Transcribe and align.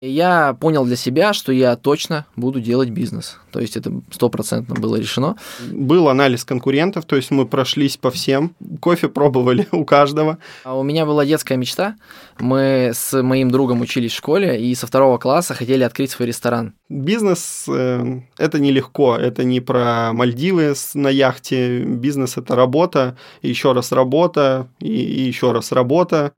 Я 0.00 0.54
понял 0.54 0.84
для 0.84 0.94
себя, 0.94 1.32
что 1.32 1.50
я 1.50 1.74
точно 1.74 2.24
буду 2.36 2.60
делать 2.60 2.90
бизнес. 2.90 3.38
То 3.50 3.58
есть 3.58 3.76
это 3.76 3.92
стопроцентно 4.12 4.76
было 4.76 4.94
решено. 4.94 5.34
Был 5.72 6.08
анализ 6.08 6.44
конкурентов, 6.44 7.04
то 7.04 7.16
есть 7.16 7.32
мы 7.32 7.46
прошлись 7.46 7.96
по 7.96 8.12
всем, 8.12 8.54
кофе 8.80 9.08
пробовали 9.08 9.66
у 9.72 9.84
каждого. 9.84 10.38
А 10.62 10.78
у 10.78 10.84
меня 10.84 11.04
была 11.04 11.26
детская 11.26 11.56
мечта. 11.56 11.96
Мы 12.38 12.92
с 12.94 13.20
моим 13.20 13.50
другом 13.50 13.80
учились 13.80 14.12
в 14.12 14.16
школе 14.16 14.60
и 14.64 14.72
со 14.76 14.86
второго 14.86 15.18
класса 15.18 15.54
хотели 15.54 15.82
открыть 15.82 16.12
свой 16.12 16.28
ресторан. 16.28 16.74
Бизнес 16.88 17.64
э, 17.68 18.20
это 18.36 18.60
нелегко, 18.60 19.16
это 19.16 19.42
не 19.42 19.58
про 19.58 20.12
Мальдивы 20.12 20.74
на 20.94 21.08
яхте. 21.08 21.80
Бизнес 21.80 22.36
это 22.36 22.54
работа, 22.54 23.16
еще 23.42 23.72
раз 23.72 23.90
работа 23.90 24.68
и, 24.78 24.92
и 24.92 25.22
еще 25.22 25.50
раз 25.50 25.72
работа. 25.72 26.30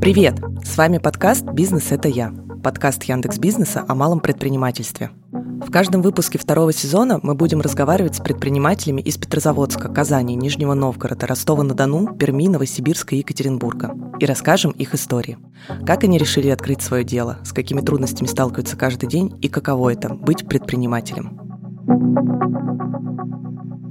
Привет! 0.00 0.40
С 0.64 0.76
вами 0.76 0.98
подкаст 0.98 1.44
«Бизнес– 1.44 1.86
это 1.92 2.08
я» 2.08 2.34
подкаст 2.64 3.02
Яндекс 3.04 3.38
Бизнеса 3.38 3.84
о 3.86 3.94
малом 3.94 4.20
предпринимательстве. 4.20 5.10
В 5.30 5.70
каждом 5.70 6.00
выпуске 6.00 6.38
второго 6.38 6.72
сезона 6.72 7.20
мы 7.22 7.34
будем 7.34 7.60
разговаривать 7.60 8.16
с 8.16 8.20
предпринимателями 8.20 9.02
из 9.02 9.18
Петрозаводска, 9.18 9.90
Казани, 9.92 10.34
Нижнего 10.34 10.72
Новгорода, 10.72 11.26
Ростова-на-Дону, 11.26 12.16
Перми, 12.16 12.48
Новосибирска 12.48 13.14
и 13.14 13.18
Екатеринбурга 13.18 13.94
и 14.18 14.24
расскажем 14.24 14.70
их 14.70 14.94
истории. 14.94 15.36
Как 15.84 16.04
они 16.04 16.16
решили 16.16 16.48
открыть 16.48 16.80
свое 16.80 17.04
дело, 17.04 17.38
с 17.44 17.52
какими 17.52 17.82
трудностями 17.82 18.28
сталкиваются 18.28 18.78
каждый 18.78 19.10
день 19.10 19.38
и 19.42 19.48
каково 19.48 19.92
это– 19.92 20.14
быть 20.14 20.48
предпринимателем. 20.48 21.38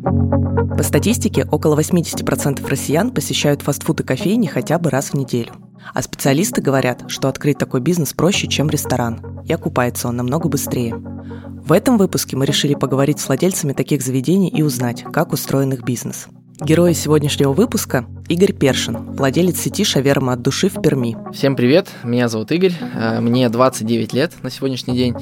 По 0.03 0.83
статистике, 0.83 1.45
около 1.49 1.79
80% 1.79 2.67
россиян 2.67 3.11
посещают 3.11 3.61
фастфуд 3.61 4.01
и 4.01 4.03
кофейни 4.03 4.47
хотя 4.47 4.77
бы 4.77 4.89
раз 4.89 5.09
в 5.09 5.13
неделю. 5.13 5.53
А 5.93 6.01
специалисты 6.01 6.61
говорят, 6.61 7.05
что 7.07 7.29
открыть 7.29 7.57
такой 7.57 7.79
бизнес 7.79 8.13
проще, 8.13 8.47
чем 8.47 8.69
ресторан, 8.69 9.43
и 9.45 9.53
окупается 9.53 10.07
он 10.07 10.17
намного 10.17 10.49
быстрее. 10.49 10.95
В 10.95 11.71
этом 11.71 11.97
выпуске 11.97 12.35
мы 12.35 12.45
решили 12.45 12.73
поговорить 12.75 13.19
с 13.19 13.27
владельцами 13.27 13.73
таких 13.73 14.01
заведений 14.01 14.49
и 14.49 14.61
узнать, 14.61 15.03
как 15.03 15.31
устроен 15.31 15.71
их 15.73 15.83
бизнес. 15.83 16.27
Герои 16.59 16.93
сегодняшнего 16.93 17.51
выпуска– 17.51 18.05
Игорь 18.29 18.53
Першин, 18.53 19.11
владелец 19.13 19.59
сети 19.59 19.83
«Шаверма 19.83 20.33
от 20.33 20.41
души» 20.43 20.69
в 20.69 20.81
Перми. 20.81 21.17
Всем 21.33 21.55
привет, 21.55 21.89
меня 22.03 22.27
зовут 22.29 22.51
Игорь, 22.51 22.73
э, 22.93 23.19
мне 23.19 23.49
29 23.49 24.13
лет 24.13 24.31
на 24.43 24.51
сегодняшний 24.51 24.95
день. 24.95 25.15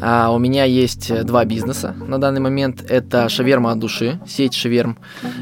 А, 0.00 0.30
у 0.30 0.38
меня 0.38 0.64
есть 0.64 1.24
два 1.24 1.46
бизнеса 1.46 1.96
на 1.98 2.18
данный 2.18 2.40
момент. 2.40 2.84
Это 2.88 3.30
«Шаверма 3.30 3.72
от 3.72 3.78
души», 3.78 4.20
сеть 4.28 4.52
«Шаверм» 4.54 4.98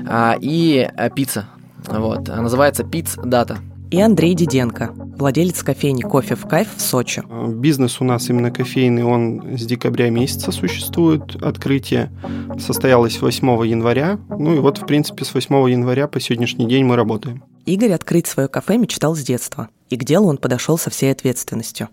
а, 0.08 0.36
и 0.40 0.88
э, 0.96 1.10
пицца. 1.10 1.46
Вот, 1.88 2.28
называется 2.28 2.84
«Пиц 2.84 3.16
Дата» 3.16 3.58
и 3.90 4.00
Андрей 4.00 4.34
Диденко, 4.34 4.90
владелец 5.16 5.62
кофейни 5.62 6.02
«Кофе 6.02 6.34
в 6.34 6.46
кайф» 6.46 6.68
в 6.76 6.80
Сочи. 6.80 7.22
Бизнес 7.48 8.00
у 8.00 8.04
нас 8.04 8.28
именно 8.28 8.50
кофейный, 8.50 9.04
он 9.04 9.56
с 9.58 9.64
декабря 9.64 10.10
месяца 10.10 10.52
существует. 10.52 11.36
Открытие 11.42 12.10
состоялось 12.58 13.20
8 13.20 13.66
января. 13.66 14.18
Ну 14.28 14.54
и 14.54 14.58
вот, 14.58 14.78
в 14.78 14.86
принципе, 14.86 15.24
с 15.24 15.34
8 15.34 15.70
января 15.70 16.08
по 16.08 16.20
сегодняшний 16.20 16.66
день 16.66 16.84
мы 16.84 16.96
работаем. 16.96 17.44
Игорь 17.64 17.92
открыть 17.92 18.26
свое 18.26 18.48
кафе 18.48 18.76
мечтал 18.76 19.16
с 19.16 19.22
детства, 19.22 19.68
и 19.90 19.96
к 19.96 20.04
делу 20.04 20.28
он 20.28 20.38
подошел 20.38 20.78
со 20.78 20.90
всей 20.90 21.10
ответственностью. 21.10 21.88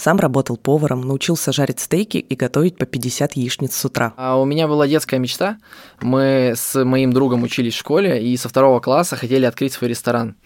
Сам 0.00 0.18
работал 0.18 0.56
поваром, 0.56 1.02
научился 1.02 1.52
жарить 1.52 1.78
стейки 1.78 2.16
и 2.16 2.34
готовить 2.34 2.78
по 2.78 2.86
50 2.86 3.34
яичниц 3.34 3.76
с 3.76 3.84
утра. 3.84 4.14
А 4.16 4.40
у 4.40 4.46
меня 4.46 4.66
была 4.66 4.88
детская 4.88 5.18
мечта. 5.18 5.58
Мы 6.00 6.54
с 6.56 6.82
моим 6.86 7.12
другом 7.12 7.42
учились 7.42 7.74
в 7.74 7.78
школе 7.80 8.26
и 8.26 8.34
со 8.38 8.48
второго 8.48 8.80
класса 8.80 9.16
хотели 9.16 9.44
открыть 9.44 9.74
свой 9.74 9.90
ресторан. 9.90 10.36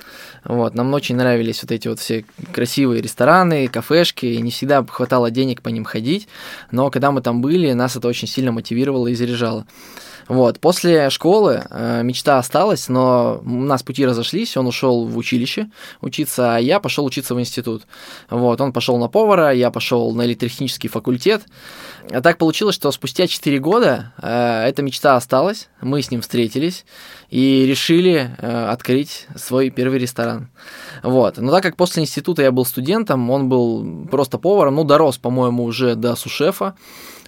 Вот, 0.42 0.75
нам 0.75 0.92
очень 0.92 1.14
нравились 1.14 1.62
вот 1.62 1.70
эти 1.70 1.86
вот 1.86 2.00
все 2.00 2.25
красивые 2.52 3.00
рестораны, 3.00 3.69
кафешки, 3.69 4.27
и 4.27 4.42
не 4.42 4.50
всегда 4.50 4.84
хватало 4.84 5.30
денег 5.30 5.62
по 5.62 5.69
ним 5.69 5.84
ходить, 5.84 6.27
но 6.72 6.91
когда 6.91 7.12
мы 7.12 7.20
там 7.20 7.41
были, 7.41 7.75
нас 7.75 7.94
это 7.94 8.08
очень 8.08 8.27
сильно 8.27 8.50
мотивировало 8.50 9.06
и 9.06 9.14
заряжало. 9.14 9.66
Вот. 10.28 10.61
После 10.61 11.11
школы 11.11 11.64
э, 11.69 12.03
мечта 12.03 12.39
осталась, 12.39 12.88
но 12.88 13.41
у 13.44 13.49
нас 13.49 13.82
пути 13.82 14.06
разошлись. 14.06 14.56
Он 14.56 14.66
ушел 14.66 15.06
в 15.06 15.16
училище 15.16 15.71
учиться, 16.00 16.56
а 16.56 16.59
я 16.59 16.81
пошел 16.81 17.04
учиться 17.04 17.34
в 17.34 17.41
институт. 17.41 17.82
Вот. 18.31 18.60
Он 18.60 18.72
пошел 18.72 18.97
на 18.99 19.09
повара, 19.09 19.53
я 19.53 19.71
пошел 19.71 20.12
на 20.15 20.25
электротехнический 20.25 20.88
факультет. 20.88 21.43
А 22.10 22.21
так 22.21 22.38
получилось, 22.38 22.75
что 22.75 22.91
спустя 22.93 23.26
4 23.26 23.59
года 23.59 24.12
э, 24.21 24.65
эта 24.66 24.82
мечта 24.82 25.16
осталась. 25.16 25.69
Мы 25.81 26.03
с 26.03 26.10
ним 26.10 26.22
встретились 26.22 26.84
и 27.31 27.66
решили 27.66 28.31
э, 28.38 28.66
открыть 28.66 29.26
свой 29.37 29.70
первый 29.70 29.99
ресторан. 29.99 30.49
Вот. 31.03 31.38
Но 31.38 31.50
так 31.53 31.62
как 31.62 31.76
после 31.76 32.03
института 32.03 32.43
я 32.43 32.53
был 32.53 32.65
студентом, 32.65 33.31
он 33.31 33.49
был 33.49 34.06
просто 34.10 34.38
поваром, 34.38 34.76
ну, 34.76 34.84
дорос, 34.84 35.19
по-моему, 35.19 35.65
уже 35.65 35.94
до 35.94 36.16
сушефа 36.16 36.75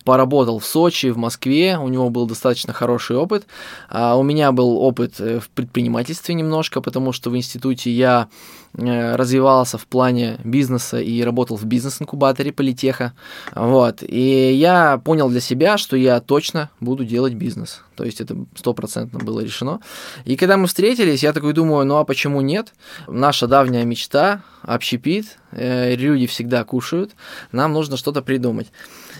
поработал 0.06 0.60
в 0.60 0.64
Сочи, 0.64 1.08
в 1.10 1.18
Москве, 1.18 1.76
у 1.76 1.88
него 1.88 2.10
был 2.10 2.26
достаточно 2.26 2.72
хороший 2.72 3.16
опыт. 3.16 3.44
А 3.88 4.16
у 4.16 4.22
меня 4.22 4.52
был 4.52 4.78
опыт 4.78 5.14
э, 5.18 5.40
в 5.40 5.48
предпринимательстве 5.48 6.36
немножко, 6.36 6.80
потому 6.80 7.12
что 7.12 7.28
в 7.28 7.36
институте 7.36 7.90
я 7.90 8.28
э, 8.74 9.16
развивался 9.16 9.78
в 9.78 9.86
плане 9.88 10.38
бизнеса 10.44 11.00
и 11.00 11.22
работал 11.22 11.56
в 11.56 11.64
бизнес-инкубаторе 11.64 12.52
политеха. 12.52 13.14
Вот. 13.56 14.04
И 14.04 14.52
я 14.52 14.98
понял 15.04 15.28
для 15.28 15.40
себя, 15.40 15.76
что 15.76 15.96
я 15.96 16.20
точно 16.20 16.70
буду 16.78 17.04
делать 17.04 17.34
бизнес. 17.34 17.82
То 17.96 18.04
есть 18.04 18.20
это 18.20 18.36
стопроцентно 18.54 19.18
было 19.18 19.40
решено. 19.40 19.80
И 20.24 20.36
когда 20.36 20.56
мы 20.56 20.68
встретились, 20.68 21.24
я 21.24 21.32
такой 21.32 21.52
думаю, 21.52 21.84
ну 21.84 21.96
а 21.96 22.04
почему 22.04 22.42
нет? 22.42 22.74
Наша 23.08 23.48
давняя 23.48 23.84
мечта, 23.84 24.42
общепит, 24.62 25.38
э, 25.50 25.96
люди 25.96 26.26
всегда 26.26 26.62
кушают, 26.64 27.12
нам 27.50 27.72
нужно 27.72 27.96
что-то 27.96 28.22
придумать. 28.22 28.68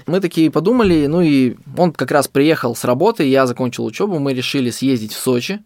Мы 0.07 0.21
такие 0.21 0.53
подумали, 0.53 1.07
ну 1.07 1.21
и 1.21 1.57
он 1.77 1.91
как 1.91 2.13
раз 2.13 2.29
приехал 2.29 2.77
с 2.77 2.85
работы, 2.85 3.25
я 3.29 3.45
закончил 3.45 3.85
учебу, 3.85 4.21
мы 4.21 4.35
решили 4.35 4.71
съездить 4.71 5.13
в 5.13 5.19
Сочи, 5.19 5.65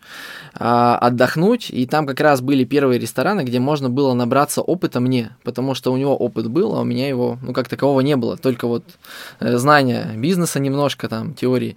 а, 0.55 0.97
отдохнуть, 0.97 1.69
и 1.69 1.87
там 1.87 2.07
как 2.07 2.21
раз 2.21 2.41
были 2.41 2.65
первые 2.65 2.99
рестораны, 2.99 3.43
где 3.43 3.61
можно 3.61 3.91
было 3.91 4.15
набраться 4.15 4.63
опыта 4.63 5.01
мне, 5.01 5.37
потому 5.45 5.75
что 5.75 5.93
у 5.93 5.97
него 5.99 6.17
опыт 6.17 6.49
был, 6.49 6.75
а 6.75 6.81
у 6.81 6.85
меня 6.85 7.07
его, 7.07 7.39
ну, 7.43 7.53
как 7.53 7.69
такового 7.69 8.01
не 8.01 8.17
было, 8.17 8.39
только 8.39 8.67
вот 8.67 8.85
э, 9.41 9.59
знания 9.59 10.11
бизнеса 10.17 10.59
немножко, 10.59 11.11
там, 11.11 11.35
теории 11.35 11.77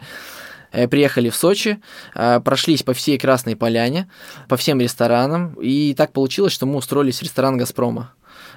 э, 0.71 0.87
приехали 0.87 1.29
в 1.29 1.35
Сочи, 1.35 1.81
э, 2.15 2.39
прошлись 2.39 2.81
по 2.83 2.93
всей 2.93 3.17
Красной 3.17 3.57
Поляне, 3.57 4.07
по 4.47 4.55
всем 4.55 4.79
ресторанам, 4.79 5.55
и 5.61 5.93
так 5.95 6.13
получилось, 6.13 6.53
что 6.53 6.65
мы 6.65 6.77
устроились 6.77 7.19
в 7.19 7.23
ресторан 7.23 7.57
«Газпрома». 7.57 8.13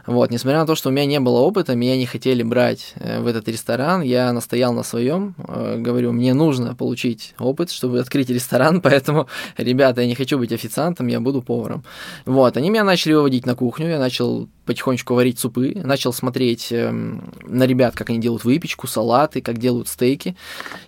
Вот, 0.06 0.30
несмотря 0.30 0.60
на 0.60 0.66
то, 0.66 0.74
что 0.74 0.88
у 0.88 0.92
меня 0.92 1.06
не 1.06 1.20
было 1.20 1.40
опыта, 1.40 1.74
меня 1.74 1.96
не 1.96 2.06
хотели 2.06 2.42
брать 2.42 2.94
э, 2.96 3.20
в 3.20 3.26
этот 3.26 3.48
ресторан, 3.48 4.02
я 4.02 4.32
настоял 4.32 4.72
на 4.72 4.82
своем, 4.82 5.34
э, 5.38 5.78
говорю, 5.78 6.12
мне 6.12 6.32
нужно 6.32 6.74
получить 6.74 7.34
опыт, 7.38 7.70
чтобы 7.70 7.98
открыть 7.98 8.30
ресторан, 8.30 8.80
поэтому, 8.82 9.26
ребята, 9.56 10.02
я 10.02 10.06
не 10.06 10.14
хочу 10.14 10.38
быть 10.38 10.52
официантом, 10.52 11.08
я 11.08 11.20
буду 11.20 11.42
поваром. 11.42 11.84
Вот, 12.24 12.56
они 12.56 12.70
меня 12.70 12.84
начали 12.84 13.14
выводить 13.14 13.46
на 13.46 13.56
кухню, 13.56 13.88
я 13.88 13.98
начал 13.98 14.48
потихонечку 14.64 15.14
варить 15.14 15.38
супы, 15.38 15.72
начал 15.74 16.12
смотреть 16.12 16.70
э, 16.70 16.90
на 16.90 17.64
ребят, 17.64 17.94
как 17.94 18.10
они 18.10 18.18
делают 18.18 18.44
выпечку, 18.44 18.86
салаты, 18.86 19.40
как 19.40 19.58
делают 19.58 19.88
стейки. 19.88 20.36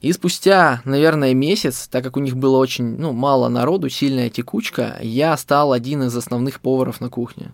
И 0.00 0.12
спустя, 0.12 0.80
наверное, 0.84 1.34
месяц, 1.34 1.88
так 1.88 2.04
как 2.04 2.16
у 2.16 2.20
них 2.20 2.36
было 2.36 2.58
очень 2.58 2.98
ну, 2.98 3.12
мало 3.12 3.48
народу, 3.48 3.88
сильная 3.88 4.30
текучка, 4.30 4.98
я 5.00 5.36
стал 5.36 5.72
один 5.72 6.02
из 6.04 6.16
основных 6.16 6.60
поваров 6.60 7.00
на 7.00 7.08
кухне. 7.08 7.52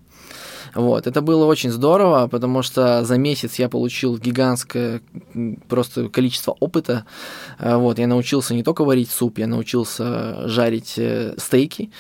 Вот, 0.75 1.07
это 1.07 1.21
было 1.23 1.45
очень 1.47 1.71
здорово, 1.71 2.27
потому 2.27 2.63
что 2.63 3.05
за 3.05 3.17
месяц 3.17 3.57
я 3.57 3.69
получил 3.69 4.19
гигантское 4.19 5.03
просто 5.69 6.09
количество 6.09 6.57
опыта. 6.59 7.05
Э, 7.59 7.77
вот, 7.77 7.99
я 7.99 8.07
научился 8.07 8.55
не 8.55 8.63
только 8.63 8.85
варить 8.85 9.11
суп, 9.11 9.39
я 9.39 9.47
научился 9.47 10.49
жарить 10.49 10.95
э, 10.97 11.35
стейки, 11.39 11.91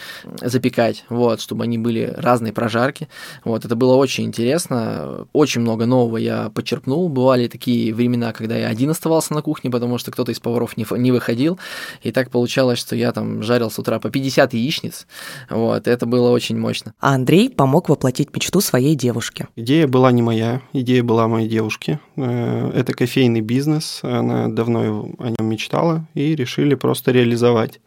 запекать, 0.40 1.04
вот, 1.08 1.40
чтобы 1.40 1.64
они 1.64 1.78
были 1.78 2.12
разные 2.16 2.52
прожарки. 2.52 3.08
Вот, 3.44 3.64
это 3.64 3.76
было 3.76 3.94
очень 3.94 4.24
интересно, 4.24 5.26
очень 5.32 5.60
много 5.60 5.86
нового 5.86 6.16
я 6.16 6.50
почерпнул. 6.50 7.08
Бывали 7.08 7.46
такие 7.46 7.94
времена, 7.94 8.32
когда 8.32 8.56
я 8.56 8.68
один 8.68 8.90
оставался 8.90 9.34
на 9.34 9.42
кухне, 9.42 9.70
потому 9.70 9.98
что 9.98 10.10
кто-то 10.10 10.32
из 10.32 10.40
поваров 10.40 10.76
не, 10.76 10.86
не 10.98 11.12
выходил, 11.12 11.58
и 12.02 12.10
так 12.10 12.30
получалось, 12.30 12.78
что 12.78 12.96
я 12.96 13.12
там 13.12 13.42
жарил 13.42 13.70
с 13.70 13.78
утра 13.78 14.00
по 14.00 14.10
50 14.10 14.54
яичниц. 14.54 15.06
Вот, 15.48 15.86
это 15.86 16.06
было 16.06 16.30
очень 16.30 16.58
мощно. 16.58 16.94
А 16.98 17.14
Андрей 17.14 17.50
помог 17.50 17.88
воплотить 17.88 18.34
мечту 18.34 18.60
своей 18.64 18.94
девушки. 18.94 19.46
Идея 19.56 19.86
была 19.86 20.10
не 20.12 20.22
моя, 20.22 20.62
идея 20.72 21.02
была 21.02 21.28
моей 21.28 21.48
девушки. 21.48 21.98
Э, 22.16 22.72
это 22.74 22.92
кофейный 22.92 23.40
бизнес, 23.40 24.00
она 24.02 24.48
давно 24.48 25.08
о 25.18 25.28
нем 25.30 25.48
мечтала 25.48 26.06
и 26.14 26.34
решили 26.34 26.74
просто 26.74 27.12
реализовать. 27.12 27.80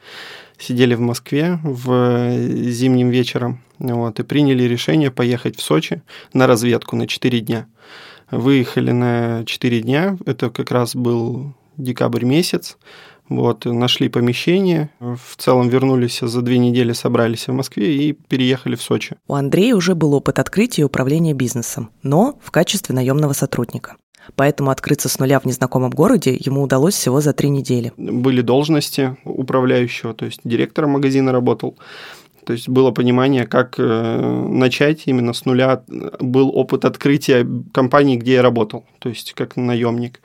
Сидели 0.57 0.95
в 0.95 1.01
Москве 1.01 1.59
в 1.63 2.31
зимним 2.71 3.09
вечером 3.09 3.61
вот, 3.79 4.19
и 4.19 4.23
приняли 4.23 4.63
решение 4.63 5.11
поехать 5.11 5.57
в 5.57 5.61
Сочи 5.61 6.01
на 6.33 6.47
разведку 6.47 6.95
на 6.95 7.07
4 7.07 7.39
дня. 7.41 7.67
Выехали 8.31 8.91
на 8.91 9.43
4 9.45 9.81
дня, 9.81 10.17
это 10.25 10.49
как 10.49 10.71
раз 10.71 10.95
был 10.95 11.53
декабрь 11.77 12.25
месяц. 12.25 12.77
Вот, 13.29 13.65
нашли 13.65 14.09
помещение, 14.09 14.89
в 14.99 15.35
целом 15.37 15.69
вернулись 15.69 16.19
за 16.21 16.41
две 16.41 16.57
недели, 16.57 16.93
собрались 16.93 17.47
в 17.47 17.53
Москве 17.53 17.95
и 17.95 18.13
переехали 18.13 18.75
в 18.75 18.81
Сочи. 18.81 19.17
У 19.27 19.33
Андрея 19.33 19.75
уже 19.75 19.95
был 19.95 20.13
опыт 20.13 20.39
открытия 20.39 20.83
и 20.83 20.85
управления 20.85 21.33
бизнесом, 21.33 21.89
но 22.03 22.39
в 22.41 22.51
качестве 22.51 22.95
наемного 22.95 23.33
сотрудника. 23.33 23.95
Поэтому 24.35 24.71
открыться 24.71 25.09
с 25.09 25.19
нуля 25.19 25.39
в 25.39 25.45
незнакомом 25.45 25.91
городе 25.91 26.35
ему 26.37 26.61
удалось 26.61 26.95
всего 26.95 27.21
за 27.21 27.33
три 27.33 27.49
недели. 27.49 27.93
Были 27.97 28.41
должности 28.41 29.17
управляющего, 29.23 30.13
то 30.13 30.25
есть 30.25 30.41
директором 30.43 30.91
магазина 30.91 31.31
работал, 31.31 31.77
то 32.47 32.53
есть 32.53 32.69
было 32.69 32.91
понимание, 32.91 33.45
как 33.45 33.75
э, 33.77 34.45
начать 34.47 35.03
именно 35.05 35.33
с 35.33 35.43
нуля. 35.43 35.83
Был 36.21 36.49
опыт 36.55 36.85
открытия 36.85 37.45
компании, 37.73 38.15
где 38.15 38.35
я 38.35 38.41
работал, 38.41 38.85
то 38.99 39.09
есть 39.09 39.33
как 39.33 39.57
наемник. 39.57 40.21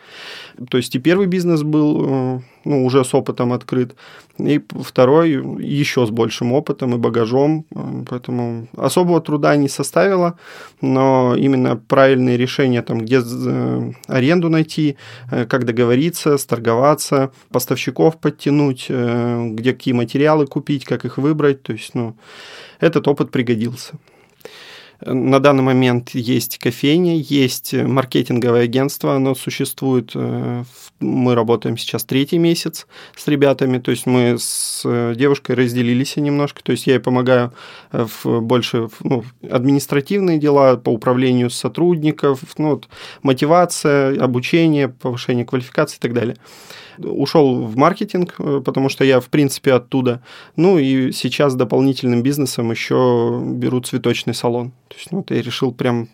То 0.71 0.77
есть 0.77 0.95
и 0.95 0.99
первый 0.99 1.27
бизнес 1.27 1.63
был 1.63 2.05
э, 2.05 2.41
ну, 2.65 2.85
уже 2.85 3.05
с 3.05 3.15
опытом 3.15 3.53
открыт, 3.53 3.95
и 4.39 4.61
второй 4.71 5.31
еще 5.65 6.07
с 6.07 6.11
большим 6.11 6.53
опытом 6.53 6.95
и 6.95 6.99
багажом, 6.99 7.65
поэтому 8.09 8.69
особого 8.77 9.21
труда 9.21 9.57
не 9.57 9.69
составило, 9.69 10.39
но 10.81 11.35
именно 11.37 11.77
правильные 11.77 12.37
решения, 12.37 12.83
там, 12.83 12.99
где 12.99 13.21
э, 13.25 13.93
аренду 14.07 14.49
найти, 14.49 14.97
э, 15.31 15.45
как 15.47 15.65
договориться, 15.65 16.39
сторговаться, 16.39 17.31
поставщиков 17.51 18.19
подтянуть, 18.19 18.87
где 18.89 19.73
какие 19.73 19.95
материалы 19.95 20.47
купить, 20.47 20.85
как 20.85 21.05
их 21.05 21.19
выбрать, 21.19 21.63
то 21.63 21.73
есть, 21.73 21.95
ну, 21.95 22.17
этот 22.81 23.09
опыт 23.09 23.31
пригодился. 23.31 23.95
На 25.05 25.41
данный 25.41 25.63
момент 25.63 26.11
есть 26.11 26.59
кофейня, 26.59 27.17
есть 27.17 27.75
маркетинговое 27.75 28.65
агентство, 28.65 29.17
оно 29.17 29.35
существует. 29.35 30.13
Э, 30.15 30.65
мы 31.01 31.35
работаем 31.35 31.77
сейчас 31.77 32.05
третий 32.05 32.39
месяц 32.39 32.87
с 33.17 33.27
ребятами, 33.27 33.79
то 33.79 33.91
есть 33.91 34.07
мы 34.07 34.37
с 34.39 34.83
девушкой 35.17 35.57
разделились 35.57 36.17
немножко, 36.17 36.63
то 36.63 36.73
есть 36.73 36.87
я 36.87 36.95
ей 36.95 37.01
помогаю 37.01 37.53
э, 37.91 38.07
в 38.07 38.41
больше 38.41 38.89
ну, 39.01 39.25
административные 39.51 40.39
дела 40.39 40.77
по 40.77 40.91
управлению 40.91 41.51
сотрудников, 41.51 42.41
ну, 42.59 42.71
вот, 42.71 42.89
мотивация, 43.23 44.23
обучение, 44.23 44.89
повышение 44.89 45.45
квалификации 45.45 45.97
и 45.97 46.01
так 46.01 46.13
далее 46.13 46.37
ушел 46.99 47.63
в 47.65 47.77
маркетинг, 47.77 48.35
э, 48.39 48.63
потому 48.65 48.89
что 48.89 49.05
я, 49.05 49.21
в 49.21 49.29
принципе, 49.29 49.75
оттуда. 49.75 50.23
Ну 50.57 50.79
и 50.79 51.13
сейчас 51.13 51.55
дополнительным 51.55 52.23
бизнесом 52.23 52.71
еще 52.71 53.41
беру 53.45 53.81
цветочный 53.81 54.35
салон. 54.35 54.73
То 54.93 54.99
есть, 54.99 55.11
ну, 55.11 55.19
вот 55.19 55.31
я 55.31 55.41
решил 55.41 55.73
прям 55.73 56.11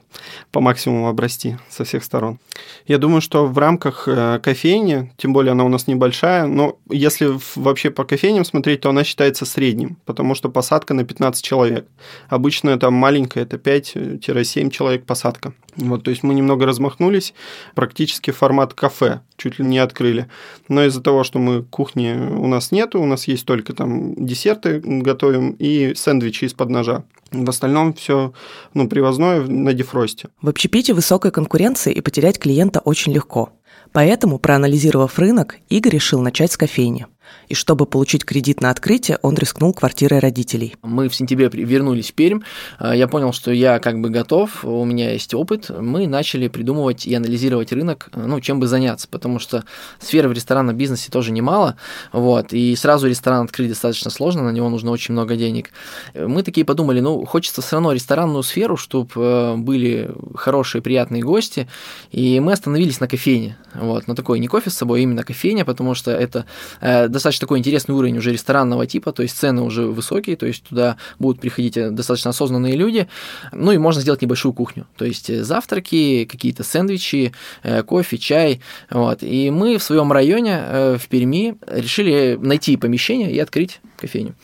по 0.53 0.61
максимуму 0.61 1.09
обрасти 1.09 1.59
со 1.69 1.83
всех 1.83 2.05
сторон. 2.05 2.39
Я 2.87 2.99
думаю, 2.99 3.21
что 3.21 3.45
в 3.45 3.59
рамках 3.59 4.07
э, 4.07 4.39
кофейни, 4.41 5.13
тем 5.17 5.33
более 5.33 5.51
она 5.51 5.65
у 5.65 5.69
нас 5.69 5.89
небольшая, 5.89 6.47
но 6.47 6.79
если 6.89 7.29
вообще 7.57 7.91
по 7.91 8.05
кофейням 8.05 8.45
смотреть, 8.45 8.83
то 8.83 8.91
она 8.91 9.03
считается 9.03 9.47
средним, 9.47 9.97
потому 10.05 10.37
что 10.37 10.49
посадка 10.49 10.95
на 10.95 11.03
15 11.03 11.45
человек. 11.45 11.89
Обычно 12.29 12.71
это 12.71 12.91
маленькая, 12.91 13.43
это 13.43 13.57
5-7 13.57 14.71
человек 14.71 15.05
посадка. 15.05 15.55
Вот, 15.75 16.05
то 16.05 16.11
есть 16.11 16.23
мы 16.23 16.35
немного 16.35 16.65
размахнулись, 16.65 17.35
практически 17.75 18.31
формат 18.31 18.75
кафе, 18.75 19.23
чуть 19.39 19.59
ли 19.59 19.65
не 19.65 19.79
открыли. 19.79 20.27
Но 20.69 20.85
из-за 20.85 21.01
того, 21.01 21.25
что 21.25 21.39
мы 21.39 21.63
кухни 21.63 22.13
у 22.13 22.47
нас 22.47 22.73
нету, 22.73 23.01
у 23.01 23.07
нас 23.07 23.27
есть 23.27 23.47
только 23.47 23.73
там 23.73 24.15
десерты 24.15 24.81
готовим 24.85 25.53
и 25.53 25.95
сэндвичи 25.95 26.45
из-под 26.45 26.69
ножа. 26.69 27.05
В 27.31 27.49
остальном 27.49 27.95
все 27.95 28.33
ну, 28.75 28.89
привозное 28.89 29.41
на 29.43 29.73
дефросте. 29.73 30.29
В 30.43 30.49
общепите 30.49 30.93
высокой 30.93 31.31
конкуренции 31.31 31.93
и 31.93 32.01
потерять 32.01 32.39
клиента 32.39 32.81
очень 32.81 33.13
легко. 33.13 33.51
Поэтому, 33.93 34.39
проанализировав 34.39 35.19
рынок, 35.19 35.57
Игорь 35.71 35.95
решил 35.95 36.21
начать 36.21 36.53
с 36.53 36.57
кофейни– 36.57 37.07
и 37.49 37.55
чтобы 37.55 37.87
получить 37.87 38.25
кредит 38.25 38.61
на 38.61 38.71
открытие, 38.71 39.19
он 39.23 39.35
рискнул 39.37 39.73
квартирой 39.73 40.21
родителей. 40.21 40.77
Мы 40.83 41.09
в 41.09 41.15
сентябре 41.15 41.49
вернулись 41.49 42.11
в 42.11 42.15
Пермь. 42.15 42.41
А, 42.79 42.95
я 42.95 43.09
понял, 43.09 43.33
что 43.33 43.51
я 43.51 43.79
как 43.79 44.01
бы 44.01 44.11
готов, 44.11 44.65
у 44.65 44.85
меня 44.85 45.13
есть 45.13 45.35
опыт. 45.35 45.71
Мы 45.71 46.07
начали 46.07 46.49
придумывать 46.49 47.07
и 47.07 47.15
анализировать 47.15 47.73
рынок, 47.73 48.11
ну, 48.15 48.41
чем 48.41 48.61
бы 48.61 48.67
заняться, 48.67 49.09
потому 49.09 49.39
что 49.39 49.65
сферы 49.99 50.29
в 50.29 50.33
ресторанном 50.33 50.77
бизнесе 50.77 51.11
тоже 51.11 51.33
немало. 51.33 51.77
Вот, 52.13 52.53
и 52.53 52.77
сразу 52.77 53.09
ресторан 53.09 53.45
открыть 53.45 53.71
достаточно 53.71 54.11
сложно, 54.11 54.43
на 54.43 54.51
него 54.51 54.69
нужно 54.69 54.91
очень 54.91 55.13
много 55.13 55.37
денег. 55.37 55.71
Мы 56.15 56.43
такие 56.43 56.65
подумали, 56.65 57.01
ну, 57.01 57.25
хочется 57.25 57.63
все 57.63 57.77
равно 57.77 57.93
ресторанную 57.93 58.43
сферу, 58.43 58.77
чтобы 58.77 59.11
э, 59.17 59.57
были 59.57 60.11
хорошие, 60.35 60.83
приятные 60.83 61.23
гости, 61.23 61.69
и 62.11 62.41
мы 62.41 62.53
остановились 62.53 63.01
на 63.01 63.09
кофейне. 63.09 63.57
Вот, 63.75 64.07
на 64.07 64.15
такой 64.15 64.39
не 64.39 64.49
кофе 64.49 64.71
с 64.71 64.75
собой, 64.75 65.01
а 65.01 65.03
именно 65.03 65.23
кофейня, 65.23 65.65
потому 65.65 65.95
что 65.95 66.11
это 66.11 66.45
э, 66.81 67.09
достаточно 67.19 67.47
такой 67.47 67.59
интересный 67.59 67.95
уровень 67.95 68.19
уже 68.19 68.33
ресторанного 68.33 68.87
типа, 68.87 69.13
то 69.13 69.23
есть 69.23 69.37
цены 69.37 69.63
уже 69.63 69.83
высокие, 69.83 70.37
то 70.37 70.47
есть 70.47 70.65
туда 70.65 70.97
будут 71.19 71.41
приходить 71.41 71.77
э, 71.77 71.91
достаточно 71.91 72.31
осознанные 72.31 72.77
люди, 72.77 73.09
ну 73.53 73.73
и 73.73 73.79
можно 73.79 74.01
сделать 74.01 74.23
небольшую 74.23 74.53
кухню, 74.53 74.87
то 74.97 75.05
есть 75.05 75.31
э, 75.31 75.45
завтраки, 75.45 76.25
какие-то 76.25 76.65
сэндвичи, 76.65 77.33
э, 77.63 77.83
кофе, 77.83 78.19
чай, 78.19 78.61
вот. 78.91 79.23
И 79.23 79.51
мы 79.51 79.79
в 79.79 79.83
своем 79.83 80.13
районе 80.13 80.97
в 80.99 81.09
Перми 81.09 81.57
решили 81.67 82.39
найти 82.41 82.77
помещение 82.77 83.31
и 83.33 83.39
открыть 83.39 83.81
кофейню. 83.97 84.35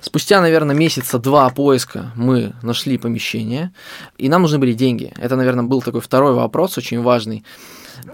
Спустя, 0.00 0.40
наверное, 0.40 0.74
месяца 0.74 1.18
два 1.18 1.50
поиска 1.50 2.12
мы 2.16 2.54
нашли 2.62 2.96
помещение, 2.96 3.72
и 4.16 4.28
нам 4.28 4.42
нужны 4.42 4.58
были 4.58 4.72
деньги. 4.72 5.12
Это, 5.18 5.36
наверное, 5.36 5.64
был 5.64 5.82
такой 5.82 6.00
второй 6.00 6.34
вопрос, 6.34 6.78
очень 6.78 7.02
важный. 7.02 7.44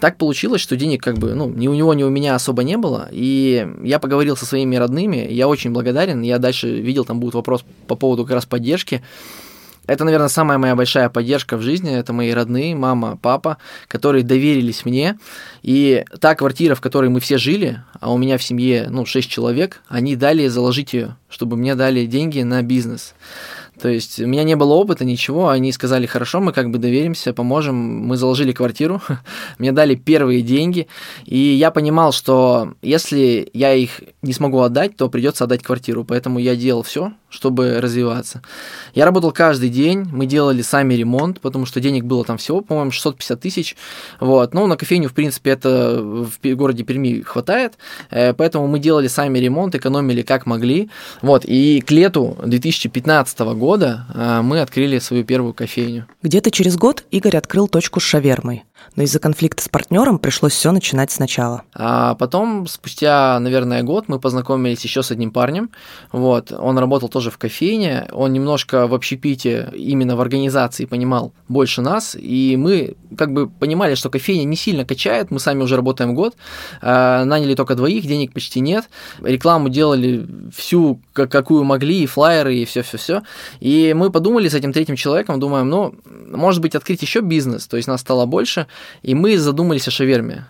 Так 0.00 0.16
получилось, 0.18 0.60
что 0.60 0.76
денег 0.76 1.02
как 1.02 1.18
бы, 1.18 1.34
ну, 1.34 1.48
ни 1.48 1.68
у 1.68 1.74
него, 1.74 1.94
ни 1.94 2.02
у 2.02 2.10
меня 2.10 2.34
особо 2.34 2.62
не 2.62 2.76
было, 2.76 3.08
и 3.10 3.68
я 3.82 3.98
поговорил 3.98 4.36
со 4.36 4.46
своими 4.46 4.76
родными, 4.76 5.26
я 5.30 5.48
очень 5.48 5.70
благодарен, 5.70 6.22
я 6.22 6.38
дальше 6.38 6.80
видел, 6.80 7.04
там 7.04 7.20
будет 7.20 7.34
вопрос 7.34 7.64
по 7.86 7.96
поводу 7.96 8.24
как 8.24 8.34
раз 8.34 8.46
поддержки, 8.46 9.02
это, 9.86 10.04
наверное, 10.04 10.28
самая 10.28 10.58
моя 10.58 10.74
большая 10.74 11.08
поддержка 11.08 11.56
в 11.56 11.62
жизни. 11.62 11.94
Это 11.94 12.12
мои 12.12 12.32
родные, 12.32 12.74
мама, 12.74 13.18
папа, 13.20 13.58
которые 13.86 14.24
доверились 14.24 14.84
мне. 14.84 15.18
И 15.62 16.04
та 16.20 16.34
квартира, 16.34 16.74
в 16.74 16.80
которой 16.80 17.08
мы 17.08 17.20
все 17.20 17.38
жили, 17.38 17.82
а 18.00 18.12
у 18.12 18.18
меня 18.18 18.36
в 18.36 18.42
семье, 18.42 18.86
ну, 18.90 19.06
6 19.06 19.30
человек, 19.30 19.82
они 19.88 20.16
дали 20.16 20.48
заложить 20.48 20.92
ее, 20.92 21.16
чтобы 21.28 21.56
мне 21.56 21.76
дали 21.76 22.06
деньги 22.06 22.40
на 22.42 22.62
бизнес. 22.62 23.14
То 23.80 23.88
есть 23.88 24.20
у 24.20 24.26
меня 24.26 24.42
не 24.42 24.56
было 24.56 24.74
опыта, 24.74 25.04
ничего. 25.04 25.48
Они 25.48 25.70
сказали, 25.72 26.06
хорошо, 26.06 26.40
мы 26.40 26.52
как 26.52 26.70
бы 26.70 26.78
доверимся, 26.78 27.34
поможем. 27.34 27.76
Мы 27.76 28.16
заложили 28.16 28.52
квартиру, 28.52 29.02
мне 29.58 29.72
дали 29.72 29.94
первые 29.94 30.42
деньги. 30.42 30.88
И 31.26 31.38
я 31.38 31.70
понимал, 31.70 32.12
что 32.12 32.74
если 32.80 33.50
я 33.52 33.74
их 33.74 34.00
не 34.22 34.32
смогу 34.32 34.60
отдать, 34.60 34.96
то 34.96 35.08
придется 35.10 35.44
отдать 35.44 35.62
квартиру. 35.62 36.04
Поэтому 36.04 36.38
я 36.38 36.56
делал 36.56 36.82
все, 36.82 37.12
чтобы 37.28 37.80
развиваться. 37.80 38.40
Я 38.94 39.04
работал 39.04 39.30
каждый 39.32 39.68
день, 39.68 40.08
мы 40.10 40.26
делали 40.26 40.62
сами 40.62 40.94
ремонт, 40.94 41.40
потому 41.40 41.66
что 41.66 41.80
денег 41.80 42.04
было 42.04 42.24
там 42.24 42.38
всего, 42.38 42.62
по-моему, 42.62 42.92
650 42.92 43.40
тысяч. 43.40 43.76
Вот. 44.20 44.54
Но 44.54 44.66
на 44.66 44.76
кофейню, 44.76 45.10
в 45.10 45.14
принципе, 45.14 45.50
это 45.50 46.00
в 46.00 46.54
городе 46.54 46.82
Перми 46.82 47.20
хватает. 47.20 47.74
Э, 48.10 48.32
поэтому 48.32 48.66
мы 48.68 48.78
делали 48.78 49.08
сами 49.08 49.38
ремонт, 49.38 49.74
экономили 49.74 50.22
как 50.22 50.46
могли. 50.46 50.88
Вот. 51.20 51.44
И 51.44 51.82
к 51.86 51.90
лету 51.90 52.38
2015 52.42 53.38
года 53.40 53.65
года 53.66 54.06
а, 54.14 54.42
мы 54.42 54.60
открыли 54.60 55.00
свою 55.00 55.24
первую 55.24 55.52
кофейню. 55.52 56.06
Где-то 56.22 56.52
через 56.52 56.76
год 56.76 57.02
Игорь 57.10 57.36
открыл 57.36 57.66
точку 57.66 57.98
с 57.98 58.04
шавермой 58.04 58.62
но 58.94 59.02
из-за 59.02 59.18
конфликта 59.18 59.62
с 59.62 59.68
партнером 59.68 60.18
пришлось 60.18 60.52
все 60.52 60.72
начинать 60.72 61.10
сначала. 61.10 61.62
А 61.74 62.14
потом, 62.14 62.66
спустя, 62.66 63.38
наверное, 63.40 63.82
год, 63.82 64.04
мы 64.08 64.18
познакомились 64.18 64.82
еще 64.84 65.02
с 65.02 65.10
одним 65.10 65.30
парнем. 65.30 65.70
Вот, 66.12 66.52
он 66.52 66.78
работал 66.78 67.08
тоже 67.08 67.30
в 67.30 67.38
кофейне, 67.38 68.08
он 68.12 68.32
немножко 68.32 68.86
в 68.86 68.94
общепите, 68.94 69.70
именно 69.74 70.16
в 70.16 70.20
организации 70.20 70.86
понимал 70.86 71.32
больше 71.48 71.82
нас, 71.82 72.16
и 72.18 72.56
мы 72.56 72.96
как 73.16 73.32
бы 73.32 73.48
понимали, 73.48 73.94
что 73.94 74.10
кофейня 74.10 74.44
не 74.44 74.56
сильно 74.56 74.84
качает, 74.84 75.30
мы 75.30 75.40
сами 75.40 75.62
уже 75.62 75.76
работаем 75.76 76.14
год, 76.14 76.36
а, 76.80 77.24
наняли 77.24 77.54
только 77.54 77.74
двоих, 77.74 78.06
денег 78.06 78.32
почти 78.32 78.60
нет, 78.60 78.88
рекламу 79.22 79.68
делали 79.68 80.26
всю, 80.54 81.00
какую 81.12 81.64
могли, 81.64 82.02
и 82.02 82.06
флайеры, 82.06 82.56
и 82.56 82.64
все-все-все. 82.64 83.22
И 83.60 83.94
мы 83.94 84.10
подумали 84.10 84.48
с 84.48 84.54
этим 84.54 84.72
третьим 84.72 84.96
человеком, 84.96 85.40
думаем, 85.40 85.68
ну, 85.68 85.94
может 86.30 86.60
быть, 86.62 86.74
открыть 86.74 87.02
еще 87.02 87.20
бизнес, 87.20 87.66
то 87.66 87.76
есть 87.76 87.88
нас 87.88 88.00
стало 88.00 88.26
больше, 88.26 88.65
и 89.02 89.14
мы 89.14 89.38
задумались 89.38 89.88
о 89.88 89.90
шаверме. 89.90 90.46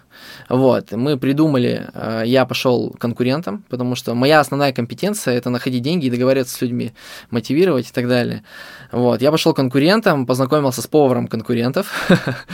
Вот, 0.48 0.92
мы 0.92 1.16
придумали, 1.16 1.88
э, 1.92 2.22
я 2.26 2.46
пошел 2.46 2.94
конкурентом, 2.98 3.64
потому 3.68 3.96
что 3.96 4.14
моя 4.14 4.40
основная 4.40 4.72
компетенция 4.72 5.34
это 5.34 5.50
находить 5.50 5.82
деньги 5.82 6.06
и 6.06 6.10
договариваться 6.10 6.54
с 6.56 6.60
людьми, 6.60 6.92
мотивировать 7.30 7.88
и 7.88 7.92
так 7.92 8.08
далее. 8.08 8.44
Вот, 8.92 9.22
я 9.22 9.30
пошел 9.30 9.54
конкурентом, 9.54 10.26
познакомился 10.26 10.82
с 10.82 10.86
поваром 10.86 11.26
конкурентов. 11.26 11.92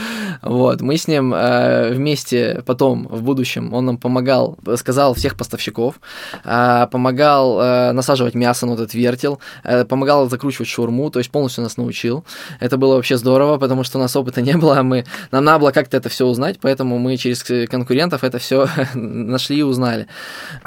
вот, 0.42 0.80
мы 0.80 0.96
с 0.96 1.08
ним 1.08 1.32
э, 1.34 1.92
вместе 1.92 2.62
потом 2.66 3.08
в 3.08 3.22
будущем 3.22 3.72
он 3.72 3.86
нам 3.86 3.98
помогал, 3.98 4.58
сказал 4.76 5.14
всех 5.14 5.36
поставщиков, 5.36 6.00
э, 6.44 6.86
помогал 6.90 7.92
насаживать 7.92 8.34
мясо 8.34 8.66
на 8.66 8.74
этот 8.74 8.94
вертел, 8.94 9.40
помогал 9.88 10.28
закручивать 10.28 10.68
шурму, 10.68 11.10
то 11.10 11.18
есть 11.18 11.30
полностью 11.30 11.62
нас 11.64 11.76
научил. 11.76 12.24
Это 12.60 12.76
было 12.76 12.96
вообще 12.96 13.16
здорово, 13.16 13.58
потому 13.58 13.84
что 13.84 13.98
у 13.98 14.00
нас 14.00 14.14
опыта 14.16 14.42
не 14.42 14.56
было, 14.56 14.82
мы 14.82 15.04
нам 15.30 15.44
надо 15.44 15.60
было 15.60 15.70
как-то 15.70 15.96
это 15.96 16.08
все 16.08 16.26
узнать, 16.26 16.58
поэтому 16.60 16.98
мы 16.98 17.16
через 17.16 17.42
конкурентов 17.68 18.24
это 18.24 18.38
все 18.38 18.68
нашли 18.94 19.58
и 19.58 19.62
узнали. 19.62 20.06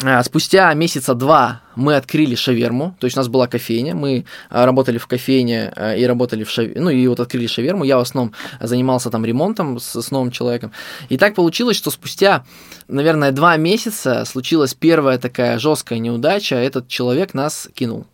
А, 0.03 0.24
спустя 0.24 0.74
месяца 0.74 1.13
два 1.13 1.62
мы 1.75 1.96
открыли 1.96 2.36
шаверму, 2.36 2.96
то 3.00 3.05
есть 3.05 3.17
у 3.17 3.20
нас 3.20 3.27
была 3.27 3.48
кофейня, 3.48 3.96
мы 3.96 4.25
а, 4.50 4.65
работали 4.65 4.98
в 4.98 5.08
кофейне 5.08 5.72
а, 5.75 5.96
и 5.96 6.05
работали 6.05 6.44
в 6.44 6.50
шаверме, 6.50 6.82
ну 6.82 6.89
и 6.89 7.08
вот 7.08 7.20
открыли 7.20 7.48
шаверму, 7.48 7.84
я 7.84 7.98
в 7.98 8.01
основном 8.01 8.34
занимался 8.60 9.10
там 9.10 9.25
ремонтом 9.25 9.79
с, 9.79 10.01
с 10.01 10.12
новым 10.12 10.32
человеком. 10.32 10.72
И 11.10 11.17
так 11.17 11.36
получилось, 11.36 11.77
что 11.77 11.91
спустя, 11.91 12.46
наверное, 12.88 13.32
два 13.32 13.58
месяца 13.58 14.25
случилась 14.25 14.74
первая 14.74 15.17
такая 15.17 15.60
жесткая 15.60 16.00
неудача, 16.00 16.55
этот 16.55 16.88
человек 16.88 17.34
нас 17.34 17.70
кинул. 17.74 18.05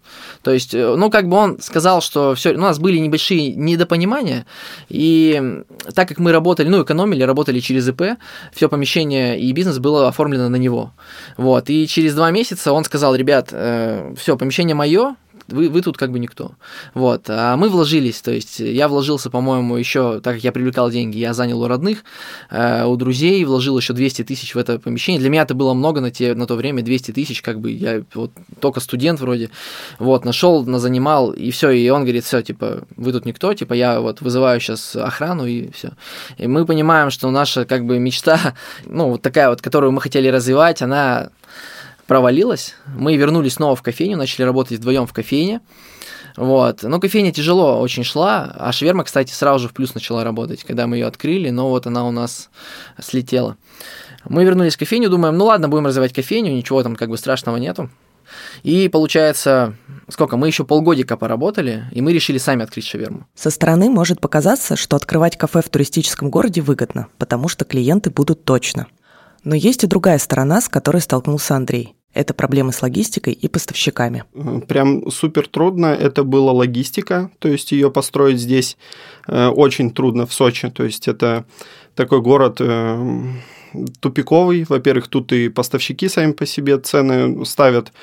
То 0.43 0.51
есть, 0.51 0.73
э, 0.73 0.95
ну, 0.95 1.09
как 1.09 1.27
бы 1.27 1.37
он 1.37 1.59
сказал, 1.61 2.01
что 2.01 2.35
все, 2.35 2.53
у 2.53 2.59
нас 2.59 2.79
были 2.79 2.97
небольшие 2.97 3.53
недопонимания, 3.55 4.45
и 4.89 5.63
так 5.93 6.07
как 6.07 6.19
мы 6.19 6.31
работали, 6.31 6.67
ну, 6.67 6.83
экономили, 6.83 7.23
работали 7.23 7.59
через 7.59 7.87
ИП, 7.87 8.17
все 8.53 8.69
помещение 8.69 9.39
и 9.39 9.51
бизнес 9.51 9.79
было 9.79 10.07
оформлено 10.07 10.49
на 10.49 10.57
него. 10.57 10.91
Вот, 11.37 11.69
и 11.69 11.87
через 11.87 12.15
два 12.15 12.31
месяца 12.31 12.73
он 12.73 12.83
сказал, 12.83 13.15
ребят, 13.15 13.49
э, 13.51 14.13
все, 14.17 14.37
помещение 14.37 14.75
мое, 14.75 15.15
вы, 15.51 15.69
вы 15.69 15.81
тут 15.81 15.97
как 15.97 16.11
бы 16.11 16.19
никто. 16.19 16.51
Вот. 16.93 17.25
А 17.29 17.55
мы 17.57 17.69
вложились, 17.69 18.21
то 18.21 18.31
есть 18.31 18.59
я 18.59 18.87
вложился, 18.87 19.29
по-моему, 19.29 19.77
еще, 19.77 20.19
так 20.21 20.35
как 20.35 20.43
я 20.43 20.51
привлекал 20.51 20.89
деньги, 20.89 21.17
я 21.17 21.33
занял 21.33 21.61
у 21.61 21.67
родных, 21.67 22.03
э, 22.49 22.85
у 22.85 22.95
друзей, 22.95 23.43
вложил 23.45 23.77
еще 23.77 23.93
200 23.93 24.23
тысяч 24.23 24.55
в 24.55 24.57
это 24.57 24.79
помещение. 24.79 25.19
Для 25.19 25.29
меня 25.29 25.43
это 25.43 25.53
было 25.53 25.73
много 25.73 26.01
на, 26.01 26.11
те, 26.11 26.33
на 26.33 26.47
то 26.47 26.55
время, 26.55 26.81
200 26.81 27.11
тысяч, 27.11 27.41
как 27.41 27.59
бы 27.59 27.71
я 27.71 28.03
вот 28.13 28.31
только 28.59 28.79
студент 28.79 29.19
вроде, 29.19 29.49
вот, 29.99 30.25
нашел, 30.25 30.65
занимал, 30.79 31.31
и 31.31 31.51
все, 31.51 31.69
и 31.71 31.89
он 31.89 32.03
говорит, 32.03 32.25
все, 32.25 32.41
типа, 32.41 32.83
вы 32.95 33.11
тут 33.11 33.25
никто, 33.25 33.53
типа, 33.53 33.73
я 33.73 33.99
вот 34.01 34.21
вызываю 34.21 34.59
сейчас 34.59 34.95
охрану, 34.95 35.45
и 35.45 35.71
все. 35.71 35.91
И 36.37 36.47
мы 36.47 36.65
понимаем, 36.65 37.11
что 37.11 37.29
наша, 37.31 37.65
как 37.65 37.85
бы, 37.85 37.99
мечта, 37.99 38.55
ну, 38.85 39.09
вот 39.09 39.21
такая 39.21 39.49
вот, 39.49 39.61
которую 39.61 39.91
мы 39.91 40.01
хотели 40.01 40.27
развивать, 40.27 40.81
она 40.81 41.29
провалилась. 42.11 42.75
Мы 42.93 43.15
вернулись 43.15 43.53
снова 43.53 43.73
в 43.73 43.81
кофейню, 43.81 44.17
начали 44.17 44.43
работать 44.43 44.79
вдвоем 44.79 45.07
в 45.07 45.13
кофейне. 45.13 45.61
Вот. 46.35 46.83
Но 46.83 46.99
кофейня 46.99 47.31
тяжело 47.31 47.79
очень 47.79 48.03
шла, 48.03 48.53
а 48.53 48.73
шаверма, 48.73 49.05
кстати, 49.05 49.31
сразу 49.31 49.59
же 49.59 49.69
в 49.69 49.73
плюс 49.73 49.95
начала 49.95 50.25
работать, 50.25 50.65
когда 50.65 50.87
мы 50.87 50.97
ее 50.97 51.07
открыли, 51.07 51.51
но 51.51 51.69
вот 51.69 51.87
она 51.87 52.05
у 52.05 52.11
нас 52.11 52.49
слетела. 52.99 53.55
Мы 54.25 54.43
вернулись 54.43 54.75
в 54.75 54.77
кофейню, 54.77 55.09
думаем, 55.09 55.37
ну 55.37 55.45
ладно, 55.45 55.69
будем 55.69 55.85
развивать 55.85 56.11
кофейню, 56.11 56.51
ничего 56.51 56.83
там 56.83 56.97
как 56.97 57.07
бы 57.07 57.17
страшного 57.17 57.55
нету. 57.55 57.89
И 58.63 58.89
получается, 58.89 59.77
сколько, 60.09 60.35
мы 60.35 60.47
еще 60.47 60.65
полгодика 60.65 61.15
поработали, 61.15 61.85
и 61.93 62.01
мы 62.01 62.11
решили 62.11 62.39
сами 62.39 62.63
открыть 62.63 62.87
шаверму. 62.87 63.25
Со 63.35 63.49
стороны 63.49 63.89
может 63.89 64.19
показаться, 64.19 64.75
что 64.75 64.97
открывать 64.97 65.37
кафе 65.37 65.61
в 65.61 65.69
туристическом 65.69 66.29
городе 66.29 66.59
выгодно, 66.59 67.07
потому 67.17 67.47
что 67.47 67.63
клиенты 67.63 68.09
будут 68.09 68.43
точно. 68.43 68.87
Но 69.45 69.55
есть 69.55 69.85
и 69.85 69.87
другая 69.87 70.19
сторона, 70.19 70.59
с 70.59 70.67
которой 70.67 71.01
столкнулся 71.01 71.55
Андрей. 71.55 71.95
Это 72.13 72.33
проблемы 72.33 72.73
с 72.73 72.81
логистикой 72.81 73.33
и 73.33 73.47
поставщиками. 73.47 74.25
Прям 74.67 75.09
супер 75.09 75.47
трудно. 75.47 75.87
Это 75.87 76.23
была 76.23 76.51
логистика, 76.51 77.31
то 77.39 77.47
есть 77.47 77.71
ее 77.71 77.89
построить 77.89 78.39
здесь 78.39 78.77
э, 79.27 79.47
очень 79.47 79.91
трудно 79.91 80.25
в 80.25 80.33
Сочи. 80.33 80.69
То 80.69 80.83
есть 80.83 81.07
это 81.07 81.45
такой 81.95 82.21
город 82.21 82.57
э, 82.59 83.23
тупиковый. 83.99 84.65
Во-первых, 84.67 85.07
тут 85.07 85.31
и 85.31 85.49
поставщики 85.49 86.09
сами 86.09 86.33
по 86.33 86.45
себе 86.45 86.77
цены 86.79 87.45
ставят 87.45 87.93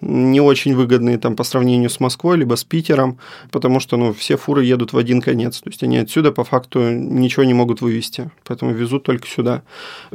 не 0.00 0.40
очень 0.40 0.74
выгодные 0.74 1.18
там 1.18 1.36
по 1.36 1.44
сравнению 1.44 1.88
с 1.88 2.00
Москвой, 2.00 2.36
либо 2.36 2.54
с 2.56 2.64
Питером, 2.64 3.18
потому 3.50 3.80
что 3.80 3.96
ну, 3.96 4.12
все 4.12 4.36
фуры 4.36 4.64
едут 4.64 4.92
в 4.92 4.98
один 4.98 5.22
конец. 5.22 5.60
То 5.60 5.70
есть 5.70 5.82
они 5.82 5.98
отсюда 5.98 6.32
по 6.32 6.44
факту 6.44 6.90
ничего 6.90 7.44
не 7.44 7.54
могут 7.54 7.80
вывести, 7.80 8.30
поэтому 8.44 8.72
везут 8.72 9.04
только 9.04 9.26
сюда. 9.26 9.62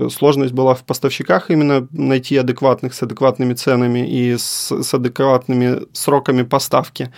Сложность 0.10 0.54
была 0.54 0.76
в 0.76 0.84
поставщиках 0.84 1.50
именно 1.50 1.88
найти 1.92 2.38
адекватных 2.38 2.94
с 2.94 3.02
адекватными 3.02 3.54
ценами 3.54 4.08
и 4.08 4.38
с, 4.38 4.72
с 4.72 4.94
адекватными 4.94 5.82
сроками 5.94 6.44
поставки 6.44 7.12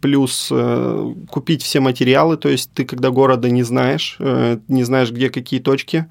плюс 0.00 0.48
э, 0.50 1.14
купить 1.28 1.62
все 1.62 1.80
материалы, 1.80 2.36
то 2.36 2.48
есть 2.48 2.70
ты 2.72 2.84
когда 2.84 3.10
города 3.10 3.50
не 3.50 3.62
знаешь, 3.62 4.16
э, 4.18 4.58
не 4.68 4.82
знаешь, 4.82 5.10
где 5.10 5.28
какие 5.28 5.60
точки, 5.60 6.06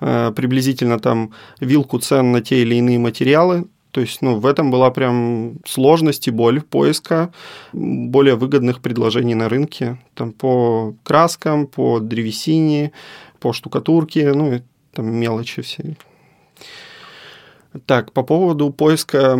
э, 0.00 0.32
приблизительно 0.34 0.98
там 0.98 1.32
вилку 1.60 1.98
цен 1.98 2.32
на 2.32 2.40
те 2.40 2.62
или 2.62 2.76
иные 2.76 2.98
материалы, 2.98 3.66
то 3.94 4.00
есть, 4.00 4.22
ну, 4.22 4.40
в 4.40 4.46
этом 4.46 4.72
была 4.72 4.90
прям 4.90 5.58
сложность 5.64 6.26
и 6.26 6.32
боль 6.32 6.60
поиска 6.60 7.32
более 7.72 8.34
выгодных 8.34 8.80
предложений 8.80 9.36
на 9.36 9.48
рынке. 9.48 9.98
Там 10.14 10.32
по 10.32 10.96
краскам, 11.04 11.68
по 11.68 12.00
древесине, 12.00 12.90
по 13.38 13.52
штукатурке, 13.52 14.32
ну, 14.32 14.52
и 14.52 14.62
там 14.92 15.14
мелочи 15.14 15.62
все. 15.62 15.94
Так, 17.86 18.10
по 18.12 18.24
поводу 18.24 18.70
поиска 18.70 19.38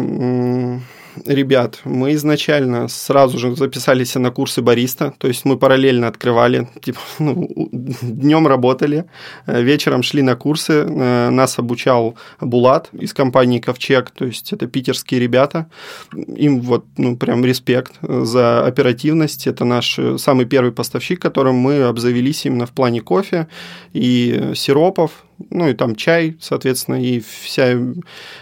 ребят, 1.27 1.81
мы 1.85 2.15
изначально 2.15 2.89
сразу 2.89 3.39
же 3.39 3.55
записались 3.57 4.15
на 4.15 4.31
курсы 4.31 4.63
бариста, 4.63 5.15
то 5.19 5.29
есть 5.29 5.45
мы 5.45 5.57
параллельно 5.57 6.09
открывали, 6.09 6.69
типа, 6.81 7.01
ну, 7.19 7.49
днем 7.71 8.47
работали, 8.47 9.05
э, 9.47 9.63
вечером 9.63 10.03
шли 10.03 10.23
на 10.23 10.37
курсы, 10.37 10.73
э, 10.73 11.31
нас 11.31 11.59
обучал 11.59 12.17
Булат 12.41 12.89
из 12.93 13.13
компании 13.15 13.59
Ковчег, 13.61 14.11
то 14.11 14.25
есть 14.25 14.53
это 14.53 14.67
питерские 14.67 15.21
ребята, 15.21 15.67
им 16.13 16.61
вот, 16.61 16.85
ну, 16.97 17.17
прям 17.17 17.45
респект 17.45 17.95
за 18.03 18.67
оперативность, 18.67 19.47
это 19.47 19.65
наш 19.65 19.99
э, 19.99 20.19
самый 20.19 20.47
первый 20.47 20.73
поставщик, 20.73 21.21
которым 21.21 21.57
мы 21.57 21.83
обзавелись 21.83 22.47
именно 22.47 22.67
в 22.67 22.73
плане 22.73 23.01
кофе 23.01 23.49
и 23.93 24.53
сиропов, 24.55 25.25
ну 25.51 25.69
и 25.69 25.75
там 25.75 25.97
чай, 25.97 26.37
соответственно, 26.41 27.03
и 27.03 27.21
вся 27.21 27.77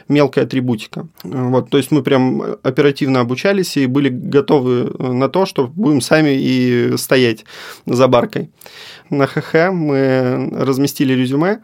мелкая 0.08 0.44
атрибутика. 0.44 1.08
Вот, 1.22 1.70
то 1.70 1.78
есть 1.78 1.90
мы 1.90 2.02
прям 2.02 2.42
оперативно 2.62 3.21
обучались 3.21 3.76
и 3.76 3.87
были 3.87 4.09
готовы 4.09 4.92
на 4.99 5.28
то, 5.28 5.47
что 5.47 5.66
будем 5.66 6.00
сами 6.00 6.31
и 6.35 6.97
стоять 6.97 7.45
за 7.87 8.09
баркой. 8.09 8.50
На 9.11 9.26
ХХ 9.26 9.73
мы 9.73 10.50
разместили 10.52 11.14
резюме 11.14 11.62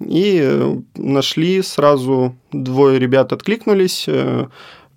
и 0.00 0.78
нашли 0.94 1.62
сразу 1.62 2.36
двое 2.52 2.98
ребят 2.98 3.32
откликнулись, 3.32 4.06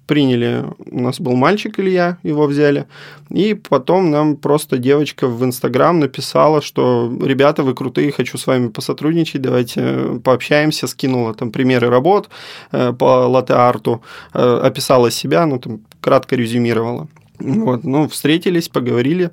приняли, 0.10 0.66
у 0.92 1.02
нас 1.02 1.20
был 1.20 1.36
мальчик 1.36 1.80
Илья, 1.80 2.18
его 2.24 2.48
взяли, 2.48 2.88
и 3.30 3.54
потом 3.54 4.10
нам 4.10 4.38
просто 4.38 4.80
девочка 4.80 5.28
в 5.28 5.44
Инстаграм 5.44 6.00
написала, 6.00 6.64
что 6.64 7.12
ребята, 7.22 7.62
вы 7.62 7.76
крутые, 7.76 8.12
хочу 8.12 8.40
с 8.40 8.48
вами 8.48 8.70
посотрудничать, 8.70 9.44
давайте 9.44 10.20
пообщаемся, 10.24 10.88
скинула 10.88 11.36
там 11.36 11.52
примеры 11.52 11.90
работ 11.90 12.30
э, 12.72 12.92
по 12.92 13.28
латте-арту, 13.28 14.02
э, 14.34 14.62
описала 14.64 15.12
себя, 15.12 15.46
ну 15.46 15.60
там 15.60 15.82
кратко 16.02 16.36
резюмировала. 16.36 17.08
Вот, 17.40 17.84
ну, 17.84 18.08
встретились, 18.08 18.70
поговорили. 18.70 19.32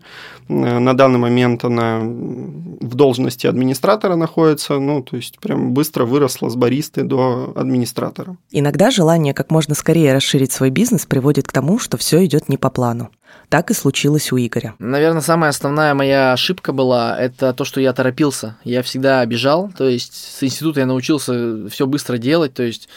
Э, 0.49 0.79
на 0.79 0.97
данный 0.97 1.19
момент 1.19 1.65
она 1.65 2.01
в 2.01 2.95
должности 2.95 3.47
администратора 3.47 4.17
находится, 4.17 4.79
ну, 4.79 5.03
то 5.03 5.17
есть 5.17 5.39
прям 5.41 5.73
быстро 5.73 6.05
выросла 6.05 6.49
с 6.49 6.57
баристы 6.57 7.03
до 7.03 7.53
администратора. 7.57 8.37
Иногда 8.51 8.91
желание 8.91 9.35
как 9.35 9.51
можно 9.51 9.75
скорее 9.75 10.15
расширить 10.15 10.53
свой 10.53 10.71
бизнес 10.71 11.07
приводит 11.07 11.49
к 11.49 11.53
тому, 11.53 11.79
что 11.79 11.97
все 11.97 12.25
идет 12.25 12.49
не 12.49 12.57
по 12.57 12.71
плану. 12.71 13.11
Так 13.49 13.71
и 13.71 13.75
случилось 13.75 14.33
у 14.33 14.39
Игоря. 14.39 14.75
Наверное, 14.79 15.21
самая 15.21 15.51
основная 15.51 15.95
моя 15.95 16.33
ошибка 16.33 16.73
была 16.73 17.17
это 17.19 17.53
то, 17.53 17.65
что 17.65 17.81
я 17.81 17.93
торопился. 17.93 18.57
Я 18.65 18.83
всегда 18.83 19.25
бежал, 19.27 19.71
то 19.77 19.89
есть 19.89 20.15
с 20.15 20.43
института 20.43 20.81
я 20.81 20.87
научился 20.87 21.69
все 21.69 21.87
быстро 21.87 22.19
делать, 22.19 22.55
то 22.55 22.63
есть 22.63 22.89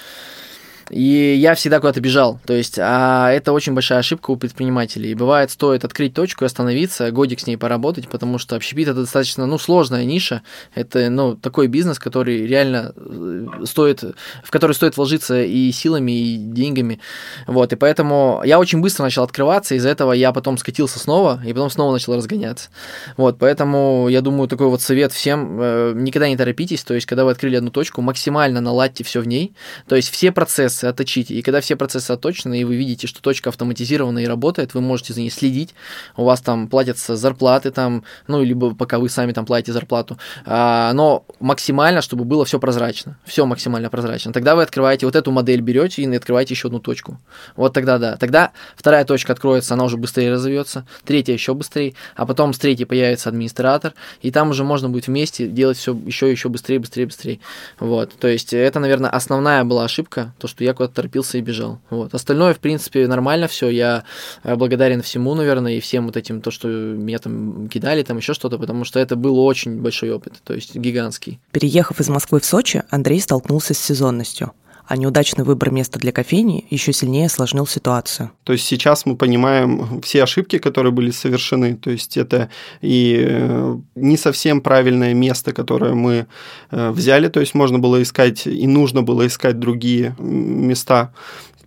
и 0.90 1.36
я 1.36 1.56
всегда 1.56 1.80
куда-то 1.80 2.02
бежал. 2.02 2.40
То 2.46 2.54
есть, 2.54 2.78
а 2.80 3.32
это 3.32 3.54
очень 3.54 3.74
большая 3.74 4.00
ошибка 4.00 4.32
у 4.32 4.36
предпринимателей. 4.36 5.14
Бывает, 5.14 5.52
стоит 5.52 5.86
открыть 5.86 6.14
точку 6.14 6.44
и 6.44 6.48
остановиться, 6.48 7.12
годик 7.12 7.40
с 7.40 7.48
ней 7.48 7.58
поработать, 7.58 8.10
потому 8.10 8.38
что 8.38 8.56
общепит 8.56 8.88
это 8.88 9.02
достаточно, 9.02 9.46
ну, 9.46 9.58
сложная 9.58 10.06
ниша. 10.06 10.42
Это, 10.74 11.10
ну, 11.10 11.36
такой 11.36 11.68
бизнес, 11.68 12.00
который 12.00 12.48
реально 12.48 12.94
э, 12.96 13.48
стоит, 13.66 14.04
в 14.44 14.52
который 14.52 14.74
стоит 14.74 14.98
вложиться 14.98 15.42
и 15.42 15.72
силами, 15.72 16.12
и 16.12 16.38
деньгами. 16.38 17.00
Вот, 17.48 17.74
и 17.74 17.76
поэтому 17.76 18.42
я 18.46 18.60
очень 18.60 18.82
быстро 18.82 19.04
начал 19.04 19.24
открываться, 19.24 19.76
из-за 19.76 19.90
этого 19.90 20.14
я 20.14 20.32
потом 20.32 20.58
скатился 20.58 21.00
снова, 21.00 21.42
и 21.46 21.54
потом 21.54 21.70
снова 21.70 21.94
начал 21.94 22.16
разгоняться. 22.16 22.70
Вот, 23.18 23.38
поэтому 23.38 24.08
я 24.10 24.22
думаю, 24.22 24.48
такой 24.48 24.68
вот 24.68 24.82
совет 24.82 25.12
всем, 25.12 25.60
э, 25.62 25.94
никогда 25.96 26.28
не 26.30 26.38
торопитесь, 26.38 26.84
то 26.84 26.94
есть, 26.94 27.06
когда 27.06 27.26
вы 27.26 27.32
открыли 27.32 27.58
одну 27.58 27.72
точку, 27.72 28.02
максимально 28.02 28.62
наладьте 28.62 29.04
все 29.04 29.22
в 29.22 29.28
ней, 29.28 29.54
то 29.88 29.96
есть, 29.96 30.10
все 30.10 30.32
процессы, 30.32 30.79
процессы 30.80 30.86
отточить. 30.86 31.32
И 31.32 31.42
когда 31.42 31.60
все 31.60 31.76
процессы 31.76 32.12
отточены, 32.12 32.62
и 32.62 32.64
вы 32.64 32.76
видите, 32.76 33.08
что 33.08 33.22
точка 33.22 33.50
автоматизирована 33.50 34.20
и 34.20 34.28
работает, 34.28 34.74
вы 34.74 34.82
можете 34.82 35.14
за 35.14 35.22
ней 35.22 35.30
следить. 35.30 35.74
У 36.18 36.24
вас 36.24 36.42
там 36.42 36.68
платятся 36.68 37.16
зарплаты, 37.16 37.72
там, 37.72 38.04
ну, 38.28 38.44
либо 38.44 38.76
пока 38.76 38.98
вы 39.00 39.10
сами 39.10 39.34
там 39.34 39.46
платите 39.46 39.74
зарплату. 39.74 40.18
А, 40.46 40.94
но 40.94 41.24
максимально, 41.40 42.02
чтобы 42.02 42.26
было 42.26 42.46
все 42.46 42.60
прозрачно. 42.60 43.18
Все 43.26 43.46
максимально 43.46 43.90
прозрачно. 43.90 44.34
Тогда 44.34 44.56
вы 44.56 44.64
открываете 44.64 45.06
вот 45.06 45.16
эту 45.16 45.32
модель, 45.32 45.62
берете 45.62 46.02
и 46.02 46.16
открываете 46.16 46.54
еще 46.54 46.68
одну 46.68 46.80
точку. 46.80 47.18
Вот 47.56 47.74
тогда 47.74 47.98
да. 47.98 48.18
Тогда 48.18 48.52
вторая 48.76 49.06
точка 49.06 49.34
откроется, 49.34 49.74
она 49.74 49.84
уже 49.84 49.98
быстрее 49.98 50.32
разовьется, 50.32 50.86
третья 51.06 51.34
еще 51.34 51.54
быстрее, 51.54 51.94
а 52.16 52.26
потом 52.26 52.54
с 52.54 52.60
третьей 52.60 52.86
появится 52.86 53.30
администратор, 53.30 53.94
и 54.22 54.32
там 54.32 54.50
уже 54.50 54.64
можно 54.64 54.90
будет 54.90 55.08
вместе 55.08 55.48
делать 55.48 55.78
все 55.78 55.94
еще 56.06 56.30
еще 56.30 56.50
быстрее, 56.50 56.80
быстрее, 56.80 57.06
быстрее. 57.06 57.40
Вот. 57.80 58.14
То 58.20 58.28
есть 58.28 58.54
это, 58.54 58.80
наверное, 58.80 59.10
основная 59.10 59.64
была 59.64 59.86
ошибка, 59.86 60.34
то, 60.38 60.48
что 60.48 60.64
я 60.64 60.69
куда-то 60.74 60.96
торопился 60.96 61.38
и 61.38 61.42
бежал. 61.42 61.80
Вот. 61.90 62.14
Остальное, 62.14 62.54
в 62.54 62.60
принципе, 62.60 63.08
нормально 63.08 63.48
все. 63.48 63.70
Я 63.70 64.04
э, 64.44 64.56
благодарен 64.56 65.02
всему, 65.02 65.36
наверное, 65.36 65.74
и 65.74 65.80
всем 65.80 66.06
вот 66.06 66.18
этим, 66.18 66.42
то, 66.42 66.52
что 66.52 66.68
меня 66.68 67.20
там 67.20 67.68
кидали, 67.68 68.04
там 68.04 68.18
еще 68.18 68.34
что-то, 68.34 68.58
потому 68.58 68.86
что 68.86 69.00
это 69.00 69.16
был 69.16 69.40
очень 69.40 69.82
большой 69.82 70.12
опыт, 70.12 70.34
то 70.44 70.54
есть 70.54 70.76
гигантский. 70.76 71.40
Переехав 71.52 72.00
из 72.00 72.10
Москвы 72.10 72.40
в 72.40 72.46
Сочи, 72.46 72.84
Андрей 72.90 73.20
столкнулся 73.20 73.74
с 73.74 73.80
сезонностью 73.80 74.52
а 74.90 74.98
неудачный 74.98 75.46
выбор 75.46 75.70
места 75.70 76.00
для 76.00 76.12
кофейни 76.12 76.66
еще 76.72 76.94
сильнее 76.94 77.28
осложнил 77.28 77.68
ситуацию. 77.68 78.32
То 78.44 78.54
есть 78.54 78.66
сейчас 78.66 79.06
мы 79.06 79.16
понимаем 79.16 80.02
все 80.02 80.24
ошибки, 80.24 80.58
которые 80.58 80.92
были 80.92 81.12
совершены. 81.12 81.76
То 81.76 81.92
есть 81.92 82.18
это 82.18 82.50
и 82.82 83.24
э, 83.24 83.78
не 83.94 84.18
совсем 84.18 84.62
правильное 84.62 85.14
место, 85.14 85.54
которое 85.54 85.94
мы 85.94 86.26
э, 86.72 86.90
взяли. 86.90 87.28
То 87.28 87.40
есть 87.40 87.54
можно 87.54 87.78
было 87.78 88.02
искать 88.02 88.48
и 88.48 88.66
нужно 88.66 89.04
было 89.04 89.28
искать 89.28 89.60
другие 89.60 90.16
места 90.18 91.14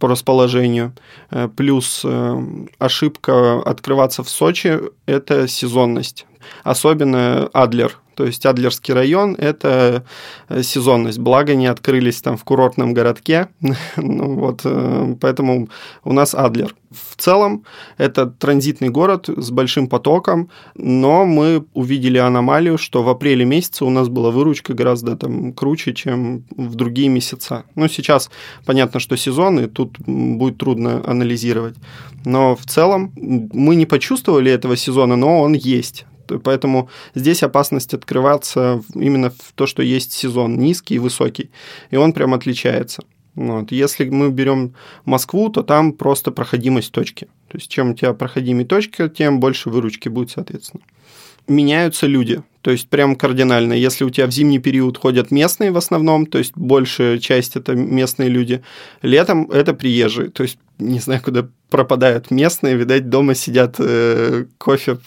по 0.00 0.08
расположению. 0.08 0.92
Э, 1.30 1.48
плюс 1.48 2.04
ошибка 2.78 3.62
открываться 3.62 4.24
в 4.24 4.28
Сочи– 4.28 4.80
это 5.06 5.46
сезонность. 5.46 6.26
Особенно 6.64 7.48
Адлер, 7.52 8.01
то 8.14 8.24
есть 8.24 8.46
Адлерский 8.46 8.94
район– 8.94 9.34
это 9.38 10.04
э, 10.48 10.62
сезонность. 10.62 11.18
Благо, 11.18 11.54
не 11.54 11.66
открылись 11.66 12.20
там 12.20 12.36
в 12.36 12.44
курортном 12.44 12.94
городке. 12.94 13.48
ну, 13.96 14.34
вот, 14.34 14.62
э, 14.64 15.16
поэтому 15.20 15.68
у 16.04 16.12
нас 16.12 16.34
Адлер. 16.34 16.74
В 16.90 17.16
целом, 17.16 17.64
это 17.96 18.26
транзитный 18.26 18.90
город 18.90 19.30
с 19.34 19.50
большим 19.50 19.86
потоком, 19.88 20.50
но 20.74 21.24
мы 21.24 21.64
увидели 21.72 22.18
аномалию, 22.18 22.76
что 22.76 23.02
в 23.02 23.08
апреле 23.08 23.46
месяце 23.46 23.84
у 23.84 23.90
нас 23.90 24.08
была 24.08 24.30
выручка 24.30 24.74
гораздо 24.74 25.16
там 25.16 25.54
круче, 25.54 25.94
чем 25.94 26.44
в 26.54 26.74
другие 26.74 27.08
месяца. 27.08 27.64
Ну, 27.76 27.88
сейчас 27.88 28.30
понятно, 28.66 29.00
что 29.00 29.16
сезон, 29.16 29.60
и 29.60 29.68
тут 29.68 29.98
будет 30.00 30.58
трудно 30.58 31.02
анализировать. 31.06 31.76
Но 32.24 32.54
в 32.56 32.66
целом 32.66 33.12
мы 33.16 33.74
не 33.74 33.86
почувствовали 33.86 34.50
этого 34.50 34.76
сезона, 34.76 35.16
но 35.16 35.40
он 35.40 35.54
есть. 35.54 36.04
Поэтому 36.44 36.88
здесь 37.14 37.42
опасность 37.42 37.94
открываться 37.94 38.82
именно 38.94 39.30
в 39.30 39.52
то, 39.54 39.66
что 39.66 39.82
есть 39.82 40.12
сезон 40.12 40.58
низкий 40.58 40.96
и 40.96 40.98
высокий. 40.98 41.50
И 41.90 41.96
он 41.96 42.12
прям 42.12 42.34
отличается. 42.34 43.02
Вот. 43.34 43.72
Если 43.72 44.08
мы 44.08 44.30
берем 44.30 44.74
Москву, 45.04 45.48
то 45.48 45.62
там 45.62 45.92
просто 45.92 46.30
проходимость 46.30 46.92
точки. 46.92 47.26
То 47.48 47.58
есть 47.58 47.70
чем 47.70 47.90
у 47.90 47.94
тебя 47.94 48.12
проходимее 48.12 48.66
точка, 48.66 49.08
тем 49.08 49.40
больше 49.40 49.70
выручки 49.70 50.08
будет, 50.08 50.30
соответственно. 50.30 50.82
Меняются 51.48 52.06
люди, 52.06 52.40
то 52.60 52.70
есть 52.70 52.88
прям 52.88 53.16
кардинально. 53.16 53.72
Если 53.72 54.04
у 54.04 54.10
тебя 54.10 54.28
в 54.28 54.30
зимний 54.30 54.60
период 54.60 54.96
ходят 54.96 55.32
местные 55.32 55.72
в 55.72 55.76
основном, 55.76 56.26
то 56.26 56.38
есть 56.38 56.52
большая 56.54 57.18
часть 57.18 57.56
это 57.56 57.74
местные 57.74 58.28
люди, 58.28 58.62
летом 59.02 59.50
это 59.50 59.74
приезжие. 59.74 60.30
То 60.30 60.44
есть 60.44 60.58
не 60.78 61.00
знаю, 61.00 61.20
куда 61.20 61.48
пропадают 61.68 62.30
местные, 62.30 62.76
видать, 62.76 63.08
дома 63.08 63.34
сидят 63.34 63.76
э, 63.78 64.44
кофе 64.58 64.98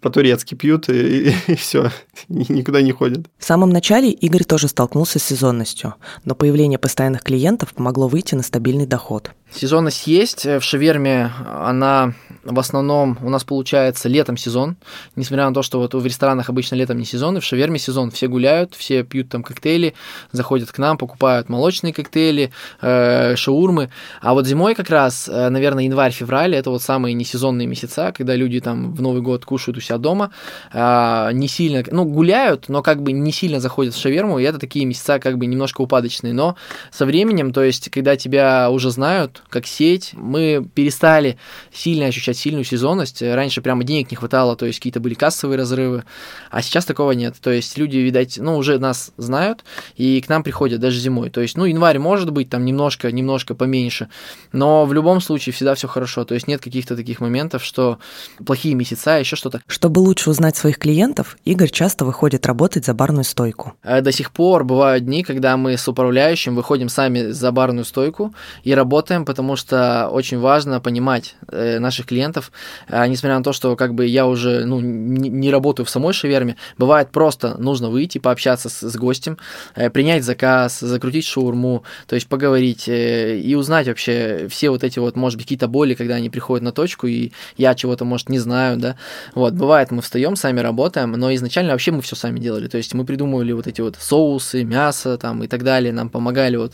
по-турецки 0.00 0.54
пьют 0.54 0.88
и, 0.88 1.28
и, 1.28 1.34
и 1.46 1.54
все, 1.54 1.90
никуда 2.28 2.82
не 2.82 2.92
ходят. 2.92 3.26
В 3.38 3.44
самом 3.44 3.70
начале 3.70 4.10
Игорь 4.10 4.44
тоже 4.44 4.68
столкнулся 4.68 5.18
с 5.18 5.24
сезонностью, 5.24 5.94
но 6.24 6.34
появление 6.34 6.78
постоянных 6.78 7.22
клиентов 7.22 7.74
помогло 7.74 8.08
выйти 8.08 8.34
на 8.34 8.42
стабильный 8.42 8.86
доход. 8.86 9.32
Сезонность 9.50 10.06
есть. 10.06 10.44
В 10.44 10.60
шаверме 10.60 11.32
она 11.46 12.14
в 12.44 12.58
основном 12.58 13.18
у 13.22 13.28
нас 13.28 13.44
получается 13.44 14.08
летом 14.08 14.36
сезон. 14.36 14.76
Несмотря 15.16 15.48
на 15.48 15.54
то, 15.54 15.62
что 15.62 15.78
вот 15.78 15.94
в 15.94 16.04
ресторанах 16.04 16.48
обычно 16.48 16.76
летом 16.76 16.98
не 16.98 17.04
сезон, 17.04 17.36
и 17.36 17.40
в 17.40 17.44
шаверме 17.44 17.78
сезон. 17.78 18.10
Все 18.10 18.28
гуляют, 18.28 18.74
все 18.74 19.02
пьют 19.02 19.28
там 19.28 19.42
коктейли, 19.42 19.94
заходят 20.32 20.72
к 20.72 20.78
нам, 20.78 20.98
покупают 20.98 21.48
молочные 21.48 21.92
коктейли, 21.92 22.52
э, 22.80 23.36
шаурмы. 23.36 23.90
А 24.20 24.34
вот 24.34 24.46
зимой 24.46 24.74
как 24.74 24.90
раз, 24.90 25.28
э, 25.28 25.48
наверное, 25.48 25.84
январь-февраль, 25.84 26.54
это 26.54 26.70
вот 26.70 26.82
самые 26.82 27.14
несезонные 27.14 27.66
месяца, 27.66 28.12
когда 28.16 28.34
люди 28.34 28.60
там 28.60 28.94
в 28.94 29.02
Новый 29.02 29.22
год 29.22 29.44
кушают 29.44 29.76
у 29.76 29.80
себя 29.80 29.98
дома, 29.98 30.30
э, 30.72 31.30
не 31.32 31.48
сильно, 31.48 31.84
ну, 31.90 32.04
гуляют, 32.04 32.68
но 32.68 32.82
как 32.82 33.02
бы 33.02 33.12
не 33.12 33.32
сильно 33.32 33.60
заходят 33.60 33.94
в 33.94 34.00
шаверму, 34.00 34.38
и 34.38 34.44
это 34.44 34.58
такие 34.58 34.84
месяца 34.84 35.18
как 35.18 35.38
бы 35.38 35.46
немножко 35.46 35.80
упадочные. 35.80 36.32
Но 36.32 36.56
со 36.90 37.06
временем, 37.06 37.52
то 37.52 37.62
есть, 37.62 37.90
когда 37.90 38.16
тебя 38.16 38.70
уже 38.70 38.90
знают, 38.90 39.37
как 39.48 39.66
сеть. 39.66 40.10
Мы 40.14 40.66
перестали 40.74 41.38
сильно 41.72 42.06
ощущать 42.06 42.36
сильную 42.36 42.64
сезонность. 42.64 43.22
Раньше 43.22 43.62
прямо 43.62 43.84
денег 43.84 44.10
не 44.10 44.16
хватало, 44.16 44.56
то 44.56 44.66
есть 44.66 44.78
какие-то 44.78 45.00
были 45.00 45.14
кассовые 45.14 45.58
разрывы, 45.58 46.04
а 46.50 46.62
сейчас 46.62 46.84
такого 46.84 47.12
нет. 47.12 47.36
То 47.40 47.50
есть 47.50 47.76
люди, 47.78 47.98
видать, 47.98 48.38
ну, 48.38 48.56
уже 48.56 48.78
нас 48.78 49.12
знают 49.16 49.64
и 49.96 50.20
к 50.20 50.28
нам 50.28 50.42
приходят 50.42 50.80
даже 50.80 50.98
зимой. 50.98 51.30
То 51.30 51.40
есть, 51.40 51.56
ну, 51.56 51.64
январь 51.64 51.98
может 51.98 52.30
быть 52.30 52.50
там 52.50 52.64
немножко, 52.64 53.10
немножко 53.10 53.54
поменьше, 53.54 54.08
но 54.52 54.84
в 54.86 54.92
любом 54.92 55.20
случае 55.20 55.52
всегда 55.52 55.74
все 55.74 55.88
хорошо. 55.88 56.24
То 56.24 56.34
есть 56.34 56.48
нет 56.48 56.60
каких-то 56.60 56.96
таких 56.96 57.20
моментов, 57.20 57.64
что 57.64 57.98
плохие 58.44 58.74
месяца, 58.74 59.18
еще 59.18 59.36
что-то. 59.36 59.60
Чтобы 59.66 60.00
лучше 60.00 60.30
узнать 60.30 60.56
своих 60.56 60.78
клиентов, 60.78 61.36
Игорь 61.44 61.70
часто 61.70 62.04
выходит 62.04 62.46
работать 62.46 62.84
за 62.84 62.94
барную 62.94 63.24
стойку. 63.24 63.74
Э, 63.82 64.00
до 64.00 64.12
сих 64.12 64.32
пор 64.32 64.64
бывают 64.64 65.04
дни, 65.04 65.22
когда 65.22 65.56
мы 65.56 65.76
с 65.76 65.88
управляющим 65.88 66.54
выходим 66.54 66.88
сами 66.88 67.30
за 67.30 67.52
барную 67.52 67.84
стойку 67.84 68.34
и 68.64 68.74
работаем, 68.74 69.24
потому 69.28 69.56
что 69.56 70.08
очень 70.08 70.38
важно 70.38 70.80
понимать 70.80 71.36
э, 71.52 71.78
наших 71.80 72.06
клиентов, 72.06 72.50
э, 72.88 73.06
несмотря 73.06 73.36
на 73.36 73.44
то, 73.44 73.52
что 73.52 73.76
как 73.76 73.92
бы 73.92 74.06
я 74.06 74.26
уже 74.26 74.64
ну, 74.64 74.80
не, 74.80 75.50
работаю 75.50 75.84
в 75.84 75.90
самой 75.90 76.14
шаверме, 76.14 76.56
бывает 76.78 77.10
просто 77.10 77.58
нужно 77.58 77.90
выйти, 77.90 78.16
пообщаться 78.16 78.70
с, 78.70 78.80
с 78.80 78.96
гостем, 78.96 79.36
э, 79.74 79.90
принять 79.90 80.24
заказ, 80.24 80.80
закрутить 80.80 81.26
шаурму, 81.26 81.84
то 82.06 82.14
есть 82.14 82.26
поговорить 82.26 82.88
и 82.88 83.54
узнать 83.54 83.86
вообще 83.86 84.46
все 84.48 84.70
вот 84.70 84.82
эти 84.82 84.98
вот, 84.98 85.14
может 85.14 85.36
быть, 85.36 85.44
какие-то 85.44 85.68
боли, 85.68 85.92
когда 85.92 86.14
они 86.14 86.30
приходят 86.30 86.64
на 86.64 86.72
точку, 86.72 87.06
и 87.06 87.32
я 87.58 87.74
чего-то, 87.74 88.06
может, 88.06 88.30
не 88.30 88.38
знаю, 88.38 88.78
да. 88.78 88.96
Вот, 89.34 89.52
бывает, 89.52 89.90
мы 89.90 90.00
встаем, 90.00 90.36
сами 90.36 90.60
работаем, 90.60 91.12
но 91.12 91.34
изначально 91.34 91.72
вообще 91.72 91.90
мы 91.90 92.00
все 92.00 92.16
сами 92.16 92.40
делали, 92.40 92.66
то 92.68 92.78
есть 92.78 92.94
мы 92.94 93.04
придумывали 93.04 93.52
вот 93.52 93.66
эти 93.66 93.82
вот 93.82 93.96
соусы, 94.00 94.64
мясо 94.64 95.18
там 95.18 95.44
и 95.44 95.48
так 95.48 95.64
далее, 95.64 95.92
нам 95.92 96.08
помогали 96.08 96.56
вот 96.56 96.72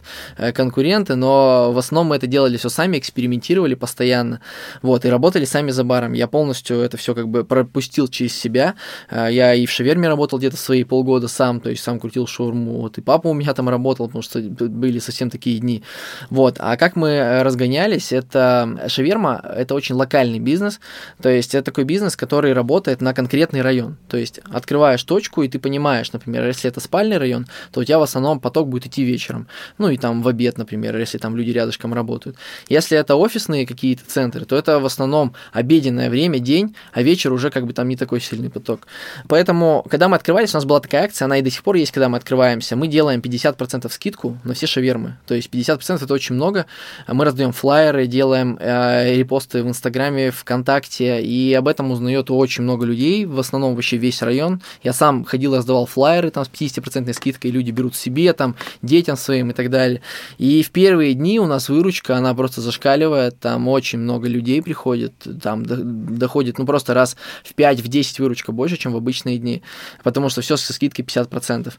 конкуренты, 0.54 1.16
но 1.16 1.72
в 1.72 1.78
основном 1.78 2.10
мы 2.10 2.16
это 2.16 2.28
делали 2.28 2.43
делали 2.44 2.56
все 2.58 2.68
сами, 2.68 2.98
экспериментировали 2.98 3.74
постоянно, 3.74 4.40
вот, 4.82 5.04
и 5.04 5.08
работали 5.08 5.44
сами 5.44 5.70
за 5.70 5.84
баром. 5.84 6.12
Я 6.12 6.28
полностью 6.28 6.78
это 6.78 6.96
все 6.96 7.14
как 7.14 7.28
бы 7.28 7.44
пропустил 7.44 8.08
через 8.08 8.36
себя. 8.36 8.74
А, 9.08 9.28
я 9.28 9.54
и 9.54 9.66
в 9.66 9.70
шаверме 9.70 10.08
работал 10.08 10.38
где-то 10.38 10.56
свои 10.56 10.84
полгода 10.84 11.28
сам, 11.28 11.60
то 11.60 11.70
есть 11.70 11.82
сам 11.82 11.98
крутил 11.98 12.26
шаурму, 12.26 12.80
вот, 12.80 12.98
и 12.98 13.00
папа 13.00 13.28
у 13.28 13.34
меня 13.34 13.54
там 13.54 13.68
работал, 13.68 14.06
потому 14.06 14.22
что 14.22 14.40
были 14.40 14.98
совсем 14.98 15.30
такие 15.30 15.58
дни. 15.58 15.82
Вот, 16.30 16.56
а 16.58 16.76
как 16.76 16.96
мы 16.96 17.42
разгонялись, 17.42 18.12
это 18.12 18.78
шаверма, 18.88 19.40
это 19.56 19.74
очень 19.74 19.94
локальный 19.94 20.38
бизнес, 20.38 20.80
то 21.22 21.28
есть 21.28 21.54
это 21.54 21.64
такой 21.64 21.84
бизнес, 21.84 22.16
который 22.16 22.52
работает 22.52 23.00
на 23.00 23.14
конкретный 23.14 23.62
район, 23.62 23.96
то 24.08 24.16
есть 24.16 24.40
открываешь 24.50 25.02
точку, 25.02 25.42
и 25.42 25.48
ты 25.48 25.58
понимаешь, 25.58 26.12
например, 26.12 26.46
если 26.46 26.68
это 26.68 26.80
спальный 26.80 27.18
район, 27.18 27.46
то 27.72 27.80
у 27.80 27.84
тебя 27.84 27.98
в 27.98 28.02
основном 28.02 28.40
поток 28.40 28.68
будет 28.68 28.86
идти 28.86 29.02
вечером, 29.02 29.46
ну 29.78 29.88
и 29.88 29.96
там 29.96 30.22
в 30.22 30.28
обед, 30.28 30.58
например, 30.58 30.96
если 30.98 31.18
там 31.18 31.36
люди 31.36 31.50
рядышком 31.50 31.94
работают. 31.94 32.33
Если 32.68 32.96
это 32.96 33.16
офисные 33.16 33.66
какие-то 33.66 34.04
центры, 34.06 34.44
то 34.44 34.56
это 34.56 34.78
в 34.78 34.86
основном 34.86 35.34
обеденное 35.52 36.10
время, 36.10 36.38
день, 36.38 36.74
а 36.92 37.02
вечер 37.02 37.32
уже 37.32 37.50
как 37.50 37.66
бы 37.66 37.72
там 37.72 37.88
не 37.88 37.96
такой 37.96 38.20
сильный 38.20 38.50
поток. 38.50 38.86
Поэтому, 39.28 39.84
когда 39.90 40.08
мы 40.08 40.16
открывались, 40.16 40.54
у 40.54 40.56
нас 40.56 40.64
была 40.64 40.80
такая 40.80 41.04
акция, 41.04 41.26
она 41.26 41.38
и 41.38 41.42
до 41.42 41.50
сих 41.50 41.62
пор 41.62 41.76
есть, 41.76 41.92
когда 41.92 42.08
мы 42.08 42.18
открываемся, 42.18 42.76
мы 42.76 42.88
делаем 42.88 43.20
50% 43.20 43.90
скидку 43.90 44.38
на 44.44 44.54
все 44.54 44.66
шавермы. 44.66 45.18
То 45.26 45.34
есть 45.34 45.48
50% 45.50 46.04
это 46.04 46.14
очень 46.14 46.34
много. 46.34 46.66
Мы 47.06 47.24
раздаем 47.24 47.52
флайеры, 47.52 48.06
делаем 48.06 48.56
э, 48.60 49.14
репосты 49.16 49.62
в 49.62 49.68
Инстаграме, 49.68 50.30
ВКонтакте, 50.30 51.22
и 51.22 51.54
об 51.54 51.68
этом 51.68 51.90
узнает 51.90 52.30
очень 52.30 52.64
много 52.64 52.86
людей, 52.86 53.26
в 53.26 53.38
основном 53.38 53.74
вообще 53.74 53.96
весь 53.96 54.22
район. 54.22 54.60
Я 54.82 54.92
сам 54.92 55.24
ходил, 55.24 55.56
раздавал 55.56 55.86
флайеры 55.86 56.30
там 56.30 56.44
с 56.44 56.48
50% 56.48 57.12
скидкой, 57.12 57.50
люди 57.50 57.70
берут 57.70 57.96
себе, 57.96 58.32
там, 58.32 58.56
детям 58.82 59.16
своим 59.16 59.50
и 59.50 59.54
так 59.54 59.70
далее. 59.70 60.02
И 60.38 60.62
в 60.62 60.70
первые 60.70 61.14
дни 61.14 61.40
у 61.40 61.46
нас 61.46 61.68
выручка, 61.68 62.16
она 62.24 62.34
просто 62.34 62.60
зашкаливает, 62.60 63.38
там 63.38 63.68
очень 63.68 63.98
много 63.98 64.28
людей 64.28 64.62
приходит, 64.62 65.12
там 65.42 65.64
доходит, 65.64 66.58
ну, 66.58 66.66
просто 66.66 66.94
раз 66.94 67.16
в 67.44 67.54
5-10 67.54 68.20
выручка 68.20 68.52
больше, 68.52 68.76
чем 68.76 68.92
в 68.92 68.96
обычные 68.96 69.38
дни, 69.38 69.62
потому 70.02 70.28
что 70.28 70.40
все 70.40 70.56
со 70.56 70.72
скидкой 70.72 71.04
50%. 71.04 71.72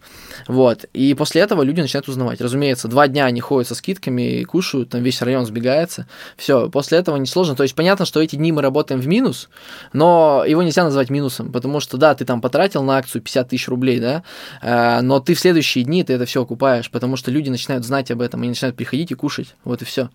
Вот, 0.48 0.86
и 0.94 1.14
после 1.14 1.42
этого 1.42 1.64
люди 1.64 1.82
начинают 1.82 2.08
узнавать. 2.08 2.42
Разумеется, 2.42 2.88
два 2.88 3.08
дня 3.08 3.26
они 3.26 3.42
ходят 3.42 3.68
со 3.68 3.76
скидками 3.76 4.40
и 4.40 4.44
кушают, 4.46 4.90
там 4.90 5.04
весь 5.04 5.22
район 5.22 5.46
сбегается, 5.46 6.08
все, 6.38 6.70
после 6.70 7.00
этого 7.00 7.18
несложно, 7.18 7.56
то 7.56 7.64
есть 7.64 7.76
понятно, 7.76 8.06
что 8.06 8.22
эти 8.22 8.36
дни 8.36 8.52
мы 8.52 8.62
работаем 8.62 9.02
в 9.02 9.08
минус, 9.08 9.50
но 9.94 10.44
его 10.48 10.64
нельзя 10.64 10.84
назвать 10.84 11.10
минусом, 11.10 11.52
потому 11.52 11.80
что, 11.80 11.98
да, 11.98 12.16
ты 12.16 12.26
там 12.26 12.42
потратил 12.42 12.84
на 12.84 12.98
акцию 12.98 13.22
50 13.22 13.50
тысяч 13.50 13.68
рублей, 13.68 14.00
да, 14.00 14.24
э, 14.62 15.02
но 15.02 15.20
ты 15.20 15.34
в 15.34 15.40
следующие 15.40 15.84
дни 15.84 16.04
ты 16.04 16.14
это 16.14 16.26
все 16.26 16.42
окупаешь, 16.42 16.90
потому 16.90 17.16
что 17.16 17.32
люди 17.32 17.50
начинают 17.50 17.86
знать 17.86 18.12
об 18.12 18.22
этом, 18.22 18.42
они 18.42 18.50
начинают 18.50 18.76
приходить 18.76 19.12
и 19.12 19.16
кушать, 19.16 19.56
вот 19.64 19.82
и 19.82 19.86
все. 19.86 20.10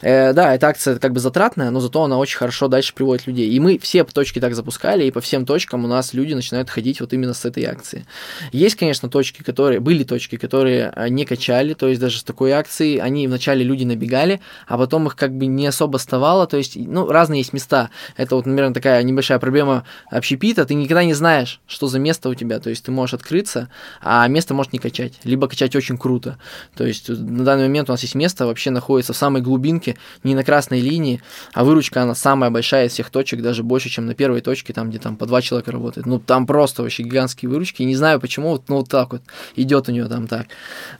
Э, 0.00 0.32
да, 0.32 0.54
эта 0.54 0.68
акция 0.68 0.98
как 0.98 1.12
бы 1.12 1.20
затратная, 1.20 1.70
но 1.70 1.80
зато 1.80 2.02
она 2.02 2.18
очень 2.18 2.38
хорошо 2.38 2.68
дальше 2.68 2.94
приводит 2.94 3.26
людей. 3.26 3.48
И 3.48 3.60
мы 3.60 3.78
все 3.78 4.04
точки 4.04 4.40
так 4.40 4.54
запускали, 4.54 5.04
и 5.04 5.10
по 5.10 5.20
всем 5.20 5.46
точкам 5.46 5.84
у 5.84 5.88
нас 5.88 6.14
люди 6.14 6.34
начинают 6.34 6.70
ходить 6.70 7.00
вот 7.00 7.12
именно 7.12 7.34
с 7.34 7.44
этой 7.44 7.64
акции. 7.64 8.06
Есть, 8.52 8.76
конечно, 8.76 9.08
точки, 9.08 9.42
которые, 9.42 9.80
были 9.80 10.04
точки, 10.04 10.36
которые 10.36 10.92
э, 10.94 11.08
не 11.08 11.24
качали, 11.24 11.74
то 11.74 11.88
есть 11.88 12.00
даже 12.00 12.18
с 12.18 12.22
такой 12.22 12.52
акцией, 12.52 12.98
они 12.98 13.26
вначале 13.26 13.64
люди 13.64 13.84
набегали, 13.84 14.40
а 14.66 14.78
потом 14.78 15.06
их 15.06 15.16
как 15.16 15.36
бы 15.36 15.46
не 15.46 15.66
особо 15.66 15.96
оставало, 15.96 16.46
то 16.46 16.56
есть, 16.56 16.76
ну, 16.76 17.06
разные 17.06 17.40
есть 17.40 17.52
места. 17.52 17.90
Это 18.16 18.36
вот, 18.36 18.46
например, 18.46 18.72
такая 18.72 19.02
небольшая 19.02 19.38
проблема 19.38 19.84
общепита, 20.10 20.64
ты 20.64 20.74
никогда 20.74 21.04
не 21.04 21.14
знаешь, 21.14 21.60
что 21.66 21.86
за 21.86 21.98
место 21.98 22.28
у 22.28 22.34
тебя, 22.34 22.60
то 22.60 22.70
есть 22.70 22.84
ты 22.84 22.90
можешь 22.90 23.14
открыться, 23.14 23.68
а 24.00 24.26
место 24.28 24.54
может 24.54 24.72
не 24.72 24.78
качать, 24.78 25.14
либо 25.24 25.48
качать 25.48 25.74
очень 25.76 25.98
круто. 25.98 26.38
То 26.76 26.86
есть 26.86 27.08
на 27.08 27.44
данный 27.44 27.64
момент 27.64 27.88
у 27.88 27.92
нас 27.92 28.02
есть 28.02 28.14
место, 28.14 28.46
вообще 28.46 28.70
находится 28.70 29.12
в 29.12 29.16
самой 29.16 29.42
глубинке, 29.48 29.96
не 30.24 30.34
на 30.34 30.44
красной 30.44 30.80
линии, 30.80 31.20
а 31.52 31.64
выручка, 31.64 32.02
она 32.02 32.14
самая 32.14 32.50
большая 32.50 32.86
из 32.86 32.92
всех 32.92 33.10
точек, 33.10 33.42
даже 33.42 33.62
больше, 33.62 33.88
чем 33.88 34.06
на 34.06 34.14
первой 34.14 34.40
точке, 34.40 34.72
там, 34.72 34.90
где 34.90 34.98
там 34.98 35.16
по 35.16 35.26
два 35.26 35.42
человека 35.42 35.72
работает. 35.72 36.06
Ну, 36.06 36.18
там 36.18 36.46
просто 36.46 36.82
вообще 36.82 37.02
гигантские 37.02 37.50
выручки, 37.50 37.82
не 37.82 37.96
знаю 37.96 38.20
почему, 38.20 38.50
вот, 38.50 38.68
ну, 38.68 38.76
вот 38.76 38.88
так 38.88 39.12
вот 39.12 39.22
идет 39.56 39.88
у 39.88 39.92
нее 39.92 40.06
там 40.06 40.26
так. 40.26 40.46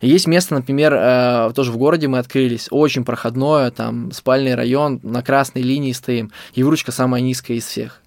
Есть 0.00 0.26
место, 0.26 0.54
например, 0.54 0.94
э, 0.94 1.52
тоже 1.54 1.72
в 1.72 1.76
городе 1.76 2.08
мы 2.08 2.18
открылись, 2.18 2.68
очень 2.70 3.04
проходное, 3.04 3.70
там, 3.70 4.12
спальный 4.12 4.54
район, 4.54 5.00
на 5.02 5.22
красной 5.22 5.62
линии 5.62 5.92
стоим, 5.92 6.32
и 6.54 6.62
выручка 6.62 6.92
самая 6.92 7.20
низкая 7.22 7.58
из 7.58 7.66
всех 7.66 8.02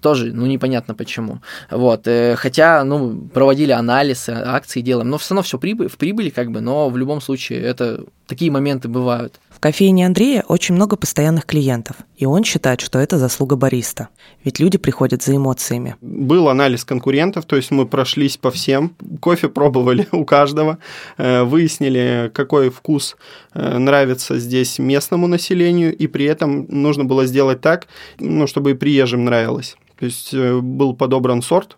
тоже, 0.00 0.32
ну, 0.32 0.46
непонятно 0.46 0.94
почему. 0.94 1.40
Вот, 1.70 2.06
э, 2.06 2.36
хотя, 2.36 2.84
ну, 2.84 3.28
проводили 3.32 3.72
анализ 3.72 4.28
акции 4.28 4.80
делаем, 4.80 5.10
но 5.10 5.18
все 5.18 5.34
равно 5.34 5.42
все 5.42 5.58
прибыль, 5.58 5.88
в 5.88 5.96
прибыли 5.96 6.30
как 6.30 6.50
бы, 6.50 6.60
но 6.60 6.88
в 6.88 6.96
любом 6.96 7.20
случае 7.20 7.60
это 7.60 8.04
такие 8.26 8.50
моменты 8.50 8.88
бывают. 8.88 9.40
В 9.50 9.58
кофейне 9.58 10.06
Андрея 10.06 10.42
очень 10.48 10.74
много 10.74 10.96
постоянных 10.96 11.44
клиентов, 11.44 11.96
и 12.16 12.24
он 12.24 12.44
считает, 12.44 12.80
что 12.80 12.98
это 12.98 13.18
заслуга 13.18 13.56
бариста. 13.56 14.08
Ведь 14.44 14.58
люди 14.58 14.78
приходят 14.78 15.22
за 15.22 15.36
эмоциями. 15.36 15.96
Был 16.00 16.48
анализ 16.48 16.84
конкурентов, 16.84 17.44
то 17.44 17.56
есть 17.56 17.70
мы 17.70 17.86
прошлись 17.86 18.38
по 18.38 18.50
всем, 18.50 18.94
кофе 19.20 19.48
пробовали 19.48 20.06
у 20.12 20.24
каждого, 20.24 20.78
э, 21.18 21.42
выяснили, 21.42 22.30
какой 22.32 22.70
вкус 22.70 23.16
э, 23.52 23.78
нравится 23.78 24.38
здесь 24.38 24.78
местному 24.78 25.26
населению, 25.26 25.94
и 25.94 26.06
при 26.06 26.24
этом 26.24 26.66
нужно 26.68 27.04
было 27.04 27.26
сделать 27.26 27.60
так, 27.60 27.86
ну, 28.18 28.46
чтобы 28.46 28.70
и 28.70 28.74
приезжим 28.74 29.24
нравилось. 29.24 29.76
То 30.00 30.06
есть 30.06 30.32
э, 30.32 30.58
был 30.58 30.94
подобран 30.94 31.42
сорт 31.42 31.76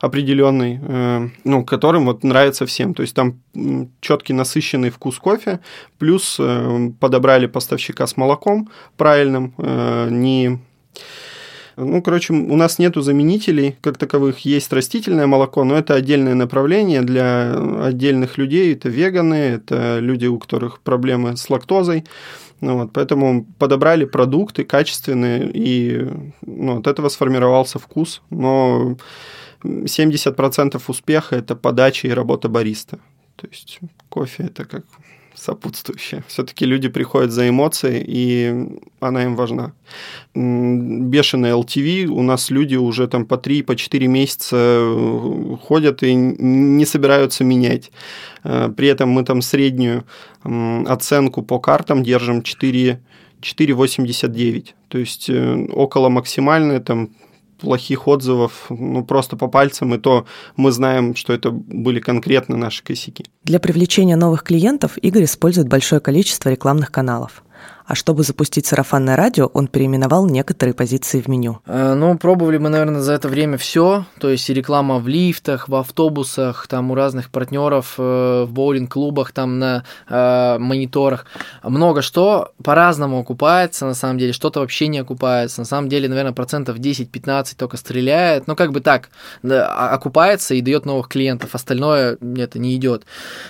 определенный, 0.00 0.80
э, 0.82 1.28
ну, 1.44 1.62
которым 1.62 2.06
вот 2.06 2.24
нравится 2.24 2.64
всем. 2.64 2.94
То 2.94 3.02
есть 3.02 3.14
там 3.14 3.40
четкий 4.00 4.32
насыщенный 4.32 4.88
вкус 4.88 5.18
кофе, 5.18 5.60
плюс 5.98 6.36
э, 6.40 6.90
подобрали 6.98 7.46
поставщика 7.46 8.06
с 8.06 8.16
молоком 8.16 8.70
правильным, 8.96 9.54
не 9.58 10.58
ну, 11.76 12.02
короче, 12.02 12.34
у 12.34 12.56
нас 12.56 12.78
нету 12.78 13.00
заменителей 13.00 13.76
как 13.80 13.96
таковых. 13.96 14.40
Есть 14.40 14.70
растительное 14.72 15.26
молоко, 15.26 15.64
но 15.64 15.76
это 15.76 15.94
отдельное 15.94 16.34
направление 16.34 17.00
для 17.00 17.54
отдельных 17.84 18.36
людей. 18.36 18.74
Это 18.74 18.90
веганы, 18.90 19.34
это 19.34 19.98
люди, 19.98 20.26
у 20.26 20.38
которых 20.38 20.80
проблемы 20.80 21.38
с 21.38 21.48
лактозой. 21.48 22.04
Ну, 22.60 22.76
вот, 22.76 22.92
поэтому 22.92 23.46
подобрали 23.58 24.04
продукты 24.04 24.64
качественные, 24.64 25.50
и 25.52 26.06
ну, 26.42 26.78
от 26.78 26.86
этого 26.86 27.08
сформировался 27.08 27.78
вкус. 27.78 28.22
Но 28.30 28.96
70% 29.64 30.82
успеха– 30.88 31.36
это 31.36 31.56
подача 31.56 32.08
и 32.08 32.12
работа 32.12 32.48
бариста. 32.48 32.98
То 33.36 33.46
есть 33.48 33.80
кофе– 34.08 34.44
это 34.44 34.64
как 34.64 34.84
сопутствующее. 35.40 36.22
Все-таки 36.26 36.66
люди 36.66 36.88
приходят 36.88 37.30
за 37.30 37.48
эмоцией, 37.48 38.04
и 38.06 38.68
она 39.00 39.24
им 39.24 39.36
важна. 39.36 39.72
Бешеный 40.34 41.50
LTV, 41.50 42.06
у 42.06 42.22
нас 42.22 42.50
люди 42.50 42.76
уже 42.76 43.08
там 43.08 43.26
по 43.26 43.34
3-4 43.34 43.64
по 43.64 43.76
4 43.76 44.06
месяца 44.06 44.56
э, 44.56 45.56
ходят 45.62 46.02
и 46.02 46.14
не 46.14 46.86
собираются 46.86 47.44
менять. 47.44 47.90
Э, 48.44 48.72
при 48.76 48.88
этом 48.88 49.08
мы 49.10 49.24
там 49.24 49.42
среднюю 49.42 50.04
оценку 50.42 51.42
по 51.42 51.58
картам 51.58 52.02
держим 52.02 52.42
4 52.42 53.00
4,89. 53.40 54.74
То 54.88 54.98
есть 54.98 55.30
э, 55.30 55.66
около 55.72 56.08
максимальной, 56.08 56.80
там 56.80 57.10
плохих 57.60 58.08
отзывов, 58.08 58.66
ну, 58.70 59.04
просто 59.04 59.36
по 59.36 59.48
пальцам, 59.48 59.94
и 59.94 59.98
то 59.98 60.26
мы 60.56 60.72
знаем, 60.72 61.14
что 61.14 61.32
это 61.32 61.50
были 61.50 62.00
конкретно 62.00 62.56
наши 62.56 62.82
косяки. 62.82 63.24
Для 63.44 63.60
привлечения 63.60 64.16
новых 64.16 64.42
клиентов 64.42 64.98
Игорь 64.98 65.24
использует 65.24 65.68
большое 65.68 66.00
количество 66.00 66.48
рекламных 66.48 66.90
каналов. 66.90 67.42
А 67.90 67.96
чтобы 67.96 68.22
запустить 68.22 68.66
сарафанное 68.66 69.16
радио, 69.16 69.50
он 69.52 69.66
переименовал 69.66 70.28
некоторые 70.28 70.74
позиции 70.74 71.20
в 71.20 71.26
меню. 71.26 71.58
Э, 71.66 71.94
ну, 71.94 72.16
пробовали 72.16 72.56
мы, 72.56 72.68
наверное, 72.68 73.00
за 73.00 73.14
это 73.14 73.26
время 73.26 73.58
все. 73.58 74.04
То 74.20 74.28
есть 74.28 74.48
и 74.48 74.54
реклама 74.54 75.00
в 75.00 75.08
лифтах, 75.08 75.68
в 75.68 75.74
автобусах, 75.74 76.68
там 76.68 76.92
у 76.92 76.94
разных 76.94 77.30
партнеров, 77.30 77.94
э, 77.98 78.44
в 78.46 78.52
боулинг-клубах, 78.52 79.32
там 79.32 79.58
на 79.58 79.82
э, 80.08 80.58
мониторах. 80.60 81.26
Много 81.64 82.00
что 82.00 82.52
по-разному 82.62 83.18
окупается, 83.18 83.86
на 83.86 83.94
самом 83.94 84.18
деле. 84.18 84.32
Что-то 84.32 84.60
вообще 84.60 84.86
не 84.86 85.00
окупается. 85.00 85.62
На 85.62 85.66
самом 85.66 85.88
деле, 85.88 86.08
наверное, 86.08 86.32
процентов 86.32 86.78
10-15 86.78 87.56
только 87.56 87.76
стреляет. 87.76 88.46
Ну, 88.46 88.54
как 88.54 88.70
бы 88.70 88.78
так, 88.80 89.08
да, 89.42 89.90
окупается 89.90 90.54
и 90.54 90.60
дает 90.60 90.86
новых 90.86 91.08
клиентов. 91.08 91.56
Остальное 91.56 92.18
это 92.36 92.60
не 92.60 92.76
идет. 92.76 93.02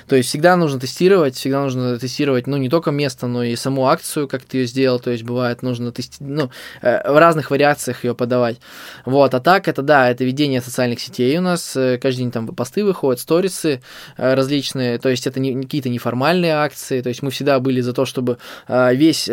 То 0.08 0.16
есть 0.16 0.30
всегда 0.30 0.56
нужно 0.56 0.80
тестировать, 0.80 1.34
всегда 1.34 1.60
нужно 1.60 1.98
тестировать, 1.98 2.46
ну, 2.46 2.56
не 2.56 2.70
только 2.70 2.90
место, 2.90 3.26
но 3.26 3.42
и 3.42 3.54
саму 3.54 3.86
акцию, 3.86 4.29
как 4.30 4.44
ты 4.44 4.58
ее 4.58 4.66
сделал, 4.66 5.00
то 5.00 5.10
есть 5.10 5.24
бывает 5.24 5.62
нужно 5.62 5.92
тести... 5.92 6.22
ну, 6.22 6.50
э, 6.82 7.10
в 7.10 7.18
разных 7.18 7.50
вариациях 7.50 8.04
ее 8.04 8.14
подавать. 8.14 8.58
Вот, 9.04 9.34
а 9.34 9.40
так 9.40 9.68
это, 9.68 9.82
да, 9.82 10.10
это 10.10 10.24
ведение 10.24 10.60
социальных 10.60 11.00
сетей 11.00 11.36
у 11.38 11.42
нас, 11.42 11.76
э, 11.76 11.98
каждый 11.98 12.20
день 12.20 12.30
там 12.30 12.46
посты 12.48 12.84
выходят, 12.84 13.20
сторисы 13.20 13.82
э, 14.16 14.34
различные, 14.34 14.98
то 14.98 15.08
есть 15.08 15.26
это 15.26 15.40
не, 15.40 15.62
какие-то 15.62 15.88
неформальные 15.88 16.54
акции, 16.54 17.02
то 17.02 17.08
есть 17.08 17.22
мы 17.22 17.30
всегда 17.30 17.60
были 17.60 17.80
за 17.80 17.92
то, 17.92 18.04
чтобы 18.04 18.38
весь 18.68 19.24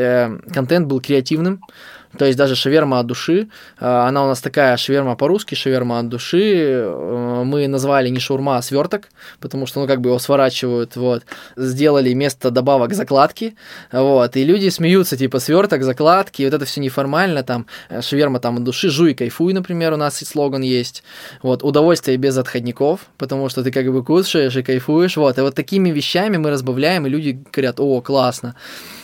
контент 0.53 0.87
был 0.87 1.01
креативным, 1.01 1.61
то 2.17 2.25
есть 2.25 2.37
даже 2.37 2.55
шаверма 2.55 2.99
от 2.99 3.05
души, 3.05 3.47
э, 3.79 3.85
она 3.85 4.23
у 4.23 4.27
нас 4.27 4.41
такая 4.41 4.77
шаверма 4.77 5.15
по-русски, 5.15 5.55
шаверма 5.55 5.99
от 5.99 6.09
души. 6.09 6.65
Э, 6.65 7.43
мы 7.45 7.67
назвали 7.67 8.09
не 8.09 8.19
шаурма, 8.19 8.57
а 8.57 8.61
сверток, 8.61 9.09
потому 9.39 9.67
что, 9.67 9.81
ну, 9.81 9.87
как 9.87 10.01
бы 10.01 10.09
его 10.09 10.19
сворачивают, 10.19 10.95
вот. 10.95 11.23
Сделали 11.55 12.13
место 12.13 12.49
добавок 12.51 12.93
закладки, 12.93 13.55
вот. 13.91 14.35
И 14.35 14.43
люди 14.43 14.69
смеются, 14.69 15.17
типа, 15.17 15.39
сверток, 15.39 15.83
закладки, 15.83 16.43
вот 16.43 16.53
это 16.53 16.65
все 16.65 16.81
неформально, 16.81 17.43
там, 17.43 17.65
э, 17.89 18.01
шаверма 18.01 18.39
там 18.39 18.57
от 18.57 18.63
души, 18.63 18.89
жуй, 18.89 19.13
кайфуй, 19.13 19.53
например, 19.53 19.93
у 19.93 19.97
нас 19.97 20.17
слоган 20.17 20.61
есть. 20.61 21.03
Вот, 21.43 21.63
удовольствие 21.63 22.17
без 22.17 22.37
отходников, 22.37 23.01
потому 23.17 23.49
что 23.49 23.63
ты 23.63 23.71
как 23.71 23.91
бы 23.91 24.03
кушаешь 24.03 24.55
и 24.55 24.63
кайфуешь, 24.63 25.17
вот. 25.17 25.37
И 25.37 25.41
вот 25.41 25.55
такими 25.55 25.91
вещами 25.91 26.37
мы 26.37 26.49
разбавляем, 26.49 27.05
и 27.05 27.09
люди 27.09 27.39
говорят, 27.53 27.79
о, 27.79 28.01
классно 28.01 28.55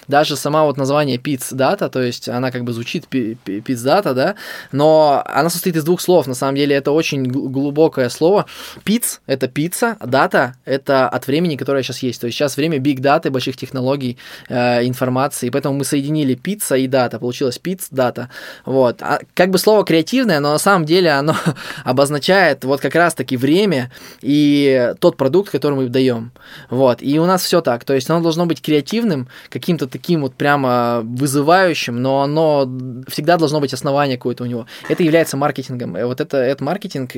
даже 0.07 0.35
сама 0.35 0.63
вот 0.63 0.77
название 0.77 1.17
пиц-дата, 1.17 1.89
то 1.89 2.01
есть 2.01 2.29
она 2.29 2.51
как 2.51 2.63
бы 2.63 2.73
звучит 2.73 3.07
пиц-дата, 3.07 4.13
да, 4.13 4.35
но 4.71 5.23
она 5.25 5.49
состоит 5.49 5.75
из 5.75 5.83
двух 5.83 6.01
слов, 6.01 6.27
на 6.27 6.33
самом 6.33 6.55
деле 6.55 6.75
это 6.75 6.91
очень 6.91 7.23
глубокое 7.23 8.09
слово. 8.09 8.45
Пиц– 8.83 9.21
это 9.27 9.47
пицца, 9.47 9.97
дата– 10.05 10.55
это 10.65 11.07
от 11.07 11.27
времени, 11.27 11.55
которое 11.55 11.83
сейчас 11.83 11.99
есть, 11.99 12.21
то 12.21 12.27
есть 12.27 12.37
сейчас 12.37 12.57
время 12.57 12.79
биг 12.79 12.99
даты, 12.99 13.29
больших 13.29 13.57
технологий, 13.57 14.17
э, 14.49 14.85
информации, 14.85 15.49
поэтому 15.49 15.77
мы 15.77 15.85
соединили 15.85 16.35
пицца 16.35 16.75
и 16.75 16.87
дата, 16.87 17.19
получилось 17.19 17.59
пиц-дата, 17.59 18.29
вот. 18.65 19.01
А, 19.01 19.19
как 19.33 19.49
бы 19.49 19.57
слово 19.57 19.85
креативное, 19.85 20.39
но 20.39 20.51
на 20.51 20.59
самом 20.59 20.85
деле 20.85 21.11
оно 21.11 21.35
обозначает 21.83 22.63
вот 22.63 22.81
как 22.81 22.95
раз-таки 22.95 23.37
время 23.37 23.91
и 24.21 24.93
тот 24.99 25.17
продукт, 25.17 25.51
который 25.51 25.75
мы 25.75 25.87
даем, 25.87 26.31
вот. 26.69 27.01
И 27.01 27.19
у 27.19 27.25
нас 27.25 27.43
все 27.43 27.61
так, 27.61 27.83
то 27.83 27.93
есть 27.93 28.09
оно 28.09 28.21
должно 28.21 28.45
быть 28.45 28.61
креативным, 28.61 29.27
каким-то 29.49 29.87
таким 29.93 30.21
вот 30.21 30.33
прямо 30.33 31.01
вызывающим, 31.03 32.01
но 32.01 32.23
оно 32.23 32.67
всегда 33.07 33.37
должно 33.37 33.61
быть 33.61 33.73
основание 33.73 34.17
какое-то 34.17 34.43
у 34.43 34.47
него. 34.47 34.65
Это 34.89 35.03
является 35.03 35.37
маркетингом. 35.37 35.93
Вот 35.93 36.19
это, 36.19 36.37
это 36.37 36.63
маркетинг, 36.63 37.11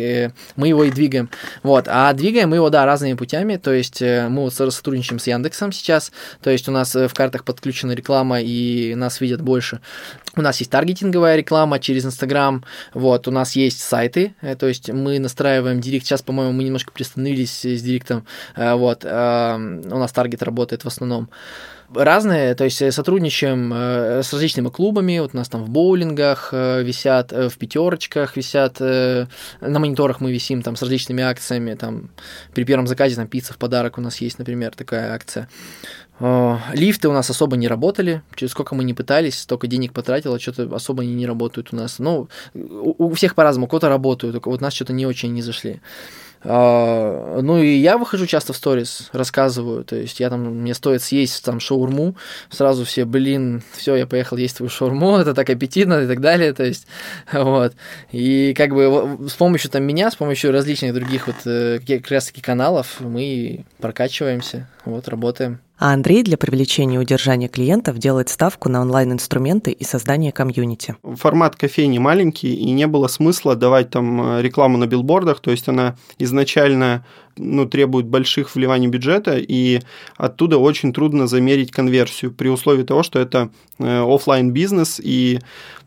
мы 0.57 0.67
его 0.67 0.83
и 0.83 0.91
двигаем. 0.91 1.29
Вот. 1.63 1.85
А 1.87 2.11
двигаем 2.13 2.49
мы 2.49 2.57
его, 2.57 2.69
да, 2.69 2.85
разными 2.85 3.13
путями. 3.13 3.55
То 3.55 3.71
есть 3.71 4.01
мы 4.01 4.41
вот 4.41 4.53
сотрудничаем 4.53 5.19
с 5.19 5.27
Яндексом 5.27 5.71
сейчас. 5.71 6.11
То 6.43 6.49
есть 6.49 6.67
у 6.67 6.71
нас 6.71 6.93
в 6.93 7.13
картах 7.13 7.45
подключена 7.45 7.93
реклама, 7.93 8.41
и 8.41 8.93
нас 8.95 9.21
видят 9.21 9.41
больше. 9.41 9.79
У 10.35 10.41
нас 10.41 10.59
есть 10.59 10.71
таргетинговая 10.71 11.35
реклама 11.35 11.79
через 11.79 12.05
Инстаграм. 12.05 12.63
Вот. 12.93 13.27
У 13.27 13.31
нас 13.31 13.55
есть 13.55 13.79
сайты. 13.79 14.35
То 14.59 14.67
есть 14.67 14.89
мы 14.89 15.19
настраиваем 15.19 15.79
директ. 15.79 16.05
Сейчас, 16.05 16.21
по-моему, 16.21 16.53
мы 16.53 16.63
немножко 16.63 16.91
приостановились 16.91 17.65
с 17.65 17.81
директом. 17.81 18.25
Вот. 18.55 19.03
У 19.03 19.07
нас 19.07 20.11
таргет 20.11 20.43
работает 20.43 20.83
в 20.83 20.87
основном 20.87 21.29
разные, 21.93 22.55
то 22.55 22.63
есть 22.63 22.81
э, 22.81 22.91
сотрудничаем 22.91 23.71
э, 23.73 24.23
с 24.23 24.33
различными 24.33 24.69
клубами, 24.69 25.19
вот 25.19 25.31
у 25.33 25.37
нас 25.37 25.49
там 25.49 25.63
в 25.63 25.69
боулингах 25.69 26.49
э, 26.51 26.83
висят, 26.83 27.31
в 27.31 27.57
пятерочках 27.57 28.35
висят, 28.37 28.79
на 28.79 29.27
мониторах 29.61 30.21
мы 30.21 30.31
висим 30.31 30.61
там 30.61 30.75
с 30.75 30.81
различными 30.81 31.23
акциями, 31.23 31.75
там 31.75 32.09
при 32.53 32.63
первом 32.63 32.87
заказе 32.87 33.15
там 33.15 33.27
пицца 33.27 33.53
в 33.53 33.57
подарок 33.57 33.97
у 33.97 34.01
нас 34.01 34.17
есть, 34.17 34.39
например, 34.39 34.73
такая 34.75 35.13
акция. 35.13 35.47
Лифты 36.19 37.09
у 37.09 37.11
нас 37.11 37.29
особо 37.29 37.57
не 37.57 37.67
работали, 37.67 38.21
через 38.35 38.51
сколько 38.51 38.73
мы 38.73 38.85
не 38.85 38.93
пытались, 38.93 39.39
столько 39.39 39.67
денег 39.67 39.91
потратило, 39.91 40.39
что-то 40.39 40.73
особо 40.73 41.03
они 41.03 41.13
не 41.13 41.27
работают 41.27 41.69
у 41.73 41.75
нас. 41.75 41.99
Ну, 41.99 42.29
у 42.53 43.13
всех 43.13 43.35
по-разному, 43.35 43.67
кто-то 43.67 43.89
работают, 43.89 44.33
только 44.33 44.49
вот 44.49 44.61
у 44.61 44.63
нас 44.63 44.73
что-то 44.73 44.93
не 44.93 45.05
очень 45.05 45.33
не 45.33 45.41
зашли. 45.41 45.81
А, 46.47 47.41
ну 47.41 47.57
и 47.57 47.75
я 47.75 47.97
выхожу 47.97 48.27
часто 48.27 48.53
в 48.53 48.57
сторис, 48.57 49.09
рассказываю, 49.13 49.83
то 49.83 49.95
есть 49.95 50.19
я 50.19 50.29
там, 50.29 50.41
мне 50.61 50.75
стоит 50.75 51.01
съесть 51.01 51.43
там 51.43 51.59
шаурму, 51.59 52.15
сразу 52.49 52.85
все, 52.85 53.05
блин, 53.05 53.63
все, 53.75 53.95
я 53.95 54.05
поехал 54.05 54.37
есть 54.37 54.57
твою 54.57 54.69
шаурму, 54.69 55.17
это 55.17 55.33
так 55.33 55.49
аппетитно 55.49 56.03
и 56.03 56.07
так 56.07 56.21
далее, 56.21 56.53
то 56.53 56.63
есть, 56.63 56.85
вот. 57.33 57.73
И 58.11 58.53
как 58.55 58.75
бы 58.75 59.27
с 59.27 59.33
помощью 59.33 59.71
там 59.71 59.83
меня, 59.83 60.11
с 60.11 60.15
помощью 60.15 60.51
различных 60.51 60.93
других 60.93 61.25
вот 61.27 61.37
э, 61.45 61.79
как 61.85 62.11
раз 62.11 62.27
таки 62.27 62.41
каналов 62.41 62.99
мы 62.99 63.65
прокачиваемся, 63.79 64.69
вот, 64.85 65.07
работаем. 65.07 65.59
А 65.77 65.93
Андрей 65.93 66.23
для 66.23 66.37
привлечения 66.37 66.95
и 66.95 66.99
удержания 66.99 67.49
клиентов 67.49 67.97
делает 67.97 68.29
ставку 68.29 68.69
на 68.69 68.81
онлайн-инструменты 68.81 69.71
и 69.71 69.83
создание 69.83 70.31
комьюнити. 70.31 70.95
Формат 71.03 71.57
кофейни 71.57 71.97
маленький, 71.97 72.55
и 72.55 72.71
не 72.71 72.87
было 72.87 73.07
смысла 73.07 73.55
давать 73.55 73.89
там 73.89 74.37
э, 74.37 74.41
рекламу 74.41 74.77
на 74.77 74.87
билбордах, 74.87 75.41
то 75.41 75.51
есть 75.51 75.67
она 75.67 75.97
изначально 76.17 77.05
ну, 77.37 77.65
требует 77.65 78.07
больших 78.07 78.55
вливаний 78.55 78.87
бюджета, 78.87 79.37
и 79.37 79.81
оттуда 80.17 80.57
очень 80.57 80.93
трудно 80.93 81.27
замерить 81.27 81.71
конверсию 81.71 82.31
при 82.31 82.49
условии 82.49 82.83
того, 82.83 83.03
что 83.03 83.19
это 83.19 83.49
э, 83.79 84.03
офлайн 84.03 84.51
бизнес 84.51 84.99
и 85.03 85.39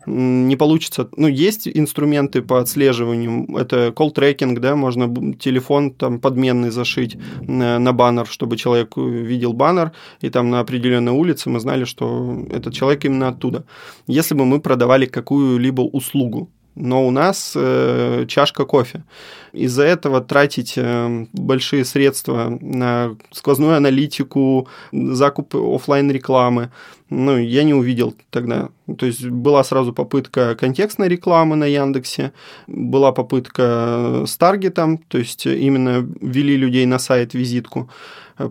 не 0.05 0.55
получится. 0.55 1.09
Ну, 1.17 1.27
есть 1.27 1.67
инструменты 1.67 2.41
по 2.41 2.59
отслеживанию, 2.59 3.57
это 3.57 3.93
tracking, 3.97 4.57
да, 4.59 4.75
можно 4.75 5.33
телефон 5.35 5.91
там 5.91 6.19
подменный 6.19 6.71
зашить 6.71 7.17
на, 7.41 7.79
на 7.79 7.93
баннер, 7.93 8.25
чтобы 8.25 8.57
человек 8.57 8.97
видел 8.97 9.53
баннер, 9.53 9.91
и 10.21 10.29
там 10.29 10.49
на 10.49 10.59
определенной 10.61 11.11
улице 11.11 11.49
мы 11.49 11.59
знали, 11.59 11.83
что 11.83 12.45
этот 12.51 12.73
человек 12.73 13.05
именно 13.05 13.27
оттуда. 13.27 13.65
Если 14.07 14.35
бы 14.35 14.45
мы 14.45 14.59
продавали 14.59 15.05
какую-либо 15.05 15.81
услугу, 15.81 16.49
но 16.75 17.05
у 17.05 17.11
нас 17.11 17.53
э, 17.55 18.25
чашка 18.27 18.65
кофе. 18.65 19.03
Из-за 19.51 19.83
этого 19.83 20.21
тратить 20.21 20.73
э, 20.77 21.25
большие 21.33 21.83
средства 21.85 22.57
на 22.61 23.15
сквозную 23.31 23.75
аналитику, 23.75 24.67
закуп 24.91 25.55
офлайн 25.55 26.11
рекламы, 26.11 26.71
ну, 27.09 27.37
я 27.37 27.63
не 27.63 27.73
увидел 27.73 28.15
тогда. 28.29 28.69
То 28.97 29.05
есть 29.07 29.25
была 29.25 29.63
сразу 29.63 29.93
попытка 29.93 30.55
контекстной 30.55 31.07
рекламы 31.07 31.55
на 31.55 31.65
Яндексе, 31.65 32.33
была 32.67 33.11
попытка 33.11 34.23
с 34.27 34.37
таргетом, 34.37 34.99
то 34.99 35.17
есть 35.17 35.45
именно 35.47 36.07
ввели 36.21 36.55
людей 36.55 36.85
на 36.85 36.99
сайт 36.99 37.33
визитку, 37.33 37.89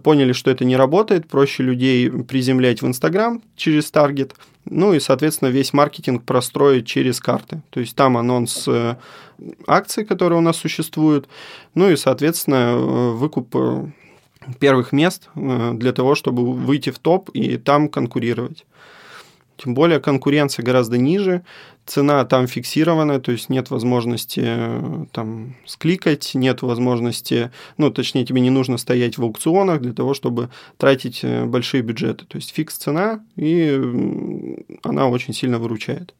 поняли, 0.03 0.33
что 0.33 0.51
это 0.51 0.64
не 0.64 0.77
работает, 0.77 1.29
проще 1.29 1.62
людей 1.62 2.11
приземлять 2.11 2.83
в 2.83 2.87
Инстаграм 2.87 3.42
через 3.57 3.90
таргет, 3.90 4.35
ну 4.70 4.92
и, 4.92 5.01
соответственно, 5.01 5.48
весь 5.48 5.72
маркетинг 5.72 6.24
простроить 6.24 6.87
через 6.87 7.20
карты. 7.20 7.62
То 7.70 7.81
есть 7.81 7.96
там 7.96 8.16
анонс 8.16 8.66
э, 8.68 8.96
акций, 9.66 10.05
которые 10.05 10.38
у 10.38 10.42
нас 10.42 10.57
существуют, 10.57 11.29
ну 11.74 11.90
и, 11.90 11.96
соответственно, 11.96 12.72
э, 12.72 13.11
выкуп 13.12 13.55
э, 13.57 13.87
первых 14.59 14.92
мест 14.92 15.29
для 15.35 15.92
того, 15.92 16.14
чтобы 16.14 16.53
выйти 16.53 16.90
в 16.90 16.98
топ 16.98 17.29
и 17.31 17.59
там 17.59 17.88
конкурировать. 17.88 18.64
Тем 19.59 19.75
более 19.75 19.99
конкуренция 19.99 20.64
гораздо 20.64 20.99
ниже, 20.99 21.42
цена 21.85 22.25
там 22.25 22.47
фиксированная, 22.47 23.18
то 23.18 23.33
есть 23.33 23.49
нет 23.49 23.71
возможности 23.71 24.40
э, 24.44 25.05
там 25.11 25.57
скликать, 25.66 26.31
нет 26.35 26.62
возможности, 26.62 27.51
ну, 27.77 27.90
точнее, 27.90 28.25
тебе 28.25 28.40
не 28.40 28.51
нужно 28.51 28.79
стоять 28.79 29.18
в 29.18 29.23
аукционах 29.25 29.81
для 29.81 29.92
того, 29.92 30.14
чтобы 30.14 30.51
тратить 30.77 31.21
э, 31.25 31.44
большие 31.44 31.83
бюджеты. 31.83 32.25
То 32.25 32.37
есть 32.37 32.55
fix 32.55 32.77
цена, 32.77 33.21
и 33.35 34.57
она 34.85 35.09
очень 35.09 35.35
сильно 35.35 35.59
выручает. 35.59 36.14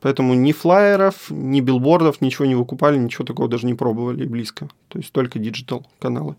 Поэтому 0.00 0.34
ни 0.34 0.52
флайеров, 0.52 1.30
ни 1.30 1.60
билбордов, 1.60 2.20
ничего 2.20 2.46
не 2.46 2.54
выкупали, 2.54 2.96
ничего 2.96 3.24
такого 3.24 3.48
даже 3.48 3.66
не 3.66 3.74
пробовали 3.74 4.24
близко. 4.24 4.68
То 4.86 5.00
есть 5.00 5.10
только 5.12 5.40
digital 5.40 5.84
каналы. 5.98 6.36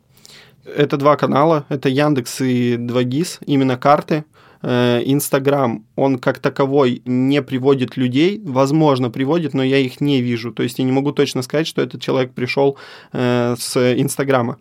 Это 0.63 0.95
два 0.95 1.17
канала, 1.17 1.65
это 1.67 1.89
Яндекс 1.89 2.39
и 2.41 2.75
2GIS, 2.75 3.39
именно 3.45 3.75
карты– 3.77 4.23
Инстаграм, 4.63 5.85
он 5.95 6.19
как 6.19 6.39
таковой 6.39 7.01
не 7.05 7.41
приводит 7.41 7.97
людей, 7.97 8.41
возможно, 8.43 9.09
приводит, 9.09 9.53
но 9.53 9.63
я 9.63 9.77
их 9.77 10.01
не 10.01 10.21
вижу. 10.21 10.51
То 10.51 10.63
есть 10.63 10.79
я 10.79 10.85
не 10.85 10.91
могу 10.91 11.11
точно 11.11 11.41
сказать, 11.41 11.67
что 11.67 11.81
этот 11.81 12.01
человек 12.01 12.33
пришел 12.33 12.77
э, 13.13 13.55
с 13.57 13.77
Инстаграма. 13.99 14.57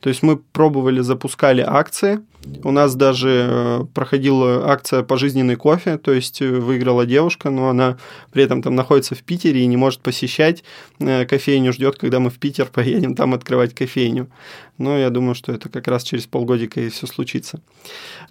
То 0.00 0.08
есть 0.08 0.22
мы 0.22 0.36
пробовали, 0.36 1.00
запускали 1.00 1.62
акции. 1.66 2.20
У 2.62 2.70
нас 2.70 2.94
даже 2.94 3.28
э, 3.48 3.84
проходила 3.92 4.70
акция 4.70 5.02
пожизненный 5.02 5.56
кофе, 5.56 5.98
то 5.98 6.12
есть 6.12 6.40
э, 6.40 6.48
выиграла 6.48 7.04
девушка, 7.04 7.50
но 7.50 7.68
она 7.68 7.98
при 8.32 8.42
этом 8.42 8.62
там 8.62 8.74
находится 8.74 9.14
в 9.14 9.22
Питере 9.22 9.60
и 9.60 9.66
не 9.66 9.76
может 9.76 10.00
посещать 10.00 10.64
э, 11.00 11.26
кофейню, 11.26 11.72
ждет, 11.72 11.96
когда 11.96 12.18
мы 12.18 12.30
в 12.30 12.38
Питер 12.38 12.66
поедем 12.72 13.14
там 13.14 13.34
открывать 13.34 13.74
кофейню. 13.74 14.28
Но 14.78 14.96
я 14.96 15.10
думаю, 15.10 15.34
что 15.34 15.52
это 15.52 15.68
как 15.68 15.88
раз 15.88 16.02
через 16.02 16.26
полгодика 16.26 16.80
и 16.80 16.88
все 16.88 17.06
случится. 17.06 17.60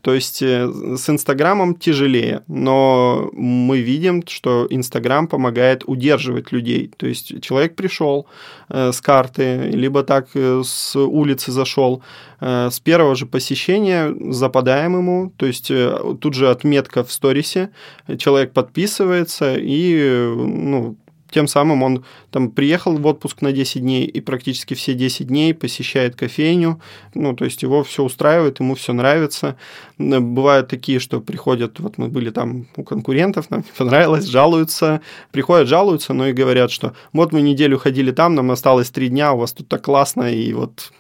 То 0.02 0.16
есть 0.16 0.42
с 0.42 1.10
Инстаграмом 1.10 1.76
тяжелее, 1.76 2.42
но 2.48 3.30
мы 3.34 3.82
видим, 3.82 4.24
что 4.26 4.66
Инстаграм 4.72 5.28
помогает 5.28 5.84
удерживать 5.86 6.52
людей. 6.52 6.92
То 6.98 7.06
есть 7.06 7.40
человек 7.44 7.76
пришел 7.76 8.26
с 8.68 9.00
карты, 9.00 9.70
либо 9.72 10.02
так 10.02 10.30
с 10.34 10.96
улицы 10.96 11.52
зашел, 11.52 12.02
с 12.40 12.80
первого 12.80 13.16
же 13.16 13.26
посещения 13.26 14.14
западаем 14.32 14.98
ему, 14.98 15.34
то 15.36 15.46
есть 15.46 15.70
э, 15.72 16.16
тут 16.22 16.34
же 16.34 16.50
отметка 16.50 17.04
в 17.04 17.12
сторисе, 17.12 17.72
человек 18.18 18.54
подписывается 18.54 19.56
и 19.58 20.32
ну, 20.36 20.98
тем 21.32 21.48
самым 21.48 21.84
он 21.84 22.06
там 22.32 22.52
приехал 22.52 22.98
в 22.98 23.06
отпуск 23.06 23.42
на 23.42 23.52
10 23.52 23.82
дней 23.82 24.06
и 24.06 24.22
практически 24.22 24.74
все 24.74 24.94
10 24.94 25.28
дней 25.28 25.54
посещает 25.54 26.16
кофейню, 26.16 26.82
ну, 27.14 27.36
то 27.36 27.46
есть 27.46 27.62
его 27.62 27.84
все 27.84 28.04
устраивает, 28.04 28.60
ему 28.60 28.76
все 28.76 28.94
нравится. 28.94 29.56
Бывают 29.98 30.68
такие, 30.68 31.00
что 31.00 31.22
приходят, 31.22 31.80
вот 31.80 31.98
мы 31.98 32.08
были 32.08 32.30
там 32.30 32.68
у 32.76 32.84
конкурентов, 32.84 33.50
нам 33.50 33.62
не 33.62 33.78
понравилось, 33.78 34.26
жалуются, 34.26 35.02
приходят, 35.32 35.68
жалуются, 35.68 36.14
но 36.14 36.28
и 36.28 36.34
говорят, 36.34 36.72
что 36.72 36.94
вот 37.14 37.32
мы 37.32 37.42
неделю 37.42 37.78
ходили 37.78 38.12
там, 38.12 38.36
нам 38.36 38.52
осталось 38.52 38.90
3 38.90 39.10
дня, 39.10 39.34
у 39.34 39.40
вас 39.40 39.54
тут 39.54 39.68
так 39.68 39.84
классно, 39.84 40.34
и 40.34 40.54
вот 40.54 40.92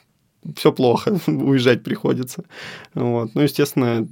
все 0.56 0.71
плохо, 0.71 1.19
уезжать 1.28 1.84
приходится. 1.84 2.43
Вот. 2.93 3.36
Ну, 3.36 3.41
естественно, 3.41 4.08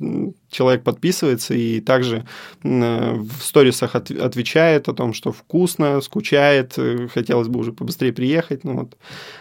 человек 0.50 0.84
подписывается 0.84 1.54
и 1.54 1.80
также 1.80 2.26
в 2.64 3.42
сторисах 3.42 3.96
от, 3.96 4.12
отвечает 4.12 4.88
о 4.88 4.94
том, 4.94 5.14
что 5.14 5.32
вкусно, 5.32 6.02
скучает, 6.02 6.74
э, 6.78 7.08
хотелось 7.08 7.48
бы 7.48 7.60
уже 7.60 7.74
побыстрее 7.74 8.14
приехать. 8.14 8.64
Ну, 8.64 8.78
вот. 8.80 8.92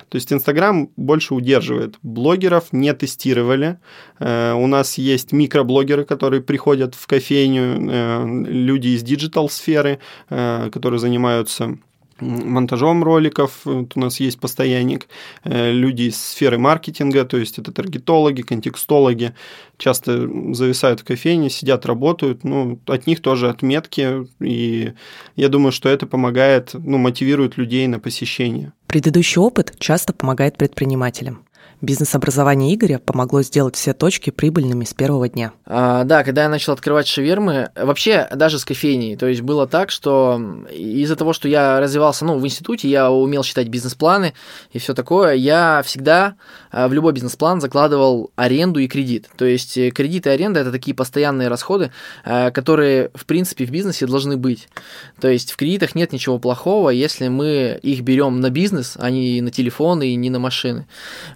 То 0.09 0.17
есть 0.17 0.33
Инстаграм 0.33 0.89
больше 0.97 1.35
удерживает. 1.35 1.97
Блогеров 2.03 2.73
не 2.73 2.93
тестировали. 2.95 3.79
Э, 4.19 4.53
у 4.55 4.67
нас 4.67 4.99
есть 4.99 5.33
микроблогеры, 5.33 6.05
которые 6.05 6.43
приходят 6.43 6.95
в 6.95 7.07
кофейню, 7.07 7.91
э, 7.91 8.45
люди 8.47 8.89
из 8.89 9.03
digital-сферы, 9.03 9.99
которые 10.29 10.99
занимаются 10.99 11.79
монтажом 12.21 13.05
роликов, 13.05 13.61
вот 13.65 13.93
у 13.95 14.01
нас 14.01 14.21
есть 14.21 14.39
постоянник, 14.41 15.09
э, 15.45 15.73
люди 15.73 16.05
из 16.05 16.17
сферы 16.17 16.59
маркетинга, 16.59 17.25
то 17.25 17.37
есть 17.37 17.59
это 17.59 17.73
таргетологи, 17.73 18.43
контекстологи, 18.43 19.35
часто 19.79 20.29
зависают 20.55 21.01
в 21.01 21.05
кофейне, 21.05 21.51
сидят, 21.51 21.87
работают, 21.87 22.45
ну, 22.45 22.79
от 22.87 23.07
них 23.07 23.21
тоже 23.21 23.49
отметки, 23.49 24.27
и 24.41 24.93
я 25.37 25.49
думаю, 25.49 25.73
что 25.73 25.89
это 25.89 26.07
помогает, 26.07 26.71
ну, 26.75 26.99
мотивирует 26.99 27.57
людей 27.57 27.87
на 27.87 27.99
посещение. 27.99 28.73
Предыдущий 28.87 29.41
опыт 29.41 29.75
часто 29.79 30.13
помогает 30.13 30.57
предпринимателям. 30.57 31.46
Бизнес-образование 31.83 32.75
Игоря 32.75 32.99
помогло 32.99 33.43
сделать 33.43 33.77
все 33.77 33.93
точки 33.93 34.31
прибыльными 34.31 34.85
с 34.85 34.95
первого 34.95 35.29
дня. 35.29 35.53
А, 35.67 36.05
да, 36.05 36.25
когда 36.25 36.45
я 36.45 36.49
начал 36.49 36.73
открывать 36.73 37.07
шавермы, 37.07 37.71
вообще 37.77 38.29
даже 38.35 38.59
с 38.59 38.65
кофейней, 38.65 39.17
то 39.17 39.27
есть 39.27 39.43
было 39.43 39.67
так, 39.67 39.91
что 39.91 40.41
из-за 40.73 41.17
того, 41.17 41.35
что 41.35 41.49
я 41.49 41.79
развивался, 41.79 42.25
ну, 42.25 42.39
в 42.39 42.47
институте, 42.47 42.89
я 42.89 43.11
умел 43.11 43.45
считать 43.45 43.69
бизнес-планы 43.69 44.33
и 44.73 44.79
все 44.79 44.95
такое, 44.95 45.35
я 45.35 45.83
всегда 45.85 46.37
а, 46.71 46.89
в 46.89 46.95
любой 46.95 47.13
бизнес-план 47.13 47.61
закладывал 47.61 48.31
аренду 48.37 48.81
и 48.81 48.89
кредит. 48.89 49.29
То 49.37 49.45
есть 49.45 49.77
э, 49.77 49.91
кредит 49.91 50.27
и 50.27 50.31
аренда– 50.31 50.61
это 50.61 50.73
такие 50.73 50.95
постоянные 50.95 51.49
расходы, 51.49 51.93
а, 52.25 52.51
которые, 52.53 53.11
в 53.15 53.27
принципе, 53.27 53.67
в 53.67 53.71
бизнесе 53.71 54.07
должны 54.07 54.39
быть. 54.39 54.69
То 55.21 55.29
есть 55.29 55.53
в 55.53 55.57
кредитах 55.57 55.95
нет 55.95 56.13
ничего 56.13 56.39
плохого, 56.39 56.89
если 56.89 57.29
мы 57.29 57.79
их 57.83 58.01
берем 58.01 58.41
на 58.41 58.49
бизнес, 58.49 58.97
а 58.99 59.11
не 59.11 59.43
на 59.43 59.51
телефоны 59.51 60.09
и 60.09 60.15
не 60.15 60.31
на 60.31 60.39
машины. 60.39 60.87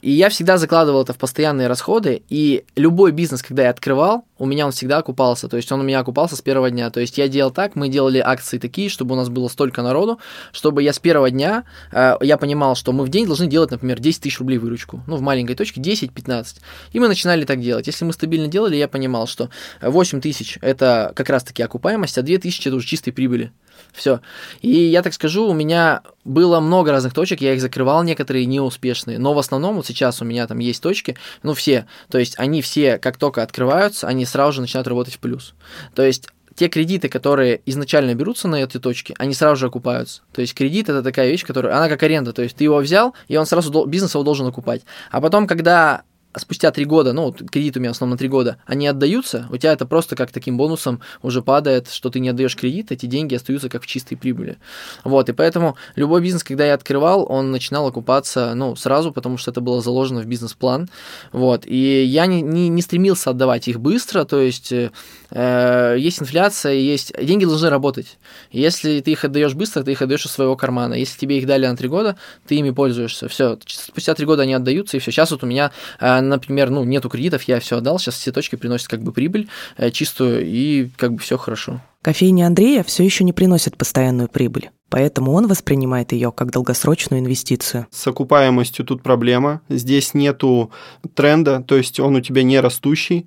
И 0.00 0.10
я 0.10 0.29
всегда 0.30 0.58
закладывал 0.58 1.02
это 1.02 1.12
в 1.12 1.18
постоянные 1.18 1.68
расходы, 1.68 2.22
и 2.28 2.64
любой 2.76 3.12
бизнес, 3.12 3.42
когда 3.42 3.64
я 3.64 3.70
открывал, 3.70 4.24
у 4.38 4.46
меня 4.46 4.64
он 4.64 4.72
всегда 4.72 4.98
окупался, 4.98 5.48
то 5.48 5.56
есть 5.56 5.70
он 5.70 5.80
у 5.80 5.82
меня 5.82 6.00
окупался 6.00 6.34
с 6.34 6.40
первого 6.40 6.70
дня. 6.70 6.90
То 6.90 7.00
есть 7.00 7.18
я 7.18 7.28
делал 7.28 7.50
так, 7.50 7.76
мы 7.76 7.88
делали 7.88 8.18
акции 8.18 8.58
такие, 8.58 8.88
чтобы 8.88 9.14
у 9.14 9.16
нас 9.16 9.28
было 9.28 9.48
столько 9.48 9.82
народу, 9.82 10.18
чтобы 10.52 10.82
я 10.82 10.92
с 10.92 10.98
первого 10.98 11.30
дня, 11.30 11.64
э, 11.92 12.16
я 12.22 12.38
понимал, 12.38 12.74
что 12.74 12.92
мы 12.92 13.04
в 13.04 13.10
день 13.10 13.26
должны 13.26 13.46
делать, 13.46 13.70
например, 13.70 14.00
10 14.00 14.22
тысяч 14.22 14.38
рублей 14.38 14.58
выручку, 14.58 15.02
ну, 15.06 15.16
в 15.16 15.20
маленькой 15.20 15.54
точке 15.56 15.80
10-15. 15.80 16.60
И 16.92 17.00
мы 17.00 17.08
начинали 17.08 17.44
так 17.44 17.60
делать. 17.60 17.86
Если 17.86 18.04
мы 18.04 18.12
стабильно 18.12 18.48
делали, 18.48 18.76
я 18.76 18.88
понимал, 18.88 19.26
что 19.26 19.50
8 19.82 20.20
тысяч– 20.20 20.58
это 20.62 21.12
как 21.14 21.28
раз-таки 21.28 21.62
окупаемость, 21.62 22.16
а 22.16 22.22
2 22.22 22.38
тысячи– 22.38 22.68
это 22.68 22.76
уже 22.76 22.86
чистой 22.86 23.12
прибыли. 23.12 23.52
Все. 23.92 24.20
И 24.60 24.70
я 24.70 25.02
так 25.02 25.14
скажу, 25.14 25.48
у 25.48 25.54
меня 25.54 26.02
было 26.24 26.60
много 26.60 26.92
разных 26.92 27.14
точек, 27.14 27.40
я 27.40 27.54
их 27.54 27.60
закрывал, 27.60 28.02
некоторые 28.02 28.46
неуспешные, 28.46 29.18
но 29.18 29.34
в 29.34 29.38
основном 29.38 29.76
вот 29.76 29.86
сейчас 29.86 30.20
у 30.22 30.24
меня 30.24 30.46
там 30.46 30.58
есть 30.58 30.82
точки, 30.82 31.16
ну 31.42 31.54
все, 31.54 31.86
то 32.10 32.18
есть 32.18 32.34
они 32.38 32.62
все, 32.62 32.98
как 32.98 33.16
только 33.16 33.42
открываются, 33.42 34.06
они 34.06 34.26
сразу 34.26 34.52
же 34.52 34.60
начинают 34.60 34.86
работать 34.86 35.14
в 35.14 35.18
плюс. 35.18 35.54
То 35.94 36.02
есть 36.02 36.28
те 36.54 36.68
кредиты, 36.68 37.08
которые 37.08 37.62
изначально 37.64 38.14
берутся 38.14 38.48
на 38.48 38.56
эти 38.56 38.78
точки, 38.78 39.14
они 39.18 39.32
сразу 39.34 39.56
же 39.56 39.66
окупаются. 39.66 40.22
То 40.32 40.42
есть 40.42 40.54
кредит 40.54 40.88
это 40.88 41.02
такая 41.02 41.30
вещь, 41.30 41.44
которая, 41.44 41.74
она 41.74 41.88
как 41.88 42.02
аренда, 42.02 42.32
то 42.32 42.42
есть 42.42 42.56
ты 42.56 42.64
его 42.64 42.76
взял, 42.78 43.14
и 43.28 43.36
он 43.36 43.46
сразу 43.46 43.86
бизнес 43.86 44.14
его 44.14 44.24
должен 44.24 44.46
окупать. 44.46 44.82
А 45.10 45.20
потом, 45.20 45.46
когда 45.46 46.02
спустя 46.36 46.70
три 46.70 46.84
года, 46.84 47.12
ну, 47.12 47.32
кредит 47.32 47.76
у 47.76 47.80
меня 47.80 47.90
в 47.90 47.92
основном 47.96 48.14
на 48.14 48.18
три 48.18 48.28
года, 48.28 48.58
они 48.66 48.86
отдаются, 48.86 49.46
у 49.50 49.56
тебя 49.56 49.72
это 49.72 49.86
просто 49.86 50.16
как 50.16 50.30
таким 50.30 50.56
бонусом 50.56 51.00
уже 51.22 51.42
падает, 51.42 51.88
что 51.88 52.10
ты 52.10 52.20
не 52.20 52.28
отдаешь 52.28 52.56
кредит, 52.56 52.92
эти 52.92 53.06
деньги 53.06 53.34
остаются 53.34 53.68
как 53.68 53.82
в 53.82 53.86
чистой 53.86 54.16
прибыли. 54.16 54.58
Вот, 55.04 55.28
и 55.28 55.32
поэтому 55.32 55.76
любой 55.96 56.20
бизнес, 56.20 56.44
когда 56.44 56.66
я 56.66 56.74
открывал, 56.74 57.26
он 57.28 57.50
начинал 57.50 57.86
окупаться, 57.86 58.54
ну, 58.54 58.76
сразу, 58.76 59.12
потому 59.12 59.38
что 59.38 59.50
это 59.50 59.60
было 59.60 59.82
заложено 59.82 60.20
в 60.20 60.26
бизнес-план, 60.26 60.88
вот, 61.32 61.64
и 61.66 62.04
я 62.04 62.26
не, 62.26 62.42
не, 62.42 62.68
не 62.68 62.82
стремился 62.82 63.30
отдавать 63.30 63.68
их 63.68 63.80
быстро, 63.80 64.24
то 64.24 64.40
есть 64.40 64.72
э, 64.72 65.96
есть 65.98 66.22
инфляция, 66.22 66.74
есть, 66.74 67.12
деньги 67.20 67.44
должны 67.44 67.70
работать. 67.70 68.18
Если 68.50 69.00
ты 69.00 69.12
их 69.12 69.24
отдаешь 69.24 69.54
быстро, 69.54 69.82
ты 69.82 69.92
их 69.92 70.02
отдаешь 70.02 70.24
из 70.24 70.32
своего 70.32 70.56
кармана. 70.56 70.94
Если 70.94 71.18
тебе 71.18 71.38
их 71.38 71.46
дали 71.46 71.66
на 71.66 71.76
три 71.76 71.88
года, 71.88 72.16
ты 72.46 72.56
ими 72.56 72.70
пользуешься. 72.70 73.28
Все, 73.28 73.58
спустя 73.66 74.14
три 74.14 74.26
года 74.26 74.42
они 74.42 74.54
отдаются, 74.54 74.96
и 74.96 75.00
все. 75.00 75.10
Сейчас 75.10 75.30
вот 75.30 75.42
у 75.42 75.46
меня 75.46 75.70
э, 75.98 76.19
например, 76.20 76.70
ну, 76.70 76.84
нету 76.84 77.08
кредитов, 77.08 77.42
я 77.44 77.60
все 77.60 77.78
отдал, 77.78 77.98
сейчас 77.98 78.16
все 78.16 78.32
точки 78.32 78.56
приносят 78.56 78.88
как 78.88 79.02
бы 79.02 79.12
прибыль 79.12 79.48
э, 79.76 79.90
чистую, 79.90 80.44
и 80.44 80.90
как 80.96 81.12
бы 81.12 81.18
все 81.18 81.36
хорошо. 81.36 81.80
Кофейня 82.02 82.46
Андрея 82.46 82.82
все 82.82 83.04
еще 83.04 83.24
не 83.24 83.32
приносит 83.32 83.76
постоянную 83.76 84.28
прибыль. 84.28 84.70
Поэтому 84.88 85.32
он 85.32 85.46
воспринимает 85.46 86.12
ее 86.12 86.32
как 86.32 86.50
долгосрочную 86.50 87.20
инвестицию. 87.20 87.86
С 87.90 88.06
окупаемостью 88.06 88.84
тут 88.84 89.02
проблема. 89.02 89.60
Здесь 89.68 90.14
нету 90.14 90.72
тренда, 91.14 91.62
то 91.62 91.76
есть 91.76 92.00
он 92.00 92.16
у 92.16 92.20
тебя 92.20 92.42
не 92.42 92.58
растущий. 92.58 93.26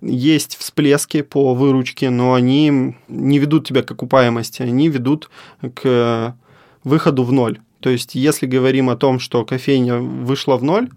Есть 0.00 0.56
всплески 0.56 1.22
по 1.22 1.54
выручке, 1.54 2.10
но 2.10 2.34
они 2.34 2.96
не 3.08 3.38
ведут 3.38 3.68
тебя 3.68 3.82
к 3.82 3.90
окупаемости, 3.90 4.62
они 4.62 4.88
ведут 4.88 5.30
к 5.74 6.34
выходу 6.82 7.22
в 7.22 7.30
ноль. 7.30 7.60
То 7.80 7.90
есть, 7.90 8.14
если 8.14 8.46
говорим 8.46 8.88
о 8.88 8.96
том, 8.96 9.20
что 9.20 9.44
кофейня 9.44 9.98
вышла 9.98 10.56
в 10.56 10.64
ноль, 10.64 10.88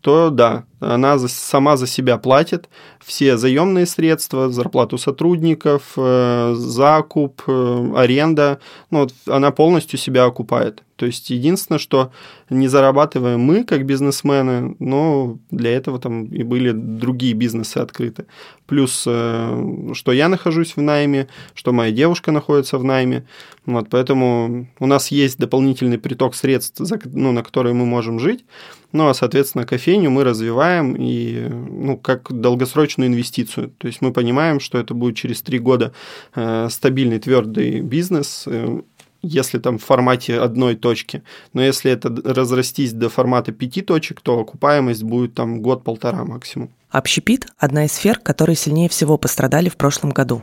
то 0.00 0.30
да, 0.30 0.64
она 0.80 1.18
сама 1.18 1.76
за 1.76 1.86
себя 1.86 2.18
платит 2.18 2.68
все 3.04 3.36
заемные 3.36 3.86
средства, 3.86 4.50
зарплату 4.50 4.98
сотрудников, 4.98 5.92
э, 5.96 6.54
закуп, 6.56 7.42
э, 7.46 7.92
аренда, 7.96 8.60
ну, 8.90 9.00
вот 9.00 9.14
она 9.26 9.50
полностью 9.50 9.98
себя 9.98 10.24
окупает. 10.24 10.82
То 10.98 11.06
есть 11.06 11.30
единственное, 11.30 11.78
что 11.78 12.10
не 12.50 12.66
зарабатываем 12.66 13.40
мы 13.40 13.62
как 13.62 13.86
бизнесмены, 13.86 14.74
но 14.80 15.38
для 15.52 15.70
этого 15.70 16.00
там 16.00 16.24
и 16.26 16.42
были 16.42 16.72
другие 16.72 17.34
бизнесы 17.34 17.78
открыты. 17.78 18.26
Плюс, 18.66 19.04
э, 19.06 19.92
что 19.94 20.12
я 20.12 20.28
нахожусь 20.28 20.74
в 20.74 20.80
найме, 20.80 21.28
что 21.54 21.72
моя 21.72 21.92
девушка 21.92 22.32
находится 22.32 22.78
в 22.78 22.84
найме. 22.84 23.24
Вот, 23.64 23.88
поэтому 23.90 24.66
у 24.80 24.86
нас 24.86 25.12
есть 25.12 25.38
дополнительный 25.38 25.98
приток 25.98 26.34
средств, 26.34 26.82
ну, 27.04 27.30
на 27.30 27.44
которые 27.44 27.74
мы 27.74 27.86
можем 27.86 28.18
жить. 28.18 28.44
Ну, 28.90 29.08
а, 29.08 29.14
соответственно, 29.14 29.66
кофейню 29.66 30.10
мы 30.10 30.24
развиваем 30.24 30.67
и, 30.96 31.48
ну, 31.48 31.96
как 31.96 32.32
долгосрочную 32.32 33.08
инвестицию. 33.08 33.70
То 33.78 33.86
есть 33.86 34.00
мы 34.00 34.12
понимаем, 34.12 34.60
что 34.60 34.78
это 34.78 34.94
будет 34.94 35.16
через 35.16 35.42
три 35.42 35.58
года 35.58 35.92
э, 36.34 36.68
стабильный, 36.70 37.18
твердый 37.18 37.80
бизнес, 37.80 38.44
э, 38.46 38.82
если 39.22 39.58
там 39.58 39.78
в 39.78 39.84
формате 39.84 40.38
одной 40.38 40.76
точки. 40.76 41.22
Но 41.52 41.62
если 41.62 41.90
это 41.90 42.08
разрастись 42.24 42.92
до 42.92 43.08
формата 43.08 43.52
пяти 43.52 43.82
точек, 43.82 44.20
то 44.20 44.38
окупаемость 44.38 45.02
будет 45.02 45.34
там 45.34 45.60
год-полтора 45.60 46.24
максимум. 46.24 46.70
Общепит– 46.90 47.46
одна 47.58 47.84
из 47.84 47.92
сфер, 47.92 48.18
которые 48.18 48.56
сильнее 48.56 48.88
всего 48.88 49.18
пострадали 49.18 49.68
в 49.68 49.76
прошлом 49.76 50.10
году. 50.10 50.42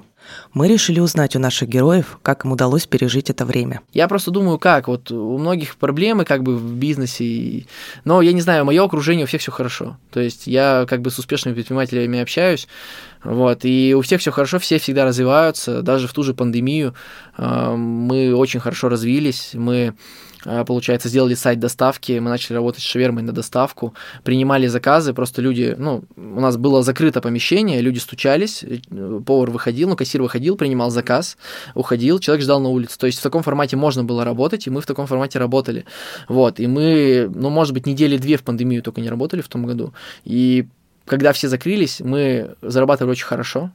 Мы 0.54 0.68
решили 0.68 1.00
узнать 1.00 1.36
у 1.36 1.40
наших 1.40 1.70
героев, 1.70 2.20
как 2.22 2.46
им 2.46 2.52
удалось 2.52 2.86
пережить 2.86 3.30
это 3.30 3.46
время. 3.46 3.82
Я 3.94 4.08
просто 4.08 4.32
думаю, 4.32 4.58
как, 4.58 4.88
вот 4.88 5.12
у 5.12 5.38
многих 5.38 5.76
проблемы 5.76 6.26
как 6.26 6.44
бы 6.44 6.56
в 6.56 6.74
бизнесе, 6.76 7.66
но 8.04 8.22
я 8.22 8.34
не 8.34 8.42
знаю, 8.42 8.66
мое 8.66 8.84
окружение, 8.84 9.26
у 9.26 9.28
всех 9.28 9.42
все 9.42 9.52
хорошо. 9.52 9.98
То 10.12 10.20
есть 10.20 10.48
я 10.48 10.86
как 10.88 11.02
бы 11.02 11.12
с 11.12 11.20
успешными 11.20 11.56
предпринимателями 11.56 12.20
общаюсь, 12.20 12.68
вот, 13.24 13.66
и 13.66 13.96
у 13.96 14.02
всех 14.02 14.22
все 14.22 14.32
хорошо, 14.32 14.60
все 14.60 14.78
всегда 14.78 15.06
развиваются, 15.06 15.82
даже 15.82 16.08
в 16.08 16.14
ту 16.14 16.24
же 16.24 16.34
пандемию 16.34 16.94
э, 17.38 17.76
мы 17.76 18.36
очень 18.36 18.60
хорошо 18.60 18.90
развились, 18.90 19.52
мы 19.54 19.96
получается, 20.66 21.10
сделали 21.10 21.34
сайт 21.34 21.60
доставки, 21.60 22.20
мы 22.20 22.30
начали 22.30 22.56
работать 22.56 22.82
с 22.82 22.86
шавермой 22.86 23.24
на 23.24 23.32
доставку, 23.32 23.94
принимали 24.24 24.68
заказы, 24.68 25.14
просто 25.14 25.42
люди, 25.42 25.76
ну, 25.78 26.04
у 26.16 26.40
нас 26.40 26.58
было 26.58 26.84
закрыто 26.84 27.22
помещение, 27.22 27.82
люди 27.82 28.00
стучались, 28.00 28.64
э, 28.64 29.22
повар 29.26 29.50
выходил, 29.50 29.90
ну, 29.90 29.96
кассир 29.96 30.22
выходил, 30.22 30.56
принимал 30.56 30.92
заказ, 30.92 31.38
уходил, 31.74 32.20
человек 32.20 32.44
ждал 32.44 32.60
на 32.60 32.70
улице. 32.70 32.98
То 32.98 33.08
есть 33.08 33.20
в 33.20 33.24
таком 33.24 33.44
формате 33.44 33.76
можно 33.76 34.04
было 34.04 34.24
работать, 34.24 34.68
и 34.68 34.70
мы 34.70 34.82
в 34.82 34.86
таком 34.86 35.08
формате 35.08 35.40
работали. 35.40 35.86
Вот, 36.28 36.60
и 36.60 36.68
мы, 36.68 37.32
ну, 37.34 37.50
может 37.50 37.74
быть, 37.74 37.88
недели 37.88 38.18
две 38.18 38.38
в 38.38 38.44
пандемию 38.44 38.82
только 38.84 39.02
не 39.02 39.10
работали 39.10 39.42
в 39.42 39.48
том 39.48 39.66
году, 39.66 39.94
и 40.24 40.68
когда 41.06 41.34
все 41.34 41.48
закрылись, 41.48 42.02
мы 42.02 42.56
зарабатывали 42.62 43.12
очень 43.12 43.26
хорошо. 43.26 43.72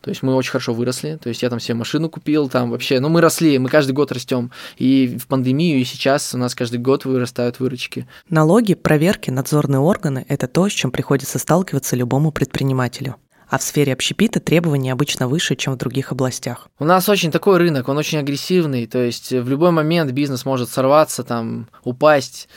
То 0.00 0.10
есть 0.10 0.22
мы 0.22 0.34
очень 0.34 0.50
хорошо 0.50 0.74
выросли. 0.74 1.18
То 1.22 1.28
есть 1.28 1.42
я 1.42 1.50
там 1.50 1.60
себе 1.60 1.74
машину 1.74 2.10
купил, 2.10 2.48
там 2.48 2.70
вообще, 2.70 3.00
ну 3.00 3.08
мы 3.08 3.20
росли, 3.20 3.58
мы 3.58 3.68
каждый 3.68 3.92
год 3.92 4.12
растем. 4.12 4.50
И 4.76 5.16
в 5.18 5.26
пандемию, 5.26 5.80
и 5.80 5.84
сейчас 5.84 6.34
у 6.34 6.38
нас 6.38 6.54
каждый 6.54 6.78
год 6.78 7.04
вырастают 7.04 7.60
выручки. 7.60 8.06
Налоги, 8.28 8.74
проверки, 8.74 9.30
надзорные 9.30 9.80
органы– 9.80 10.26
это 10.28 10.48
то, 10.48 10.68
с 10.68 10.72
чем 10.72 10.90
приходится 10.90 11.38
сталкиваться 11.38 11.96
любому 11.96 12.32
предпринимателю 12.32 13.16
а 13.52 13.58
в 13.58 13.62
сфере 13.62 13.92
общепита 13.92 14.40
требования 14.40 14.92
обычно 14.92 15.28
выше, 15.28 15.56
чем 15.56 15.74
в 15.74 15.76
других 15.76 16.10
областях. 16.10 16.70
У 16.78 16.86
нас 16.86 17.06
очень 17.10 17.30
такой 17.30 17.58
рынок, 17.58 17.86
он 17.86 17.98
очень 17.98 18.16
агрессивный, 18.16 18.86
то 18.86 18.98
есть 18.98 19.30
в 19.30 19.46
любой 19.46 19.72
момент 19.72 20.10
бизнес 20.12 20.46
может 20.46 20.70
сорваться, 20.70 21.22
там, 21.22 21.68
упасть, 21.84 22.48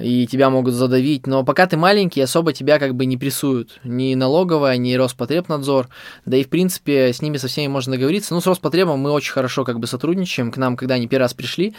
и 0.00 0.26
тебя 0.26 0.50
могут 0.50 0.74
задавить, 0.74 1.26
но 1.26 1.44
пока 1.44 1.66
ты 1.66 1.76
маленький, 1.76 2.20
особо 2.20 2.52
тебя 2.52 2.78
как 2.78 2.94
бы 2.94 3.06
не 3.06 3.16
прессуют. 3.16 3.80
Ни 3.84 4.14
налоговая, 4.14 4.76
ни 4.76 4.94
Роспотребнадзор, 4.94 5.88
да 6.26 6.36
и 6.36 6.44
в 6.44 6.48
принципе 6.48 7.12
с 7.12 7.22
ними 7.22 7.36
со 7.36 7.48
всеми 7.48 7.68
можно 7.68 7.92
договориться. 7.92 8.34
Ну, 8.34 8.40
с 8.40 8.46
Роспотребом 8.46 8.98
мы 9.00 9.10
очень 9.10 9.32
хорошо 9.32 9.64
как 9.64 9.78
бы 9.78 9.86
сотрудничаем, 9.86 10.50
к 10.50 10.56
нам, 10.56 10.76
когда 10.76 10.94
они 10.94 11.06
первый 11.06 11.24
раз 11.24 11.34
пришли, 11.34 11.74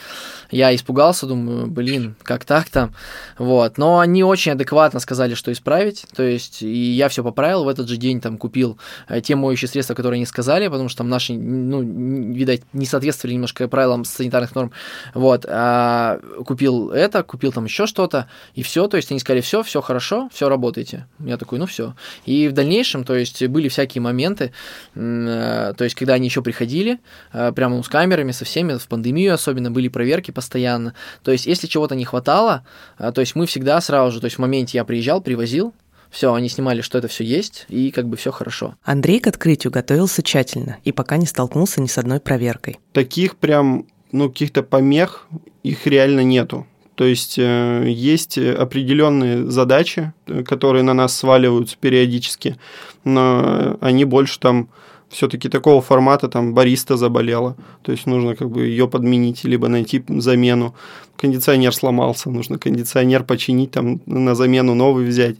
я 0.52 0.74
испугался, 0.76 1.26
думаю, 1.26 1.68
блин, 1.68 2.16
как 2.24 2.46
так 2.46 2.70
там, 2.70 2.94
вот, 3.38 3.78
но 3.78 4.00
они 4.00 4.24
очень 4.24 4.54
адекватно 4.54 5.00
сказали, 5.00 5.34
что 5.34 5.52
исправить, 5.52 6.06
то 6.16 6.24
есть, 6.24 6.62
и 6.62 6.92
я 6.92 7.10
все 7.10 7.24
поправил, 7.24 7.64
в 7.64 7.68
этот 7.68 7.90
же 7.90 7.98
день 7.98 8.22
там 8.22 8.38
купил 8.38 8.78
э, 9.08 9.22
те 9.22 9.36
моющие 9.36 9.68
средства, 9.68 9.96
которые 9.96 10.18
они 10.18 10.26
сказали, 10.26 10.68
потому 10.68 10.90
что 10.90 11.00
там 11.00 11.10
наши, 11.10 11.34
ну, 11.34 11.82
видать, 11.82 12.62
не 12.74 12.86
соответствовали 12.86 13.36
немножко 13.36 13.68
правилам 13.68 14.06
санитарных 14.06 14.54
норм, 14.56 14.72
вот, 15.14 15.46
а, 15.48 16.20
купил 16.46 16.92
это, 16.92 17.24
купил 17.24 17.52
там 17.52 17.66
еще 17.66 17.88
что-то, 17.88 18.11
что-то, 18.12 18.28
и 18.54 18.64
все, 18.64 18.88
то 18.88 18.98
есть 18.98 19.12
они 19.12 19.20
сказали, 19.20 19.42
все, 19.42 19.64
все 19.64 19.82
хорошо, 19.82 20.30
все 20.34 20.50
работаете. 20.50 21.08
Я 21.20 21.38
такой, 21.38 21.60
ну 21.60 21.66
все. 21.66 21.96
И 22.26 22.48
в 22.48 22.54
дальнейшем, 22.54 23.04
то 23.04 23.16
есть 23.16 23.46
были 23.48 23.70
всякие 23.70 24.02
моменты, 24.02 24.52
э, 24.96 25.74
то 25.78 25.84
есть 25.84 25.96
когда 25.96 26.16
они 26.16 26.28
еще 26.28 26.42
приходили, 26.42 27.00
э, 27.34 27.52
прямо 27.54 27.78
ну, 27.78 27.84
с 27.84 27.90
камерами, 27.90 28.32
со 28.32 28.46
всеми, 28.46 28.78
в 28.78 28.88
пандемию 28.88 29.34
особенно, 29.34 29.72
были 29.72 29.88
проверки 29.88 30.32
постоянно. 30.32 30.94
То 31.24 31.32
есть 31.32 31.46
если 31.46 31.68
чего-то 31.68 31.96
не 31.96 32.06
хватало, 32.06 32.66
э, 33.00 33.12
то 33.14 33.22
есть 33.22 33.36
мы 33.36 33.46
всегда 33.46 33.80
сразу 33.82 34.12
же, 34.12 34.20
то 34.20 34.26
есть 34.26 34.38
в 34.38 34.42
моменте 34.42 34.78
я 34.78 34.84
приезжал, 34.84 35.22
привозил, 35.22 35.74
все, 36.10 36.34
они 36.34 36.50
снимали, 36.50 36.82
что 36.82 36.98
это 36.98 37.08
все 37.08 37.24
есть, 37.24 37.66
и 37.70 37.90
как 37.92 38.08
бы 38.08 38.18
все 38.18 38.32
хорошо. 38.32 38.76
Андрей 38.84 39.22
к 39.22 39.28
открытию 39.28 39.72
готовился 39.72 40.22
тщательно 40.22 40.78
и 40.84 40.92
пока 40.92 41.16
не 41.16 41.26
столкнулся 41.26 41.80
ни 41.80 41.88
с 41.88 41.98
одной 41.98 42.20
проверкой. 42.20 42.80
Таких 42.92 43.38
прям, 43.38 43.86
ну, 44.12 44.30
каких-то 44.30 44.62
помех, 44.62 45.28
их 45.64 45.88
реально 45.88 46.22
нету. 46.22 46.68
То 47.02 47.06
есть 47.06 47.40
э, 47.40 47.86
есть 47.88 48.38
определенные 48.38 49.50
задачи, 49.50 50.14
э, 50.28 50.44
которые 50.44 50.84
на 50.84 50.94
нас 50.94 51.18
сваливаются 51.18 51.76
периодически, 51.82 52.58
но 53.04 53.76
они 53.82 54.06
больше 54.06 54.40
там 54.40 54.70
все-таки 55.10 55.50
такого 55.50 55.82
формата, 55.82 56.28
там, 56.28 56.54
бариста 56.54 56.98
заболела, 56.98 57.58
то 57.82 57.92
есть 57.92 58.06
нужно 58.06 58.36
как 58.36 58.52
бы 58.52 58.68
ее 58.68 58.88
подменить, 58.88 59.44
либо 59.46 59.68
найти 59.68 60.04
замену. 60.10 60.76
Кондиционер 61.18 61.74
сломался, 61.74 62.30
нужно 62.30 62.60
кондиционер 62.60 63.24
починить, 63.24 63.72
там, 63.72 64.00
на 64.06 64.36
замену 64.36 64.76
новый 64.76 65.08
взять. 65.08 65.38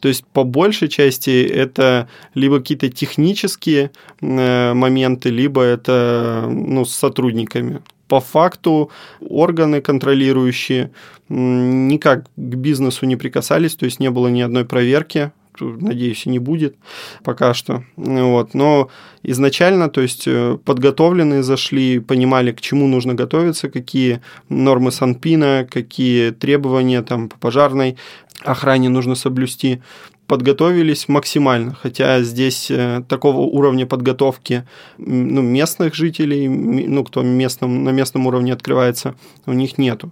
То 0.00 0.08
есть 0.08 0.24
по 0.32 0.44
большей 0.44 0.88
части 0.88 1.44
это 1.44 2.08
либо 2.32 2.58
какие-то 2.60 2.88
технические 2.88 3.90
э, 4.22 4.72
моменты, 4.72 5.28
либо 5.28 5.60
это 5.60 6.48
ну, 6.50 6.86
с 6.86 6.94
сотрудниками. 6.94 7.82
По 8.12 8.20
факту 8.20 8.90
органы 9.20 9.80
контролирующие 9.80 10.90
никак 11.30 12.26
к 12.36 12.56
бизнесу 12.56 13.06
не 13.06 13.16
прикасались, 13.16 13.74
то 13.74 13.86
есть 13.86 14.00
не 14.00 14.10
было 14.10 14.28
ни 14.28 14.42
одной 14.42 14.66
проверки 14.66 15.32
надеюсь, 15.60 16.26
и 16.26 16.30
не 16.30 16.38
будет 16.38 16.76
пока 17.24 17.54
что. 17.54 17.84
Вот. 17.96 18.52
Но 18.52 18.90
изначально, 19.22 19.88
то 19.88 20.02
есть 20.02 20.24
э, 20.26 20.58
подготовленные 20.62 21.42
зашли, 21.42 22.00
понимали, 22.00 22.52
к 22.52 22.60
чему 22.60 22.86
нужно 22.86 23.14
готовиться, 23.14 23.70
какие 23.70 24.20
нормы 24.48 24.92
Санпина, 24.92 25.66
какие 25.70 26.30
требования 26.30 27.02
там, 27.02 27.28
по 27.28 27.38
пожарной 27.38 27.96
охране 28.44 28.88
нужно 28.88 29.14
соблюсти 29.14 29.82
подготовились 30.26 31.08
максимально, 31.08 31.74
хотя 31.74 32.22
здесь 32.22 32.70
э, 32.70 33.02
такого 33.08 33.40
уровня 33.40 33.86
подготовки 33.86 34.64
ну, 34.98 35.42
местных 35.42 35.94
жителей, 35.94 36.48
ну, 36.48 37.04
кто 37.04 37.22
местном, 37.22 37.84
на 37.84 37.90
местном 37.90 38.26
уровне 38.26 38.52
открывается, 38.52 39.14
у 39.46 39.52
них 39.52 39.78
нету. 39.78 40.10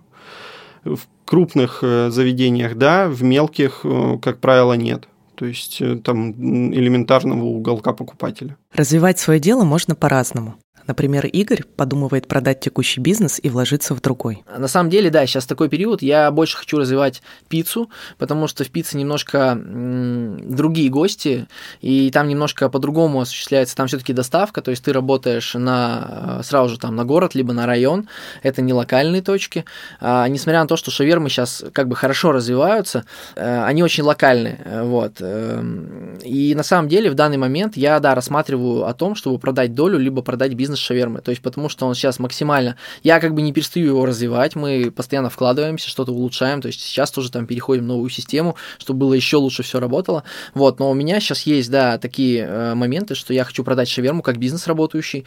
В 0.84 1.00
крупных 1.24 1.80
э, 1.82 2.10
заведениях, 2.10 2.76
да, 2.76 3.08
в 3.08 3.22
мелких, 3.22 3.84
как 4.20 4.38
правило, 4.40 4.74
нет 4.74 5.06
то 5.40 5.46
есть 5.46 5.80
э, 5.80 5.96
там 5.96 6.32
элементарного 6.32 7.44
уголка 7.44 7.94
покупателя. 7.94 8.58
Развивать 8.74 9.18
свое 9.18 9.40
дело 9.40 9.64
можно 9.64 9.94
по-разному. 9.94 10.56
Например, 10.86 11.26
Игорь 11.26 11.64
подумывает 11.76 12.26
продать 12.26 12.60
текущий 12.60 13.00
бизнес 13.00 13.40
и 13.42 13.48
вложиться 13.48 13.94
в 13.94 14.00
другой. 14.00 14.42
На 14.56 14.68
самом 14.68 14.90
деле, 14.90 15.10
да, 15.10 15.26
сейчас 15.26 15.46
такой 15.46 15.68
период. 15.68 16.02
Я 16.02 16.30
больше 16.30 16.56
хочу 16.56 16.78
развивать 16.78 17.22
пиццу, 17.48 17.90
потому 18.18 18.48
что 18.48 18.64
в 18.64 18.70
пицце 18.70 18.96
немножко 18.96 19.58
другие 19.60 20.90
гости, 20.90 21.46
и 21.80 22.10
там 22.10 22.28
немножко 22.28 22.68
по-другому 22.68 23.20
осуществляется. 23.20 23.76
Там 23.76 23.86
все-таки 23.86 24.12
доставка, 24.12 24.62
то 24.62 24.70
есть 24.70 24.84
ты 24.84 24.92
работаешь 24.92 25.54
на 25.54 26.38
э, 26.40 26.42
сразу 26.42 26.70
же 26.70 26.78
там 26.78 26.96
на 26.96 27.04
город 27.04 27.34
либо 27.34 27.52
на 27.52 27.66
район. 27.66 28.08
Это 28.42 28.62
не 28.62 28.72
локальные 28.72 29.22
точки. 29.22 29.64
А, 30.00 30.26
несмотря 30.28 30.60
на 30.60 30.66
то, 30.66 30.76
что 30.76 30.90
шавермы 30.90 31.28
сейчас 31.28 31.64
как 31.72 31.88
бы 31.88 31.96
хорошо 31.96 32.32
развиваются, 32.32 33.04
э, 33.36 33.64
они 33.64 33.82
очень 33.82 34.02
локальные. 34.04 34.60
Э, 34.64 34.82
вот. 34.82 35.16
Эм, 35.20 36.18
и 36.24 36.54
на 36.54 36.62
самом 36.62 36.88
деле 36.88 37.10
в 37.10 37.14
данный 37.14 37.36
момент 37.36 37.76
я 37.76 38.00
да 38.00 38.14
рассматриваю 38.14 38.86
о 38.86 38.94
том, 38.94 39.14
чтобы 39.14 39.38
продать 39.38 39.74
долю 39.74 39.98
либо 39.98 40.22
продать 40.22 40.54
бизнес 40.54 40.79
шавермы. 40.80 41.20
То 41.20 41.30
есть 41.30 41.42
потому 41.42 41.68
что 41.68 41.86
он 41.86 41.94
сейчас 41.94 42.18
максимально... 42.18 42.76
Я 43.02 43.20
как 43.20 43.34
бы 43.34 43.42
не 43.42 43.52
перестаю 43.52 43.86
его 43.86 44.06
развивать, 44.06 44.56
мы 44.56 44.90
постоянно 44.90 45.30
вкладываемся, 45.30 45.88
что-то 45.88 46.12
улучшаем. 46.12 46.60
То 46.60 46.68
есть 46.68 46.80
сейчас 46.80 47.10
тоже 47.10 47.30
там 47.30 47.46
переходим 47.46 47.84
в 47.84 47.86
новую 47.86 48.10
систему, 48.10 48.56
чтобы 48.78 49.00
было 49.00 49.14
еще 49.14 49.36
лучше 49.36 49.62
все 49.62 49.80
работало. 49.80 50.24
Вот, 50.54 50.78
но 50.78 50.90
у 50.90 50.94
меня 50.94 51.20
сейчас 51.20 51.42
есть, 51.42 51.70
да, 51.70 51.98
такие 51.98 52.44
э, 52.44 52.74
моменты, 52.74 53.14
что 53.14 53.32
я 53.32 53.44
хочу 53.44 53.64
продать 53.64 53.88
шаверму 53.88 54.22
как 54.22 54.38
бизнес 54.38 54.66
работающий. 54.66 55.24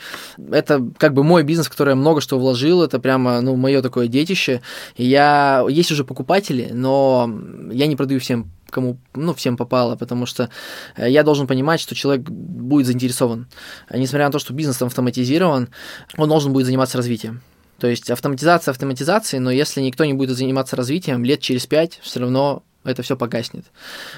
Это 0.51 0.85
как 0.97 1.13
бы 1.13 1.23
мой 1.23 1.43
бизнес, 1.43 1.67
в 1.67 1.71
который 1.71 1.89
я 1.89 1.95
много 1.95 2.21
что 2.21 2.39
вложил, 2.39 2.81
это 2.83 2.99
прямо, 2.99 3.41
ну, 3.41 3.55
мое 3.55 3.81
такое 3.81 4.07
детище. 4.07 4.61
Я... 4.97 5.65
Есть 5.69 5.91
уже 5.91 6.03
покупатели, 6.03 6.69
но 6.73 7.29
я 7.71 7.87
не 7.87 7.95
продаю 7.95 8.19
всем 8.19 8.51
кому, 8.73 8.97
ну, 9.13 9.33
всем 9.33 9.57
попало, 9.57 9.95
потому 9.95 10.25
что 10.25 10.49
э, 10.95 11.09
я 11.09 11.23
должен 11.23 11.47
понимать, 11.47 11.79
что 11.79 11.95
человек 11.95 12.29
будет 12.29 12.87
заинтересован. 12.87 13.47
Несмотря 13.89 14.25
на 14.25 14.31
то, 14.31 14.39
что 14.39 14.53
бизнес 14.53 14.81
автоматизирован, 14.81 15.69
он 16.17 16.29
должен 16.29 16.53
будет 16.53 16.65
заниматься 16.65 16.97
развитием. 16.97 17.41
То 17.79 17.87
есть 17.87 18.09
автоматизация 18.09 18.71
автоматизации, 18.71 19.39
но 19.39 19.51
если 19.51 19.81
никто 19.81 20.05
не 20.05 20.13
будет 20.13 20.37
заниматься 20.37 20.75
развитием, 20.75 21.23
лет 21.23 21.41
через 21.41 21.65
пять 21.65 21.99
все 22.01 22.19
равно 22.19 22.63
это 22.83 23.01
все 23.01 23.15
погаснет. 23.15 23.65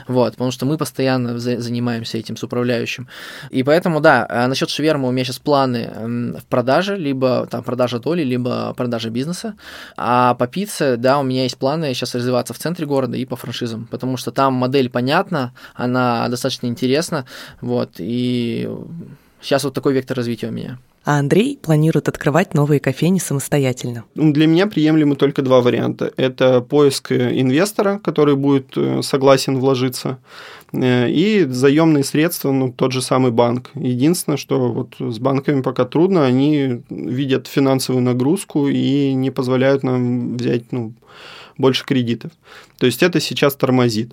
Вот, 0.08 0.34
потому 0.34 0.52
что 0.52 0.66
мы 0.66 0.78
постоянно 0.78 1.38
занимаемся 1.40 2.18
этим 2.18 2.38
с 2.38 2.44
управляющим. 2.44 3.08
И 3.50 3.64
поэтому, 3.64 4.00
да, 4.00 4.26
а 4.30 4.48
насчет 4.48 4.70
шверма 4.70 5.08
у 5.08 5.12
меня 5.12 5.24
сейчас 5.24 5.40
планы 5.40 5.90
в 6.40 6.46
продаже, 6.46 6.98
либо 6.98 7.48
там 7.48 7.64
продажа 7.64 8.00
доли, 8.00 8.24
либо 8.24 8.74
продажа 8.74 9.10
бизнеса. 9.10 9.56
А 9.98 10.34
по 10.36 10.48
пицце, 10.48 10.98
да, 10.98 11.20
у 11.20 11.24
меня 11.24 11.44
есть 11.44 11.58
планы 11.58 11.94
сейчас 11.94 12.16
развиваться 12.16 12.54
в 12.54 12.58
центре 12.58 12.86
города 12.86 13.18
и 13.18 13.26
по 13.26 13.36
франшизам, 13.36 13.88
потому 13.88 14.18
что 14.18 14.32
там 14.32 14.54
модель 14.54 14.90
понятна, 14.90 15.54
она 15.74 16.28
достаточно 16.30 16.68
интересна, 16.68 17.26
вот, 17.62 17.92
и 17.98 18.70
сейчас 19.42 19.64
вот 19.64 19.74
такой 19.74 19.94
вектор 19.94 20.18
развития 20.18 20.48
у 20.48 20.52
меня 20.52 20.80
а 21.06 21.20
Андрей 21.20 21.60
планирует 21.62 22.10
открывать 22.10 22.56
новые 22.56 22.80
кофейни 22.80 23.20
самостоятельно. 23.20 24.06
Ну, 24.16 24.34
для 24.34 24.48
меня 24.48 24.66
приемлемы 24.66 25.16
только 25.16 25.44
два 25.44 25.62
варианта. 25.62 26.12
Это 26.18 26.62
поиск 26.62 27.12
инвестора, 27.12 28.00
который 28.04 28.36
будет 28.36 28.76
э, 28.76 29.04
согласен 29.04 29.60
вложиться, 29.60 30.18
э, 30.74 31.10
и 31.10 31.46
заемные 31.46 32.04
средства, 32.04 32.52
ну, 32.52 32.74
тот 32.74 32.92
же 32.92 33.04
самый 33.04 33.32
банк. 33.32 33.70
Единственное, 33.76 34.38
что 34.38 34.72
вот 34.72 34.96
с 35.00 35.20
банками 35.20 35.62
пока 35.62 35.86
трудно, 35.86 36.26
они 36.26 36.82
видят 36.90 37.46
финансовую 37.46 38.04
нагрузку 38.04 38.68
и 38.68 39.14
не 39.14 39.30
позволяют 39.30 39.84
нам 39.84 40.38
взять 40.38 40.72
ну, 40.72 40.94
больше 41.58 41.86
кредитов. 41.86 42.32
То 42.80 42.88
есть 42.88 43.04
это 43.04 43.20
сейчас 43.20 43.56
тормозит 43.56 44.12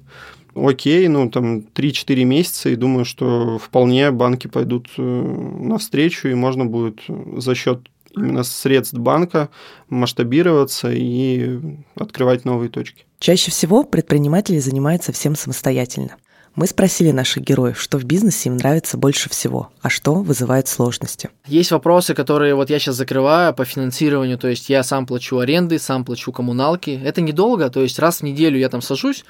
окей, 0.55 1.09
ну, 1.09 1.30
там, 1.30 1.61
3-4 1.74 2.24
месяца, 2.24 2.68
и 2.68 2.76
думаю, 2.76 3.05
что 3.05 3.59
вполне 3.59 4.11
банки 4.11 4.46
пойдут 4.46 4.88
э, 4.96 5.03
навстречу, 5.03 6.28
и 6.28 6.34
можно 6.34 6.66
будет 6.66 7.00
за 7.36 7.55
счет 7.55 7.80
именно 8.16 8.42
средств 8.42 8.94
банка 8.94 9.48
масштабироваться 9.88 10.90
и 10.92 11.59
открывать 11.94 12.44
новые 12.44 12.68
точки. 12.68 13.05
Чаще 13.18 13.50
всего 13.50 13.84
предприниматели 13.84 14.59
занимаются 14.59 15.12
всем 15.12 15.36
самостоятельно. 15.36 16.16
Мы 16.55 16.66
спросили 16.66 17.12
наших 17.12 17.44
героев, 17.44 17.80
что 17.80 17.96
в 17.96 18.05
бизнесе 18.05 18.50
им 18.50 18.59
нравится 18.59 18.98
больше 18.98 19.30
всего, 19.30 19.70
а 19.80 19.88
что 19.88 20.16
вызывает 20.16 20.68
сложности. 20.68 21.30
Есть 21.46 21.70
вопросы, 21.70 22.14
которые 22.14 22.55
вот 22.55 22.68
я 22.68 22.78
сейчас 22.78 22.96
закрываю 22.96 23.55
по 23.55 23.64
финансированию, 23.64 24.36
то 24.36 24.48
есть 24.48 24.68
я 24.68 24.82
сам 24.82 25.07
плачу 25.07 25.38
аренды, 25.38 25.78
сам 25.78 26.05
плачу 26.05 26.30
коммуналки. 26.30 27.00
Это 27.03 27.22
недолго, 27.22 27.70
то 27.70 27.80
есть 27.80 27.98
раз 27.98 28.18
в 28.18 28.22
неделю 28.22 28.59
я 28.59 28.68
там 28.68 28.82
сажусь, 28.82 29.24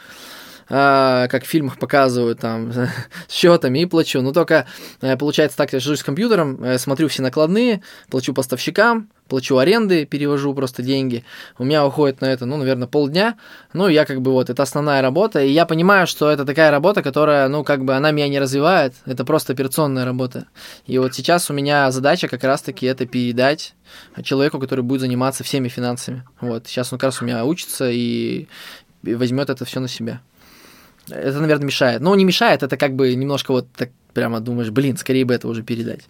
а, 0.68 1.28
как 1.28 1.44
в 1.44 1.46
фильмах 1.46 1.78
показывают, 1.78 2.40
там, 2.40 2.72
с 3.28 3.32
счетами 3.32 3.80
и 3.80 3.86
плачу. 3.86 4.20
Но 4.22 4.32
только 4.32 4.66
э, 5.00 5.16
получается 5.16 5.56
так, 5.56 5.72
я 5.72 5.80
сижу 5.80 5.96
с 5.96 6.02
компьютером, 6.02 6.62
э, 6.62 6.78
смотрю 6.78 7.08
все 7.08 7.22
накладные, 7.22 7.82
плачу 8.10 8.34
поставщикам, 8.34 9.08
плачу 9.28 9.56
аренды, 9.56 10.04
перевожу 10.04 10.54
просто 10.54 10.82
деньги. 10.82 11.24
У 11.58 11.64
меня 11.64 11.86
уходит 11.86 12.20
на 12.20 12.26
это, 12.26 12.44
ну, 12.44 12.56
наверное, 12.58 12.86
полдня. 12.86 13.36
Ну, 13.72 13.88
я 13.88 14.04
как 14.04 14.20
бы 14.20 14.30
вот, 14.30 14.50
это 14.50 14.62
основная 14.62 15.00
работа. 15.00 15.42
И 15.42 15.50
я 15.50 15.64
понимаю, 15.64 16.06
что 16.06 16.30
это 16.30 16.44
такая 16.44 16.70
работа, 16.70 17.02
которая, 17.02 17.48
ну, 17.48 17.64
как 17.64 17.84
бы 17.84 17.94
она 17.94 18.10
меня 18.10 18.28
не 18.28 18.38
развивает. 18.38 18.94
Это 19.06 19.24
просто 19.24 19.54
операционная 19.54 20.04
работа. 20.04 20.48
И 20.86 20.98
вот 20.98 21.14
сейчас 21.14 21.50
у 21.50 21.54
меня 21.54 21.90
задача 21.90 22.28
как 22.28 22.44
раз-таки 22.44 22.84
это 22.86 23.06
передать 23.06 23.74
человеку, 24.22 24.58
который 24.58 24.82
будет 24.82 25.00
заниматься 25.00 25.44
всеми 25.44 25.68
финансами. 25.68 26.24
Вот, 26.40 26.66
сейчас 26.66 26.92
он 26.92 26.98
как 26.98 27.08
раз 27.08 27.22
у 27.22 27.24
меня 27.24 27.44
учится 27.44 27.88
и 27.90 28.48
возьмет 29.02 29.50
это 29.50 29.64
все 29.64 29.80
на 29.80 29.88
себя. 29.88 30.20
Это, 31.08 31.40
наверное, 31.40 31.66
мешает. 31.66 32.00
Но 32.00 32.14
не 32.14 32.24
мешает, 32.24 32.62
это 32.62 32.76
как 32.76 32.94
бы 32.94 33.14
немножко 33.14 33.52
вот 33.52 33.66
так 33.72 33.90
прямо 34.12 34.40
думаешь, 34.40 34.70
блин, 34.70 34.96
скорее 34.96 35.24
бы 35.24 35.34
это 35.34 35.48
уже 35.48 35.62
передать. 35.62 36.02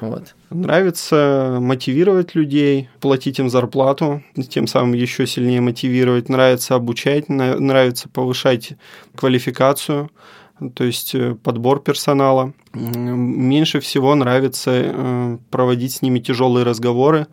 Вот. 0.00 0.34
Нравится 0.50 1.58
мотивировать 1.60 2.34
людей, 2.34 2.88
платить 3.00 3.38
им 3.38 3.48
зарплату, 3.48 4.22
тем 4.48 4.66
самым 4.66 4.92
еще 4.92 5.26
сильнее 5.26 5.60
мотивировать. 5.60 6.28
Нравится 6.28 6.74
обучать, 6.74 7.28
нравится 7.28 8.08
повышать 8.08 8.74
квалификацию, 9.14 10.10
то 10.74 10.84
есть 10.84 11.14
э, 11.14 11.34
подбор 11.34 11.82
персонала. 11.82 12.52
Меньше 12.72 13.80
всего 13.80 14.14
нравится 14.14 14.70
э, 14.74 15.38
проводить 15.50 15.92
с 15.94 16.02
ними 16.02 16.18
тяжелые 16.18 16.64
разговоры, 16.64 17.26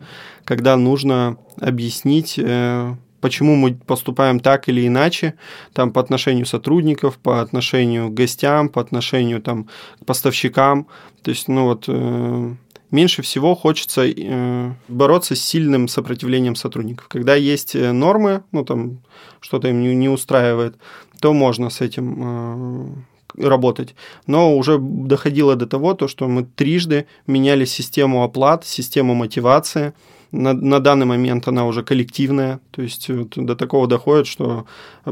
когда 0.44 0.76
нужно 0.76 1.38
объяснить 1.60 2.38
э, 2.38 2.94
почему 3.24 3.54
мы 3.54 3.74
поступаем 3.74 4.38
так 4.38 4.68
или 4.68 4.86
иначе, 4.86 5.32
там 5.72 5.92
по 5.92 6.00
отношению 6.02 6.44
сотрудников, 6.44 7.16
по 7.16 7.40
отношению 7.40 8.10
к 8.10 8.14
гостям, 8.20 8.68
по 8.68 8.82
отношению 8.82 9.40
там 9.40 9.64
к 10.02 10.04
поставщикам. 10.04 10.86
То 11.22 11.30
есть, 11.30 11.48
ну 11.48 11.64
вот 11.64 11.84
э, 11.88 12.54
меньше 12.90 13.22
всего 13.22 13.54
хочется 13.54 14.02
э, 14.04 14.72
бороться 14.88 15.34
с 15.34 15.40
сильным 15.40 15.88
сопротивлением 15.88 16.54
сотрудников. 16.54 17.08
Когда 17.08 17.34
есть 17.34 17.74
э, 17.74 17.92
нормы, 17.92 18.42
ну 18.52 18.62
там 18.62 18.98
что-то 19.40 19.68
им 19.68 19.80
не, 19.80 19.94
не 19.94 20.10
устраивает, 20.10 20.76
то 21.18 21.32
можно 21.32 21.70
с 21.70 21.80
этим 21.80 22.96
э, 23.38 23.48
работать. 23.48 23.94
Но 24.26 24.54
уже 24.54 24.78
доходило 24.78 25.56
до 25.56 25.66
того, 25.66 25.94
то, 25.94 26.08
что 26.08 26.28
мы 26.28 26.44
трижды 26.44 27.06
меняли 27.26 27.64
систему 27.64 28.22
оплат, 28.22 28.66
систему 28.66 29.14
мотивации. 29.14 29.94
На, 30.34 30.52
на 30.52 30.80
данный 30.80 31.06
момент 31.06 31.46
она 31.46 31.64
уже 31.64 31.84
коллективная, 31.84 32.58
то 32.72 32.82
есть 32.82 33.08
вот 33.08 33.34
до 33.36 33.54
такого 33.54 33.86
доходит, 33.86 34.26
что 34.26 34.66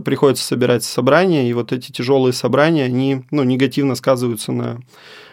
приходится 0.04 0.44
собирать 0.44 0.82
собрания, 0.82 1.48
и 1.48 1.52
вот 1.52 1.72
эти 1.72 1.92
тяжелые 1.92 2.32
собрания, 2.32 2.84
они 2.84 3.22
ну, 3.30 3.44
негативно 3.44 3.94
сказываются 3.94 4.50
на 4.50 4.80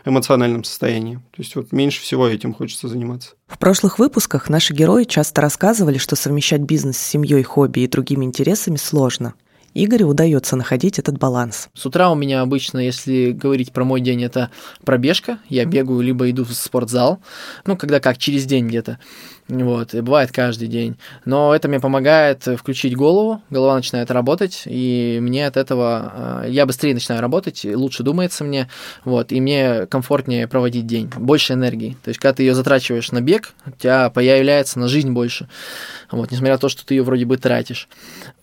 эмоциональном 0.06 0.64
состоянии. 0.64 1.16
То 1.16 1.42
есть 1.42 1.56
вот 1.56 1.72
меньше 1.72 2.02
всего 2.02 2.28
этим 2.28 2.54
хочется 2.54 2.88
заниматься. 2.88 3.32
В 3.48 3.58
прошлых 3.58 3.98
выпусках 3.98 4.48
наши 4.48 4.74
герои 4.74 5.06
часто 5.06 5.42
рассказывали, 5.42 5.98
что 5.98 6.16
совмещать 6.16 6.62
бизнес 6.62 6.98
с 6.98 7.08
семьей, 7.08 7.42
хобби 7.42 7.80
и 7.80 7.88
другими 7.88 8.26
интересами 8.26 8.76
сложно. 8.76 9.34
Игорю 9.76 10.08
удается 10.08 10.56
находить 10.56 10.98
этот 11.00 11.18
баланс. 11.20 11.70
С 11.74 11.86
утра 11.86 12.12
у 12.12 12.16
меня 12.16 12.42
обычно, 12.42 12.80
если 12.80 13.32
говорить 13.32 13.72
про 13.72 13.84
мой 13.84 14.02
день, 14.02 14.24
это 14.24 14.50
пробежка. 14.84 15.40
Я 15.48 15.66
бегаю, 15.66 16.02
либо 16.02 16.30
иду 16.30 16.44
в 16.44 16.54
спортзал. 16.54 17.20
Ну, 17.66 17.78
когда 17.78 18.00
как, 18.00 18.18
через 18.18 18.46
день 18.46 18.68
где-то. 18.68 19.00
Вот, 19.50 19.96
и 19.96 20.02
бывает 20.02 20.32
каждый 20.32 20.68
день. 20.68 20.96
Но 21.26 21.56
это 21.56 21.68
мне 21.68 21.80
помогает 21.80 22.44
включить 22.44 22.96
голову, 22.96 23.42
голова 23.50 23.76
начинает 23.76 24.12
работать, 24.12 24.64
и 24.66 25.18
мне 25.22 25.48
от 25.48 25.58
этого, 25.58 26.44
э, 26.46 26.50
я 26.50 26.68
быстрее 26.68 26.94
начинаю 26.94 27.20
работать, 27.20 27.66
лучше 27.66 28.04
думается 28.04 28.44
мне, 28.44 28.70
вот, 29.06 29.32
и 29.32 29.42
мне 29.42 29.88
комфортнее 29.88 30.48
проводить 30.48 30.86
день, 30.86 31.10
больше 31.18 31.54
энергии. 31.54 31.98
То 32.04 32.10
есть, 32.10 32.20
когда 32.20 32.36
ты 32.36 32.44
ее 32.44 32.54
затрачиваешь 32.54 33.12
на 33.12 33.22
бег, 33.22 33.54
у 33.66 33.72
тебя 33.72 34.12
появляется 34.12 34.78
на 34.78 34.88
жизнь 34.88 35.12
больше, 35.12 35.50
вот, 36.12 36.30
несмотря 36.30 36.54
на 36.54 36.60
то, 36.60 36.70
что 36.70 36.86
ты 36.86 36.94
ее 36.94 37.02
вроде 37.02 37.26
бы 37.26 37.38
тратишь. 37.38 37.90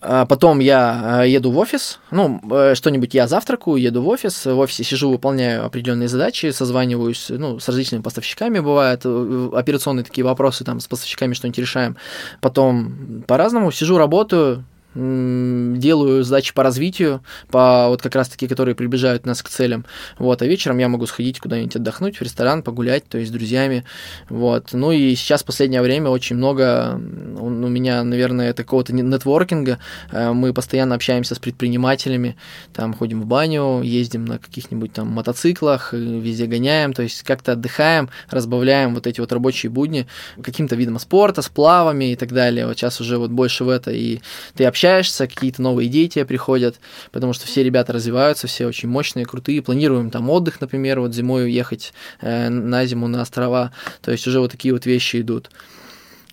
А 0.01 0.25
потом 0.25 0.59
я 0.59 1.21
э, 1.23 1.29
еду 1.29 1.51
в 1.51 1.57
офис, 1.57 1.99
ну, 2.11 2.41
э, 2.51 2.75
что-нибудь 2.75 3.13
я 3.13 3.27
завтракаю, 3.27 3.77
еду 3.77 4.01
в 4.01 4.09
офис, 4.09 4.45
в 4.45 4.59
офисе 4.59 4.83
сижу, 4.83 5.09
выполняю 5.09 5.65
определенные 5.65 6.09
задачи, 6.09 6.51
созваниваюсь, 6.51 7.27
ну, 7.29 7.61
с 7.61 7.67
различными 7.69 8.01
поставщиками, 8.01 8.59
бывают 8.59 9.05
операционные 9.05 10.03
такие 10.03 10.25
вопросы, 10.25 10.65
там, 10.65 10.81
с 10.81 10.96
поставщиками 10.97 11.33
что-нибудь 11.33 11.59
решаем. 11.59 11.95
Потом 12.41 13.23
по-разному 13.27 13.71
сижу, 13.71 13.97
работаю, 13.97 14.65
делаю 14.95 16.23
задачи 16.23 16.53
по 16.53 16.63
развитию, 16.63 17.21
по 17.49 17.87
вот 17.89 18.01
как 18.01 18.15
раз-таки, 18.15 18.47
которые 18.47 18.73
приближают 18.73 19.25
нас 19.25 19.43
к 19.43 19.49
целям. 19.49 19.85
Вот, 20.17 20.41
а 20.41 20.47
вечером 20.47 20.79
я 20.79 20.87
могу 20.87 21.05
сходить 21.05 21.39
куда-нибудь 21.39 21.75
отдохнуть, 21.75 22.17
в 22.17 22.21
ресторан, 22.21 22.63
погулять, 22.63 23.07
то 23.07 23.17
есть 23.17 23.29
с 23.29 23.33
друзьями. 23.33 23.83
Вот. 24.29 24.69
Ну 24.73 24.91
и 24.91 25.13
сейчас 25.15 25.43
в 25.43 25.45
последнее 25.45 25.81
время 25.81 26.09
очень 26.09 26.35
много 26.35 26.95
у 26.95 27.49
меня, 27.49 28.03
наверное, 28.03 28.53
такого-то 28.53 28.93
нетворкинга. 28.93 29.77
Э, 30.11 30.31
мы 30.31 30.53
постоянно 30.53 30.95
общаемся 30.95 31.35
с 31.35 31.39
предпринимателями, 31.39 32.35
там 32.73 32.93
ходим 32.93 33.21
в 33.21 33.25
баню, 33.27 33.81
ездим 33.83 34.25
на 34.25 34.39
каких-нибудь 34.39 34.93
там 34.93 35.09
мотоциклах, 35.09 35.93
э, 35.93 35.97
везде 35.97 36.47
гоняем, 36.47 36.93
то 36.93 37.03
есть 37.03 37.21
как-то 37.23 37.51
отдыхаем, 37.51 38.09
разбавляем 38.29 38.95
вот 38.95 39.05
эти 39.05 39.19
вот 39.19 39.31
рабочие 39.31 39.69
будни 39.69 40.07
каким-то 40.41 40.75
видом 40.75 40.97
спорта, 40.97 41.43
сплавами 41.43 42.13
и 42.13 42.15
так 42.15 42.31
далее. 42.31 42.65
Вот 42.65 42.77
сейчас 42.77 42.99
уже 42.99 43.19
вот 43.19 43.29
больше 43.29 43.63
в 43.63 43.69
это, 43.69 43.91
и 43.91 44.21
ты 44.55 44.65
общаешься 44.65 44.76
общаешься, 44.77 45.27
какие-то 45.27 45.61
новые 45.61 45.87
идеи 45.87 46.05
тебе 46.05 46.25
приходят, 46.25 46.79
потому 47.11 47.33
что 47.33 47.47
все 47.47 47.63
ребята 47.63 47.93
развиваются, 47.93 48.45
все 48.45 48.67
очень 48.67 48.87
мощные, 48.87 49.25
крутые. 49.25 49.63
Планируем 49.63 50.11
там 50.11 50.29
отдых, 50.29 50.61
например, 50.61 50.99
вот 50.99 51.15
зимой 51.15 51.45
уехать 51.45 51.93
э, 52.21 52.49
на 52.49 52.85
зиму 52.85 53.07
на 53.07 53.21
острова. 53.21 53.71
То 54.01 54.11
есть 54.11 54.27
уже 54.27 54.39
вот 54.39 54.51
такие 54.51 54.73
вот 54.73 54.85
вещи 54.85 55.21
идут. 55.21 55.49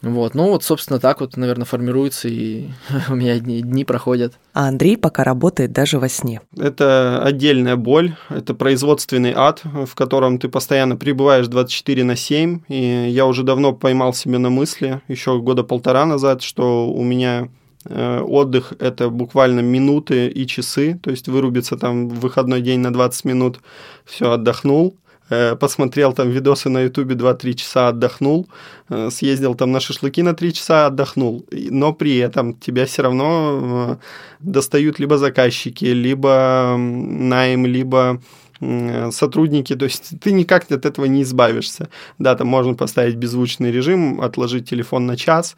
Вот, 0.03 0.35
ну 0.35 0.51
вот, 0.51 0.63
собственно, 0.63 1.01
так 1.01 1.23
вот, 1.23 1.39
наверное, 1.39 1.65
формируется, 1.65 2.29
и 2.29 2.69
у 3.09 3.15
меня 3.15 3.39
дни, 3.39 3.63
дни 3.63 3.87
проходят. 3.87 4.35
А 4.53 4.69
Андрей 4.69 4.99
пока 4.99 5.25
работает 5.25 5.73
даже 5.73 5.99
во 5.99 6.11
сне. 6.11 6.43
Это 6.59 7.23
отдельная 7.25 7.77
боль, 7.77 8.15
это 8.29 8.53
производственный 8.53 9.33
ад, 9.35 9.63
в 9.65 9.95
котором 9.95 10.39
ты 10.39 10.51
постоянно 10.51 10.97
пребываешь 10.97 11.47
24 11.47 12.05
на 12.05 12.17
7, 12.17 12.61
и 12.69 13.09
я 13.09 13.25
уже 13.25 13.43
давно 13.43 13.73
поймал 13.73 14.13
себя 14.13 14.39
на 14.39 14.51
мысли, 14.51 15.01
еще 15.09 15.39
года 15.39 15.63
полтора 15.63 16.05
назад, 16.05 16.43
что 16.43 16.87
у 16.87 17.03
меня 17.03 17.49
отдых– 17.87 18.73
это 18.79 19.11
буквально 19.11 19.61
минуты 19.61 20.29
и 20.29 20.47
часы, 20.47 20.99
то 21.03 21.11
есть 21.11 21.29
вырубиться 21.29 21.77
там 21.77 22.09
в 22.09 22.21
выходной 22.21 22.63
день 22.63 22.81
на 22.81 22.93
20 22.93 23.25
минут, 23.25 23.61
все, 24.05 24.33
отдохнул, 24.33 24.97
э, 25.31 25.57
посмотрел 25.57 26.13
там 26.13 26.31
видосы 26.31 26.69
на 26.69 26.83
ютубе 26.83 27.15
2-3 27.15 27.55
часа, 27.55 27.89
отдохнул, 27.89 28.49
э, 28.89 29.11
съездил 29.11 29.55
там 29.55 29.73
на 29.73 29.81
шашлыки 29.81 30.23
на 30.23 30.35
3 30.35 30.53
часа, 30.53 30.87
отдохнул. 30.87 31.45
Но 31.51 31.93
при 31.93 32.17
этом 32.17 32.55
тебя 32.55 32.85
все 32.87 33.03
равно 33.03 33.99
достают 34.41 34.99
либо 34.99 35.19
заказчики, 35.19 35.87
либо 35.87 36.77
найм, 36.79 37.67
либо 37.67 38.21
сотрудники, 38.61 39.75
то 39.75 39.85
есть 39.85 40.21
ты 40.21 40.33
никак 40.33 40.71
от 40.71 40.87
этого 40.87 41.07
не 41.07 41.23
избавишься. 41.23 41.89
Да, 42.19 42.35
там 42.35 42.49
можно 42.49 42.75
поставить 42.75 43.17
беззвучный 43.17 43.73
режим, 43.73 44.21
отложить 44.21 44.69
телефон 44.69 45.07
на 45.07 45.17
час, 45.17 45.57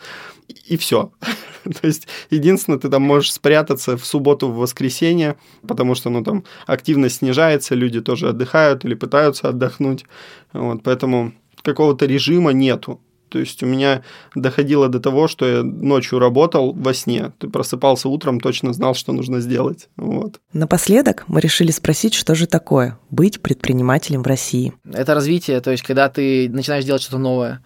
и 0.66 0.76
все. 0.76 1.12
То 1.64 1.86
есть, 1.86 2.08
единственное, 2.30 2.78
ты 2.78 2.88
там 2.88 3.02
можешь 3.02 3.32
спрятаться 3.32 3.96
в 3.96 4.06
субботу, 4.06 4.48
в 4.48 4.56
воскресенье, 4.56 5.36
потому 5.66 5.94
что, 5.94 6.10
ну, 6.10 6.22
там 6.22 6.44
активность 6.66 7.16
снижается, 7.16 7.74
люди 7.74 8.00
тоже 8.00 8.28
отдыхают 8.28 8.84
или 8.84 8.94
пытаются 8.94 9.48
отдохнуть. 9.48 10.04
Вот, 10.52 10.82
поэтому 10.82 11.32
какого-то 11.62 12.06
режима 12.06 12.52
нету. 12.52 13.00
То 13.28 13.38
есть 13.38 13.62
у 13.62 13.66
меня 13.66 14.02
доходило 14.34 14.88
до 14.88 15.00
того, 15.00 15.28
что 15.28 15.46
я 15.46 15.62
ночью 15.62 16.18
работал 16.18 16.72
во 16.72 16.94
сне. 16.94 17.32
Ты 17.38 17.48
просыпался 17.48 18.08
утром, 18.08 18.40
точно 18.40 18.72
знал, 18.72 18.94
что 18.94 19.12
нужно 19.12 19.40
сделать. 19.40 19.88
Вот. 19.96 20.40
Напоследок 20.52 21.24
мы 21.26 21.40
решили 21.40 21.70
спросить, 21.70 22.14
что 22.14 22.34
же 22.34 22.46
такое 22.46 22.98
быть 23.10 23.40
предпринимателем 23.40 24.22
в 24.22 24.26
России. 24.26 24.72
Это 24.92 25.14
развитие, 25.14 25.60
то 25.60 25.70
есть 25.70 25.82
когда 25.82 26.08
ты 26.08 26.48
начинаешь 26.48 26.84
делать 26.84 27.02
что-то 27.02 27.18
новое. 27.18 27.62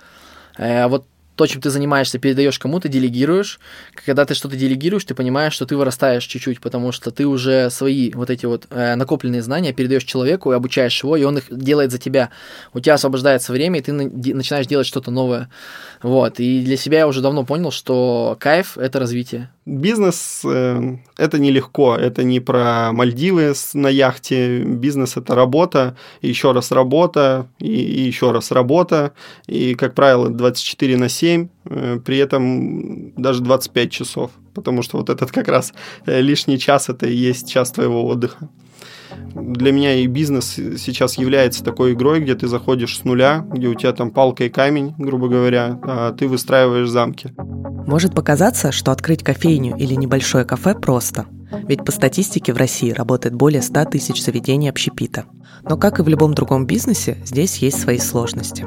Э, 0.59 0.87
вот 0.89 1.07
то, 1.41 1.47
чем 1.47 1.63
ты 1.63 1.71
занимаешься, 1.71 2.19
передаешь 2.19 2.59
кому-то, 2.59 2.89
делегируешь. 2.89 3.61
Когда 4.05 4.27
ты 4.27 4.35
что-то 4.35 4.57
делегируешь, 4.57 5.07
ты 5.07 5.15
понимаешь, 5.15 5.55
что 5.55 5.65
ты 5.65 5.75
вырастаешь 5.75 6.25
чуть-чуть, 6.25 6.61
потому 6.61 6.93
что 6.93 7.11
ты 7.11 7.27
уже 7.27 7.71
свои 7.71 8.11
вот 8.13 8.29
эти 8.29 8.45
вот 8.45 8.67
э, 8.69 8.95
накопленные 8.95 9.41
знания 9.41 9.73
передаешь 9.73 10.05
человеку 10.05 10.53
и 10.53 10.55
обучаешь 10.55 11.03
его, 11.03 11.17
и 11.17 11.25
он 11.25 11.39
их 11.39 11.45
делает 11.49 11.93
за 11.93 11.99
тебя. 11.99 12.29
У 12.75 12.81
тебя 12.81 12.93
освобождается 12.93 13.55
время, 13.55 13.79
и 13.79 13.83
ты 13.83 13.91
начинаешь 13.95 14.67
делать 14.67 14.87
что-то 14.87 15.11
новое. 15.11 15.49
Вот. 16.03 16.41
И 16.41 16.63
для 16.63 16.77
себя 16.77 16.99
я 16.99 17.09
уже 17.09 17.23
давно 17.23 17.47
понял, 17.47 17.71
что 17.71 18.37
кайф 18.39 18.77
это 18.77 18.99
развитие. 18.99 19.49
Бизнес 19.67 20.43
э, 20.45 20.97
это 21.17 21.39
нелегко, 21.39 21.95
это 21.95 22.25
не 22.25 22.41
про 22.41 22.93
Мальдивы 22.93 23.53
на 23.75 23.89
яхте. 23.89 24.61
Бизнес 24.65 25.17
это 25.17 25.35
работа, 25.35 25.97
еще 26.23 26.53
раз 26.53 26.73
работа, 26.73 27.47
и, 27.59 27.69
и 27.69 28.03
еще 28.03 28.33
раз 28.33 28.51
работа. 28.51 29.13
И, 29.47 29.75
как 29.75 29.95
правило, 29.95 30.29
24 30.29 30.97
на 30.97 31.09
7 31.09 31.21
7, 31.21 31.49
э, 31.65 32.01
при 32.05 32.19
этом 32.19 33.13
даже 33.17 33.43
25 33.43 33.91
часов, 33.91 34.31
потому 34.55 34.83
что 34.83 34.99
вот 34.99 35.11
этот 35.11 35.31
как 35.31 35.49
раз 35.49 35.73
э, 36.07 36.21
лишний 36.21 36.59
час 36.59 36.89
это 36.89 37.07
и 37.07 37.15
есть 37.15 37.49
час 37.49 37.73
твоего 37.73 38.07
отдыха. 38.07 38.49
Для 39.35 39.73
меня 39.73 39.95
и 39.95 40.07
бизнес 40.07 40.55
сейчас 40.55 41.19
является 41.19 41.65
такой 41.65 41.93
игрой, 41.93 42.21
где 42.21 42.35
ты 42.35 42.49
заходишь 42.49 42.99
с 42.99 43.05
нуля, 43.05 43.45
где 43.51 43.69
у 43.69 43.75
тебя 43.75 43.93
там 43.93 44.11
палка 44.11 44.45
и 44.45 44.49
камень, 44.49 44.95
грубо 44.99 45.29
говоря, 45.29 45.79
а 45.83 46.13
ты 46.13 46.29
выстраиваешь 46.29 46.89
замки. 46.89 47.33
Может 47.87 48.15
показаться, 48.15 48.73
что 48.73 48.93
открыть 48.93 49.23
кофейню 49.23 49.77
или 49.77 49.95
небольшое 49.95 50.45
кафе 50.45 50.75
просто. 50.75 51.27
Ведь 51.67 51.85
по 51.85 51.93
статистике 51.93 52.53
в 52.53 52.57
России 52.57 52.91
работает 52.91 53.35
более 53.35 53.63
100 53.63 53.87
тысяч 53.87 54.23
заведений 54.23 54.69
общепита. 54.69 55.25
Но 55.69 55.77
как 55.77 55.99
и 55.99 56.03
в 56.03 56.09
любом 56.09 56.35
другом 56.35 56.67
бизнесе, 56.67 57.19
здесь 57.25 57.59
есть 57.59 57.81
свои 57.81 57.99
сложности. 57.99 58.67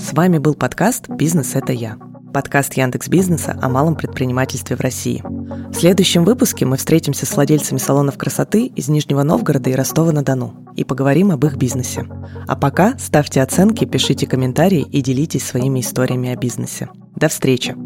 С 0.00 0.12
вами 0.12 0.38
был 0.38 0.54
подкаст 0.54 1.08
«Бизнес– 1.08 1.54
это 1.54 1.72
я». 1.72 1.96
Подкаст 2.34 2.74
Яндекс 2.74 3.08
Бизнеса 3.08 3.56
о 3.62 3.68
малом 3.68 3.94
предпринимательстве 3.94 4.74
в 4.74 4.80
России. 4.80 5.22
В 5.24 5.74
следующем 5.74 6.24
выпуске 6.24 6.66
мы 6.66 6.76
встретимся 6.76 7.26
с 7.26 7.36
владельцами 7.36 7.78
салонов 7.78 8.18
красоты 8.18 8.66
из 8.66 8.88
Нижнего 8.88 9.22
Новгорода 9.22 9.70
и 9.70 9.74
Ростова-на-Дону 9.74 10.74
и 10.74 10.82
поговорим 10.82 11.30
об 11.30 11.44
их 11.46 11.56
бизнесе. 11.56 12.08
А 12.48 12.56
пока 12.56 12.98
ставьте 12.98 13.40
оценки, 13.40 13.84
пишите 13.84 14.26
комментарии 14.26 14.82
и 14.82 15.00
делитесь 15.00 15.46
своими 15.46 15.78
историями 15.78 16.28
о 16.30 16.36
бизнесе. 16.36 16.88
До 17.14 17.28
встречи! 17.28 17.76